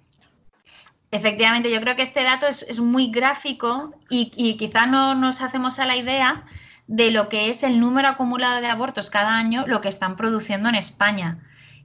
Efectivamente, 1.10 1.70
yo 1.70 1.80
creo 1.80 1.94
que 1.94 2.02
este 2.02 2.22
dato 2.22 2.46
es, 2.46 2.62
es 2.64 2.80
muy 2.80 3.10
gráfico 3.10 3.94
y, 4.10 4.32
y 4.36 4.56
quizá 4.56 4.86
no 4.86 5.14
nos 5.14 5.40
hacemos 5.40 5.78
a 5.78 5.86
la 5.86 5.96
idea 5.96 6.44
de 6.86 7.10
lo 7.10 7.28
que 7.28 7.50
es 7.50 7.62
el 7.62 7.78
número 7.80 8.08
acumulado 8.08 8.60
de 8.60 8.66
abortos 8.66 9.10
cada 9.10 9.36
año, 9.36 9.66
lo 9.66 9.80
que 9.80 9.88
están 9.88 10.16
produciendo 10.16 10.68
en 10.68 10.74
España. 10.74 11.38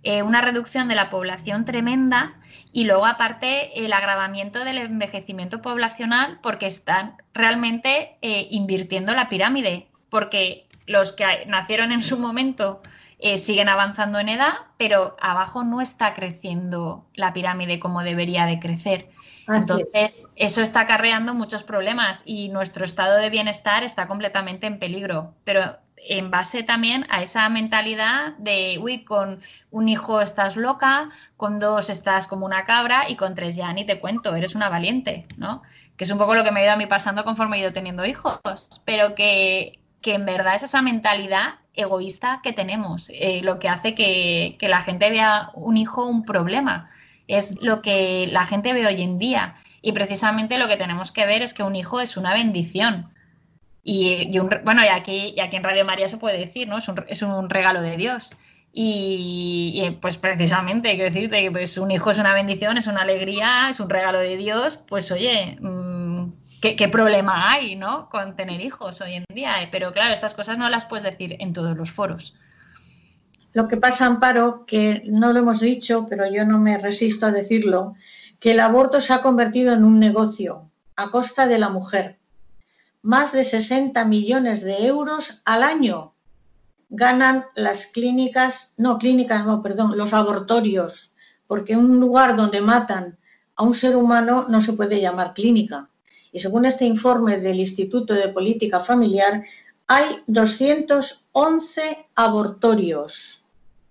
Eh, 0.04 0.22
una 0.22 0.42
reducción 0.42 0.90
de 0.90 0.96
la 0.96 1.10
población 1.10 1.64
tremenda 1.64 2.34
y 2.74 2.84
luego 2.84 3.06
aparte 3.06 3.86
el 3.86 3.94
agravamiento 3.94 4.66
del 4.66 4.78
envejecimiento 4.78 5.62
poblacional 5.62 6.40
porque 6.44 6.66
están 6.66 7.16
realmente 7.34 8.18
eh, 8.22 8.48
invirtiendo 8.52 9.16
la 9.16 9.30
pirámide, 9.30 9.88
porque 10.10 10.68
los 10.88 11.14
que 11.14 11.46
nacieron 11.48 11.94
en 11.94 12.02
su 12.02 12.20
momento 12.20 12.82
eh, 13.20 13.38
siguen 13.38 13.70
avanzando 13.70 14.20
en 14.20 14.28
edad, 14.28 14.54
pero 14.78 15.16
abajo 15.22 15.64
no 15.64 15.80
está 15.80 16.14
creciendo 16.14 17.06
la 17.14 17.32
pirámide 17.32 17.80
como 17.80 18.04
debería 18.04 18.46
de 18.46 18.60
crecer. 18.60 19.10
así 19.48 19.56
es. 19.56 19.62
Entonces, 19.62 20.28
eso 20.36 20.62
está 20.62 20.82
acarreando 20.82 21.34
muchos 21.34 21.64
problemas 21.64 22.24
y 22.26 22.50
nuestro 22.50 22.84
estado 22.84 23.18
de 23.18 23.30
bienestar 23.30 23.86
está 23.86 24.10
completamente 24.10 24.68
en 24.68 24.80
peligro. 24.80 25.34
Pero 25.46 25.78
en 26.08 26.32
base 26.32 26.64
también 26.64 27.06
a 27.10 27.22
esa 27.22 27.48
mentalidad 27.50 28.34
de, 28.38 28.80
uy, 28.82 29.04
con 29.04 29.42
un 29.72 29.90
hijo 29.90 30.22
estás 30.22 30.56
loca, 30.56 31.10
con 31.38 31.60
dos 31.60 31.90
estás 31.90 32.28
como 32.28 32.46
una 32.46 32.66
cabra 32.66 33.10
y 33.10 33.16
con 33.16 33.36
tres 33.36 33.56
ya 33.56 33.72
ni 33.74 33.86
te 33.86 34.00
cuento, 34.00 34.36
eres 34.36 34.56
una 34.56 34.70
valiente, 34.70 35.28
¿no? 35.38 35.62
Que 35.98 36.04
es 36.04 36.12
un 36.12 36.18
poco 36.18 36.36
lo 36.36 36.44
que 36.44 36.52
me 36.52 36.62
ha 36.62 36.64
ido 36.64 36.74
a 36.74 36.78
mí 36.78 36.86
pasando 36.86 37.24
conforme 37.24 37.58
he 37.58 37.62
ido 37.62 37.74
teniendo 37.74 38.06
hijos, 38.06 38.42
pero 38.86 39.16
que, 39.16 39.80
que 40.02 40.16
en 40.16 40.26
verdad 40.26 40.56
es 40.56 40.64
esa 40.64 40.82
mentalidad 40.82 41.56
egoísta 41.76 42.42
que 42.44 42.54
tenemos, 42.54 43.10
eh, 43.14 43.42
lo 43.44 43.60
que 43.60 43.70
hace 43.70 43.96
que, 43.96 44.58
que 44.60 44.68
la 44.68 44.82
gente 44.82 45.10
vea 45.10 45.52
un 45.54 45.78
hijo 45.78 46.06
un 46.06 46.24
problema. 46.24 46.90
Es 47.28 47.62
lo 47.62 47.82
que 47.82 48.28
la 48.32 48.46
gente 48.46 48.74
ve 48.74 48.86
hoy 48.86 49.02
en 49.02 49.18
día. 49.18 49.56
Y 49.82 49.94
precisamente 49.94 50.58
lo 50.58 50.68
que 50.68 50.78
tenemos 50.78 51.12
que 51.12 51.26
ver 51.26 51.42
es 51.42 51.54
que 51.54 51.64
un 51.64 51.76
hijo 51.76 52.00
es 52.00 52.18
una 52.18 52.34
bendición. 52.34 53.13
Y, 53.84 54.40
un 54.40 54.50
bueno, 54.64 54.84
y 54.84 54.88
aquí, 54.88 55.34
y 55.36 55.40
aquí 55.42 55.58
en 55.58 55.64
Radio 55.64 55.84
María 55.84 56.08
se 56.08 56.18
puede 56.18 56.38
decir, 56.38 56.68
¿no? 56.68 56.78
Es 56.78 56.88
un, 56.88 57.04
es 57.08 57.22
un 57.22 57.50
regalo 57.50 57.82
de 57.82 57.98
Dios. 57.98 58.36
Y, 58.76 59.98
pues 60.02 60.18
precisamente, 60.18 60.96
quiero 60.96 61.14
decirte 61.14 61.42
que 61.42 61.52
pues, 61.52 61.78
un 61.78 61.92
hijo 61.92 62.10
es 62.10 62.18
una 62.18 62.34
bendición, 62.34 62.78
es 62.78 62.88
una 62.88 63.02
alegría, 63.02 63.70
es 63.70 63.80
un 63.80 63.90
regalo 63.90 64.20
de 64.20 64.38
Dios. 64.38 64.80
Pues 64.88 65.12
oye, 65.12 65.58
mm, 65.62 66.32
¿qué, 66.62 66.76
qué 66.76 66.88
problema 66.88 67.52
hay, 67.52 67.76
¿no? 67.76 68.10
Con 68.10 68.36
tener 68.36 68.62
hijos 68.62 69.02
hoy 69.02 69.16
en 69.16 69.26
día. 69.34 69.52
Pero 69.72 69.92
claro, 69.92 70.14
estas 70.14 70.34
cosas 70.34 70.58
no 70.58 70.70
las 70.70 70.86
puedes 70.86 71.04
decir 71.04 71.36
en 71.40 71.54
todos 71.54 71.78
los 71.78 71.92
foros. 71.92 72.36
Lo 73.54 73.68
que 73.68 73.78
pasa, 73.78 74.08
Amparo, 74.08 74.66
que 74.66 75.04
no 75.06 75.32
lo 75.32 75.40
hemos 75.40 75.60
dicho, 75.60 76.08
pero 76.10 76.26
yo 76.32 76.44
no 76.44 76.58
me 76.58 76.80
resisto 76.80 77.28
a 77.28 77.32
decirlo, 77.32 77.94
que 78.40 78.52
el 78.52 78.60
aborto 78.60 79.00
se 79.00 79.14
ha 79.14 79.22
convertido 79.22 79.74
en 79.74 79.84
un 79.84 80.00
negocio 80.00 80.72
a 80.96 81.12
costa 81.12 81.46
de 81.46 81.60
la 81.60 81.70
mujer. 81.70 82.20
Más 83.04 83.32
de 83.34 83.44
60 83.44 84.04
millones 84.06 84.64
de 84.64 84.86
euros 84.88 85.42
al 85.46 85.62
año 85.62 86.16
ganan 86.90 87.46
las 87.56 87.88
clínicas, 87.88 88.74
no, 88.78 88.98
clínicas, 88.98 89.46
no, 89.46 89.62
perdón, 89.62 89.98
los 89.98 90.14
abortorios, 90.14 91.14
porque 91.46 91.76
un 91.76 92.00
lugar 92.00 92.36
donde 92.36 92.62
matan 92.62 93.18
a 93.56 93.64
un 93.64 93.74
ser 93.74 93.96
humano 93.98 94.46
no 94.50 94.62
se 94.62 94.74
puede 94.74 95.02
llamar 95.02 95.34
clínica. 95.34 95.90
Y 96.32 96.40
según 96.40 96.66
este 96.66 96.86
informe 96.86 97.40
del 97.40 97.60
Instituto 97.60 98.14
de 98.14 98.30
Política 98.30 98.80
Familiar, 98.80 99.44
hay 99.86 100.06
211 100.28 102.08
abortorios. 102.16 103.44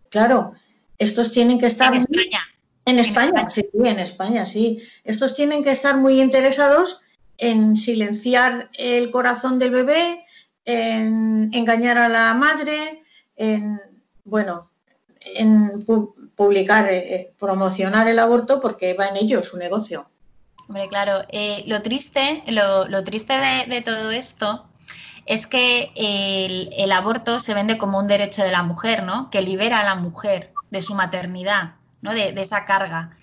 Claro, 0.08 0.54
estos 0.98 1.32
tienen 1.32 1.58
que 1.58 1.66
estar 1.66 1.92
En 1.94 2.04
muy- 2.08 2.18
España. 2.18 2.40
en 2.86 2.98
España. 2.98 3.50
sí, 3.50 3.68
en 3.74 3.98
España, 3.98 4.46
sí. 4.46 4.82
Estos 5.04 5.34
tienen 5.34 5.62
que 5.62 5.70
estar 5.70 5.96
muy 5.98 6.20
interesados 6.20 7.02
en 7.38 7.76
silenciar 7.76 8.70
el 8.78 9.10
corazón 9.10 9.58
del 9.58 9.70
bebé, 9.70 10.24
en 10.64 11.50
engañar 11.52 11.98
a 11.98 12.08
la 12.08 12.34
madre, 12.34 13.02
en, 13.36 13.80
bueno, 14.24 14.70
en 15.20 15.84
pu- 15.84 16.14
publicar, 16.36 16.88
eh, 16.88 17.14
eh, 17.14 17.32
promocionar 17.38 18.06
el 18.08 18.18
aborto 18.18 18.60
porque 18.60 18.94
va 18.94 19.08
en 19.08 19.16
ello 19.16 19.42
su 19.42 19.56
negocio. 19.56 20.08
Hombre, 20.68 20.88
claro, 20.88 21.22
eh, 21.28 21.64
lo 21.66 21.82
triste, 21.82 22.42
lo, 22.46 23.04
triste 23.04 23.34
de, 23.68 23.82
todo 23.82 24.10
esto 24.10 24.68
es 25.26 25.46
que 25.46 25.90
el, 25.96 26.92
aborto 26.92 27.40
se 27.40 27.54
vende 27.54 27.78
como 27.78 27.98
un 27.98 28.08
derecho 28.08 28.42
de 28.42 28.52
la 28.52 28.62
mujer, 28.62 29.02
¿no? 29.02 29.30
Que 29.30 29.42
libera 29.42 29.80
a 29.80 29.84
la 29.84 29.96
mujer 29.96 30.52
de 30.70 30.80
su 30.80 30.94
maternidad, 30.94 31.74
¿no? 32.00 32.14
De 32.14 32.32
esa 32.40 32.64
carga. 32.64 33.16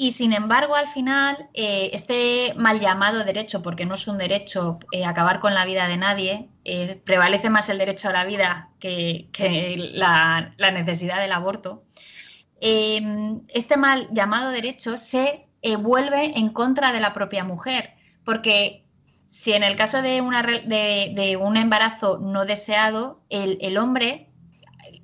Y 0.00 0.12
sin 0.12 0.32
embargo, 0.32 0.76
al 0.76 0.88
final, 0.88 1.48
eh, 1.54 1.90
este 1.92 2.54
mal 2.56 2.78
llamado 2.78 3.24
derecho, 3.24 3.62
porque 3.62 3.84
no 3.84 3.94
es 3.94 4.06
un 4.06 4.16
derecho 4.16 4.78
eh, 4.92 5.04
acabar 5.04 5.40
con 5.40 5.54
la 5.54 5.64
vida 5.64 5.88
de 5.88 5.96
nadie, 5.96 6.50
eh, 6.64 7.02
prevalece 7.04 7.50
más 7.50 7.68
el 7.68 7.78
derecho 7.78 8.08
a 8.08 8.12
la 8.12 8.24
vida 8.24 8.70
que, 8.78 9.26
la, 9.94 10.54
necesidad 10.72 11.20
del 11.20 11.32
aborto. 11.32 11.82
Este 12.60 13.76
mal 13.76 14.08
llamado 14.12 14.50
derecho 14.50 14.96
se 14.96 15.48
vuelve 15.80 16.38
en 16.38 16.50
contra 16.50 16.92
de 16.92 17.00
la 17.00 17.12
propia 17.12 17.42
mujer, 17.42 17.94
porque 18.24 18.84
si 19.30 19.52
en 19.52 19.64
el 19.64 19.74
caso 19.74 20.00
de, 20.00 20.20
un 21.40 21.56
embarazo 21.56 22.18
no 22.18 22.44
deseado, 22.44 23.20
el 23.30 23.76
hombre 23.76 24.28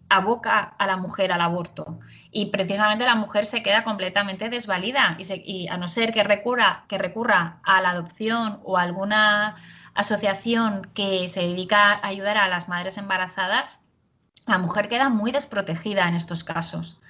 aboca 0.08 0.60
a 0.60 0.86
la 0.86 0.96
mujer 0.96 1.32
al 1.32 1.40
aborto. 1.40 1.98
Y 2.36 2.46
precisamente 2.46 3.04
la 3.04 3.14
mujer 3.14 3.46
se 3.46 3.62
queda 3.62 3.84
completamente 3.84 4.50
desvalida 4.50 5.14
y, 5.20 5.24
se- 5.24 5.42
y 5.46 5.68
a 5.68 5.76
no 5.76 5.86
ser 5.86 6.12
que 6.12 6.24
recurra, 6.24 6.84
que 6.88 6.98
recurra 6.98 7.60
a 7.62 7.80
la 7.80 7.90
adopción 7.90 8.60
o 8.64 8.76
a 8.76 8.82
alguna 8.82 9.54
asociación 9.94 10.90
que 10.94 11.28
se 11.28 11.42
dedica 11.42 11.92
a 11.92 12.08
ayudar 12.08 12.36
a 12.36 12.48
las 12.48 12.68
madres 12.68 12.98
embarazadas, 12.98 13.80
la 14.46 14.58
mujer 14.58 14.88
queda 14.88 15.08
muy 15.10 15.30
desprotegida 15.30 16.08
en 16.08 16.14
estos 16.16 16.42
casos. 16.42 17.00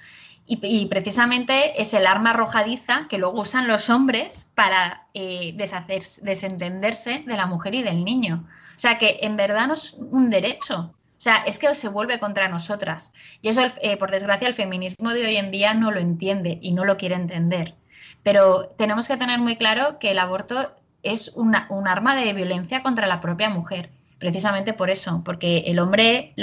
Y, 0.47 0.85
precisamente 0.85 1.81
es 1.81 1.95
el 1.95 2.05
arma 2.05 2.29
arrojadiza 2.29 3.07
que 3.09 3.17
luego 3.17 3.41
usan 3.41 3.67
los 3.67 3.89
hombres 3.89 4.51
para 4.53 5.07
eh, 5.15 5.55
deshacer- 5.57 6.21
desentenderse 6.21 7.23
de 7.25 7.35
la 7.35 7.47
mujer 7.47 7.73
y 7.73 7.81
del 7.81 8.05
niño. 8.05 8.47
O 8.75 8.79
sea 8.79 8.99
que 8.99 9.17
en 9.23 9.37
verdad 9.37 9.65
no 9.67 9.73
es 9.73 9.93
un 9.93 10.29
derecho. 10.29 10.93
Sea, 11.25 11.37
es 11.37 11.57
que 11.57 11.73
se 11.73 11.89
vuelve 11.89 12.19
contra 12.19 12.47
nosotras. 12.49 13.11
Y 13.41 13.47
eso, 13.47 13.61
eh, 13.81 13.97
por 13.97 14.11
desgracia, 14.11 14.47
el 14.47 14.53
feminismo 14.53 15.11
de 15.11 15.25
hoy 15.25 15.37
en 15.37 15.49
día 15.49 15.73
no 15.73 15.89
lo 15.89 15.99
entiende 15.99 16.59
y 16.61 16.71
no 16.71 16.85
lo 16.85 16.97
quiere 16.97 17.15
entender. 17.15 17.73
Pero 18.21 18.67
tenemos 18.77 19.07
que 19.07 19.17
tener 19.17 19.39
muy 19.39 19.55
claro 19.55 19.97
que 19.97 20.11
el 20.11 20.19
aborto 20.19 20.75
es 21.01 21.29
un 21.29 21.55
arma 21.87 22.15
de 22.15 22.31
violencia 22.33 22.83
contra 22.83 23.07
la 23.07 23.21
propia 23.21 23.49
mujer. 23.49 23.89
Precisamente 24.19 24.73
por 24.73 24.91
eso, 24.91 25.23
porque 25.25 25.63
el 25.65 25.79
hombre 25.79 26.35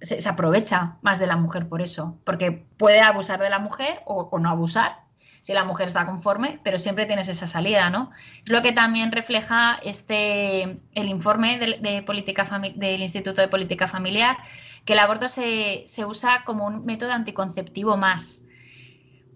se, 0.00 0.28
aprovecha 0.28 0.98
más 1.02 1.18
de 1.18 1.26
la 1.26 1.36
mujer 1.36 1.68
por 1.68 1.82
eso, 1.82 2.16
porque 2.22 2.52
puede 2.52 3.00
abusar 3.00 3.40
de 3.40 3.50
la 3.50 3.58
mujer 3.58 4.00
o 4.04 4.38
no 4.38 4.48
abusar 4.48 5.05
si 5.46 5.52
la 5.52 5.62
mujer 5.62 5.86
está 5.86 6.04
conforme, 6.06 6.58
pero 6.64 6.76
siempre 6.78 7.06
tienes 7.06 7.28
esa 7.28 7.46
salida, 7.46 7.88
¿no? 7.88 8.10
Es 8.44 8.48
lo 8.50 8.62
que 8.62 8.72
también 8.72 9.12
refleja 9.12 9.78
este, 9.82 10.62
el 11.00 11.08
informe 11.08 11.56
de 11.58 12.02
política 12.02 12.42
del 12.74 13.00
Instituto 13.00 13.40
de 13.42 13.46
Política 13.48 13.86
Familiar, 13.86 14.36
que 14.84 14.94
el 14.94 14.98
aborto 14.98 15.28
se, 15.28 15.84
se 15.86 16.04
usa 16.04 16.42
como 16.44 16.66
un 16.66 16.84
método 16.84 17.12
anticonceptivo 17.12 17.96
más. 17.96 18.42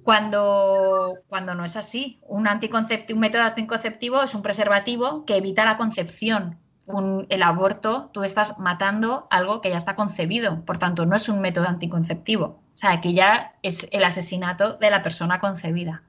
Cuando, 0.03 1.15
cuando 1.29 1.55
no 1.55 1.65
es 1.65 1.77
así, 1.77 2.19
un, 2.27 2.49
un 2.49 3.21
método 3.21 3.43
anticonceptivo 3.43 4.21
es 4.23 4.35
un 4.35 4.43
preservativo 4.43 5.25
que 5.27 5.37
evita 5.37 5.65
la 5.65 5.77
concepción. 5.77 6.59
Un- 6.87 7.27
el 7.29 7.43
aborto, 7.45 8.11
tú 8.13 8.25
estás 8.25 8.59
matando 8.59 9.29
algo 9.31 9.61
que 9.61 9.71
ya 9.71 9.77
está 9.77 9.95
concebido, 9.95 10.65
por 10.65 10.79
tanto, 10.79 11.07
no 11.07 11.15
es 11.15 11.29
un 11.29 11.41
método 11.41 11.69
anticonceptivo. 11.69 12.65
O 12.81 12.87
sea, 12.89 13.03
que 13.03 13.13
ya 13.13 13.53
es 13.63 13.87
el 13.91 14.03
asesinato 14.05 14.79
de 14.79 14.89
la 14.89 15.03
persona 15.03 15.39
concebida. 15.39 16.03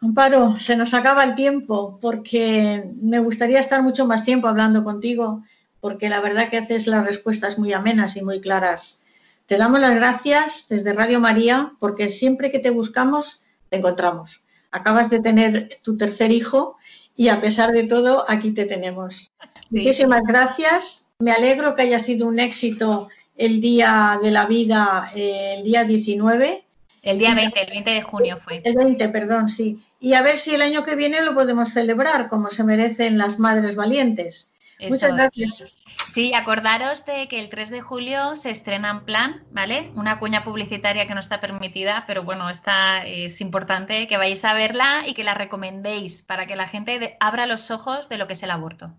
Amparo, 0.00 0.56
se 0.56 0.74
nos 0.74 0.94
acaba 0.94 1.22
el 1.22 1.34
tiempo 1.34 1.98
porque 2.00 2.90
me 3.02 3.18
gustaría 3.18 3.60
estar 3.60 3.82
mucho 3.82 4.06
más 4.06 4.24
tiempo 4.24 4.48
hablando 4.48 4.82
contigo 4.84 5.44
porque 5.82 6.08
la 6.08 6.20
verdad 6.20 6.48
que 6.48 6.56
haces 6.56 6.86
las 6.86 7.04
respuestas 7.04 7.58
muy 7.58 7.74
amenas 7.74 8.16
y 8.16 8.22
muy 8.22 8.40
claras. 8.40 9.02
Te 9.44 9.58
damos 9.58 9.80
las 9.80 9.94
gracias 9.94 10.64
desde 10.70 10.94
Radio 10.94 11.20
María 11.20 11.72
porque 11.78 12.08
siempre 12.08 12.50
que 12.50 12.58
te 12.58 12.70
buscamos 12.70 13.42
te 13.68 13.76
encontramos. 13.76 14.40
Acabas 14.70 15.10
de 15.10 15.20
tener 15.20 15.68
tu 15.82 15.98
tercer 15.98 16.30
hijo 16.30 16.78
y 17.16 17.28
a 17.28 17.42
pesar 17.42 17.72
de 17.72 17.84
todo 17.84 18.24
aquí 18.28 18.52
te 18.52 18.64
tenemos. 18.64 19.30
Muchísimas 19.68 20.22
gracias. 20.22 21.06
Me 21.18 21.32
alegro 21.32 21.74
que 21.74 21.82
haya 21.82 21.98
sido 21.98 22.28
un 22.28 22.38
éxito 22.38 23.10
el 23.36 23.60
día 23.60 24.18
de 24.22 24.30
la 24.30 24.46
vida, 24.46 25.04
eh, 25.14 25.56
el 25.58 25.64
día 25.64 25.84
19. 25.84 26.64
El 27.02 27.18
día 27.18 27.34
20, 27.34 27.60
el 27.60 27.70
20 27.70 27.90
de 27.90 28.02
junio 28.02 28.40
fue. 28.42 28.62
El 28.64 28.74
20, 28.76 29.08
perdón, 29.10 29.48
sí. 29.48 29.78
Y 30.00 30.14
a 30.14 30.22
ver 30.22 30.38
si 30.38 30.54
el 30.54 30.62
año 30.62 30.84
que 30.84 30.94
viene 30.94 31.20
lo 31.20 31.34
podemos 31.34 31.68
celebrar 31.68 32.28
como 32.28 32.48
se 32.48 32.64
merecen 32.64 33.18
las 33.18 33.38
madres 33.38 33.76
valientes. 33.76 34.54
Muchas 34.88 35.12
gracias. 35.14 35.64
Sí, 36.12 36.32
acordaros 36.34 37.04
de 37.06 37.28
que 37.28 37.40
el 37.40 37.48
3 37.48 37.70
de 37.70 37.80
julio 37.80 38.36
se 38.36 38.50
estrena 38.50 38.90
en 38.90 39.04
plan, 39.04 39.44
¿vale? 39.52 39.92
Una 39.94 40.18
cuña 40.18 40.44
publicitaria 40.44 41.06
que 41.06 41.14
no 41.14 41.20
está 41.20 41.40
permitida, 41.40 42.04
pero 42.06 42.24
bueno, 42.24 42.50
esta 42.50 43.06
es 43.06 43.40
importante 43.40 44.06
que 44.06 44.16
vayáis 44.16 44.44
a 44.44 44.54
verla 44.54 45.04
y 45.06 45.14
que 45.14 45.24
la 45.24 45.34
recomendéis 45.34 46.22
para 46.22 46.46
que 46.46 46.56
la 46.56 46.66
gente 46.68 46.98
de- 46.98 47.16
abra 47.20 47.46
los 47.46 47.70
ojos 47.70 48.08
de 48.08 48.18
lo 48.18 48.26
que 48.26 48.32
es 48.32 48.42
el 48.42 48.50
aborto. 48.50 48.92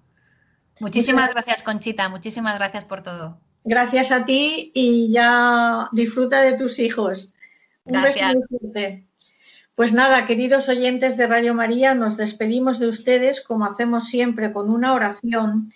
Muchísimas 0.80 1.32
gracias, 1.34 1.64
Conchita. 1.64 2.08
Muchísimas 2.10 2.56
gracias 2.56 2.86
por 2.86 3.02
todo. 3.02 3.40
Gracias 3.66 4.12
a 4.12 4.26
ti 4.26 4.72
y 4.76 5.12
ya 5.12 5.90
disfruta 5.92 6.42
de 6.42 6.56
tus 6.56 6.78
hijos. 6.78 7.34
Un 7.84 8.02
beso 8.04 8.20
muy 8.22 8.44
fuerte. 8.48 9.08
Pues 9.74 9.92
nada, 9.92 10.28
queridos 10.28 10.70
oyentes 10.70 11.18
de 11.18 11.26
Radio 11.26 11.56
María, 11.56 11.96
nos 11.96 12.16
despedimos 12.16 12.78
de 12.78 12.88
ustedes 12.88 13.42
como 13.42 13.66
hacemos 13.66 14.08
siempre 14.08 14.54
con 14.54 14.70
una 14.70 14.94
oración. 14.94 15.74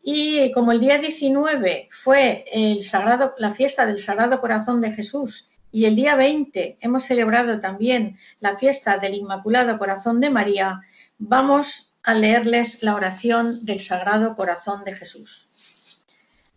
Y 0.00 0.52
como 0.52 0.70
el 0.70 0.78
día 0.78 0.98
19 0.98 1.88
fue 1.90 2.44
el 2.52 2.82
sagrado, 2.82 3.34
la 3.38 3.52
fiesta 3.52 3.84
del 3.84 3.98
Sagrado 3.98 4.40
Corazón 4.40 4.80
de 4.80 4.92
Jesús 4.92 5.50
y 5.72 5.86
el 5.86 5.96
día 5.96 6.14
20 6.14 6.78
hemos 6.82 7.02
celebrado 7.02 7.58
también 7.58 8.16
la 8.38 8.56
fiesta 8.56 8.96
del 8.98 9.14
Inmaculado 9.14 9.76
Corazón 9.76 10.20
de 10.20 10.30
María, 10.30 10.82
vamos 11.18 11.96
a 12.04 12.14
leerles 12.14 12.84
la 12.84 12.94
oración 12.94 13.64
del 13.64 13.80
Sagrado 13.80 14.36
Corazón 14.36 14.84
de 14.84 14.94
Jesús. 14.94 15.73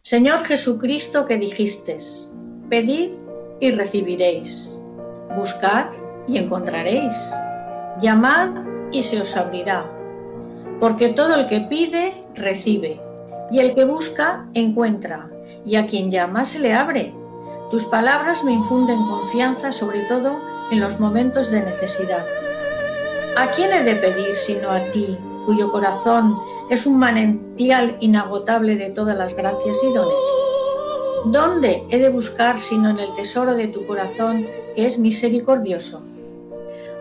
Señor 0.10 0.46
Jesucristo 0.46 1.26
que 1.26 1.36
dijiste, 1.36 1.98
pedid 2.70 3.12
y 3.60 3.72
recibiréis, 3.72 4.82
buscad 5.36 5.88
y 6.26 6.38
encontraréis, 6.38 7.34
llamad 8.00 8.52
y 8.94 9.04
se 9.04 9.20
os 9.20 9.36
abrirá, 9.36 9.92
porque 10.80 11.10
todo 11.10 11.36
el 11.36 11.50
que 11.50 11.60
pide, 11.60 12.14
recibe, 12.36 13.02
y 13.52 13.60
el 13.60 13.76
que 13.76 13.84
busca, 13.84 14.48
encuentra, 14.54 15.30
y 15.66 15.76
a 15.76 15.88
quien 15.88 16.10
llama 16.10 16.46
se 16.46 16.60
le 16.60 16.74
abre. 16.74 17.14
Tus 17.70 17.86
palabras 17.88 18.46
me 18.46 18.54
infunden 18.54 19.06
confianza, 19.08 19.74
sobre 19.74 20.04
todo 20.04 20.40
en 20.72 20.80
los 20.80 21.02
momentos 21.02 21.52
de 21.52 21.64
necesidad. 21.64 22.26
¿A 23.36 23.52
quién 23.52 23.74
he 23.74 23.84
de 23.84 23.98
pedir 23.98 24.38
sino 24.38 24.72
a 24.72 24.90
ti, 24.90 25.18
cuyo 25.48 25.72
corazón 25.72 26.38
es 26.70 26.86
un 26.86 27.00
manantial 27.00 27.96
inagotable 28.02 28.76
de 28.76 28.90
todas 28.90 29.18
las 29.18 29.34
gracias 29.34 29.78
y 29.82 29.94
dones? 29.94 30.26
¿Dónde 31.24 31.88
he 31.90 32.00
de 32.00 32.10
buscar 32.10 32.60
sino 32.60 32.90
en 32.90 33.00
el 33.00 33.14
tesoro 33.14 33.56
de 33.56 33.68
tu 33.68 33.88
corazón 33.88 34.46
que 34.76 34.86
es 34.86 35.00
misericordioso? 35.00 36.04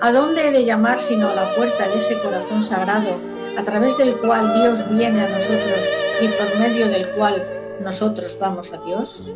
¿A 0.00 0.12
dónde 0.12 0.46
he 0.46 0.52
de 0.52 0.64
llamar 0.64 1.00
sino 1.00 1.28
a 1.28 1.34
la 1.34 1.56
puerta 1.56 1.88
de 1.88 1.98
ese 1.98 2.20
corazón 2.22 2.62
sagrado 2.62 3.18
a 3.58 3.64
través 3.64 3.98
del 3.98 4.16
cual 4.20 4.54
Dios 4.54 4.88
viene 4.90 5.22
a 5.22 5.28
nosotros 5.28 5.88
y 6.20 6.28
por 6.28 6.56
medio 6.56 6.86
del 6.88 7.10
cual 7.16 7.44
nosotros 7.80 8.38
vamos 8.40 8.72
a 8.72 8.78
Dios? 8.84 9.28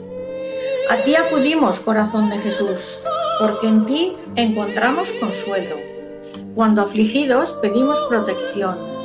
A 0.89 1.03
ti 1.03 1.17
acudimos, 1.17 1.81
corazón 1.81 2.31
de 2.31 2.39
Jesús, 2.39 3.01
porque 3.41 3.67
en 3.67 3.87
ti 3.87 4.13
encontramos 4.37 5.11
consuelo. 5.15 5.77
Cuando 6.55 6.83
afligidos 6.83 7.55
pedimos 7.55 8.01
protección. 8.09 9.00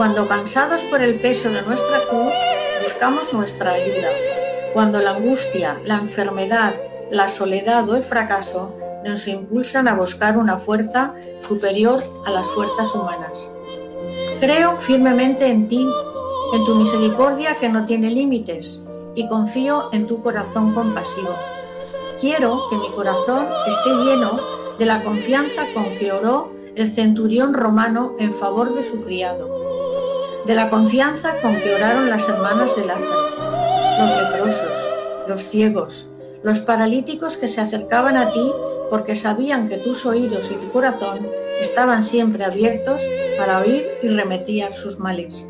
Cuando 0.00 0.26
cansados 0.26 0.82
por 0.84 1.02
el 1.02 1.20
peso 1.20 1.50
de 1.50 1.60
nuestra 1.60 2.06
cruz, 2.08 2.32
buscamos 2.82 3.34
nuestra 3.34 3.72
ayuda. 3.72 4.08
Cuando 4.72 4.98
la 4.98 5.10
angustia, 5.10 5.78
la 5.84 5.96
enfermedad, 5.96 6.72
la 7.10 7.28
soledad 7.28 7.86
o 7.86 7.96
el 7.96 8.02
fracaso 8.02 8.74
nos 9.04 9.28
impulsan 9.28 9.88
a 9.88 9.94
buscar 9.96 10.38
una 10.38 10.56
fuerza 10.56 11.14
superior 11.38 12.02
a 12.24 12.30
las 12.30 12.46
fuerzas 12.46 12.94
humanas. 12.94 13.54
Creo 14.40 14.78
firmemente 14.78 15.46
en 15.46 15.68
ti, 15.68 15.86
en 16.54 16.64
tu 16.64 16.76
misericordia 16.76 17.58
que 17.58 17.68
no 17.68 17.84
tiene 17.84 18.08
límites, 18.08 18.82
y 19.14 19.28
confío 19.28 19.90
en 19.92 20.06
tu 20.06 20.22
corazón 20.22 20.72
compasivo. 20.72 21.34
Quiero 22.18 22.70
que 22.70 22.78
mi 22.78 22.90
corazón 22.92 23.48
esté 23.66 23.90
lleno 23.90 24.40
de 24.78 24.86
la 24.86 25.04
confianza 25.04 25.66
con 25.74 25.94
que 25.98 26.10
oró 26.10 26.50
el 26.74 26.90
centurión 26.90 27.52
romano 27.52 28.14
en 28.18 28.32
favor 28.32 28.74
de 28.74 28.82
su 28.82 29.04
criado, 29.04 29.59
de 30.46 30.54
la 30.54 30.70
confianza 30.70 31.40
con 31.40 31.60
que 31.60 31.74
oraron 31.74 32.08
las 32.08 32.28
hermanas 32.28 32.74
de 32.76 32.86
Lázaro, 32.86 33.28
los 33.98 34.16
leprosos, 34.16 34.90
los 35.28 35.42
ciegos, 35.42 36.10
los 36.42 36.60
paralíticos 36.60 37.36
que 37.36 37.48
se 37.48 37.60
acercaban 37.60 38.16
a 38.16 38.32
ti 38.32 38.52
porque 38.88 39.14
sabían 39.14 39.68
que 39.68 39.76
tus 39.76 40.06
oídos 40.06 40.50
y 40.50 40.54
tu 40.54 40.70
corazón 40.72 41.28
estaban 41.60 42.02
siempre 42.02 42.44
abiertos 42.44 43.06
para 43.36 43.58
oír 43.58 43.86
y 44.02 44.08
remediar 44.08 44.72
sus 44.72 44.98
males. 44.98 45.48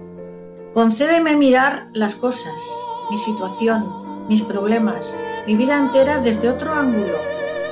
Concédeme 0.75 1.37
mirar 1.37 1.89
las 1.95 2.15
cosas, 2.15 2.63
mi 3.11 3.19
situación, 3.19 4.29
mis 4.29 4.43
problemas, 4.43 5.17
mi 5.47 5.55
vida 5.57 5.79
entera 5.79 6.19
desde 6.19 6.49
otro 6.49 6.75
ángulo, 6.75 7.17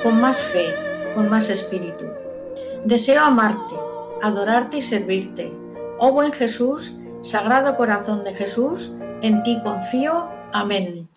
con 0.03 0.19
más 0.19 0.37
fe, 0.37 0.73
con 1.13 1.29
más 1.29 1.49
espíritu. 1.49 2.05
Deseo 2.85 3.23
amarte, 3.23 3.75
adorarte 4.21 4.77
y 4.77 4.81
servirte. 4.81 5.53
Oh 5.99 6.11
buen 6.11 6.31
Jesús, 6.31 6.99
Sagrado 7.21 7.75
Corazón 7.75 8.23
de 8.23 8.33
Jesús, 8.33 8.95
en 9.21 9.43
ti 9.43 9.59
confío. 9.63 10.29
Amén. 10.53 11.09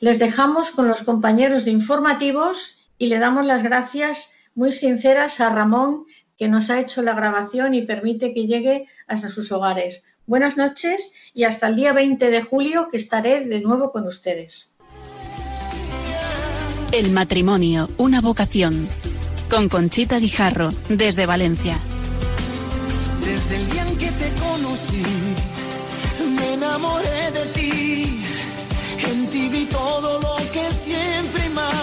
Les 0.00 0.18
dejamos 0.18 0.70
con 0.70 0.88
los 0.88 1.02
compañeros 1.02 1.64
de 1.64 1.72
informativos 1.72 2.88
y 2.98 3.06
le 3.06 3.18
damos 3.18 3.44
las 3.44 3.62
gracias 3.62 4.34
muy 4.54 4.72
sinceras 4.72 5.40
a 5.40 5.50
Ramón, 5.50 6.06
que 6.36 6.48
nos 6.48 6.70
ha 6.70 6.80
hecho 6.80 7.02
la 7.02 7.14
grabación 7.14 7.74
y 7.74 7.82
permite 7.82 8.34
que 8.34 8.46
llegue 8.46 8.86
hasta 9.06 9.28
sus 9.28 9.50
hogares. 9.52 10.04
Buenas 10.26 10.56
noches 10.56 11.12
y 11.34 11.44
hasta 11.44 11.68
el 11.68 11.76
día 11.76 11.92
20 11.92 12.30
de 12.30 12.42
julio 12.42 12.88
que 12.90 12.96
estaré 12.96 13.44
de 13.44 13.60
nuevo 13.60 13.92
con 13.92 14.06
ustedes. 14.06 14.74
El 16.92 17.12
matrimonio, 17.12 17.88
una 17.96 18.20
vocación. 18.20 18.88
Con 19.50 19.68
Conchita 19.68 20.18
Guijarro, 20.18 20.70
desde 20.88 21.26
Valencia. 21.26 21.78
Desde 23.20 23.56
el 23.56 23.70
día 23.70 23.86
en 23.86 23.98
que 23.98 24.10
te 24.10 24.32
conocí, 24.40 25.15
enamoré 26.76 27.30
de 27.30 27.44
ti. 27.54 28.20
En 29.08 29.26
ti 29.30 29.48
vi 29.48 29.64
todo 29.66 30.20
lo 30.20 30.36
que 30.52 30.70
siempre 30.84 31.46
imaginé. 31.46 31.75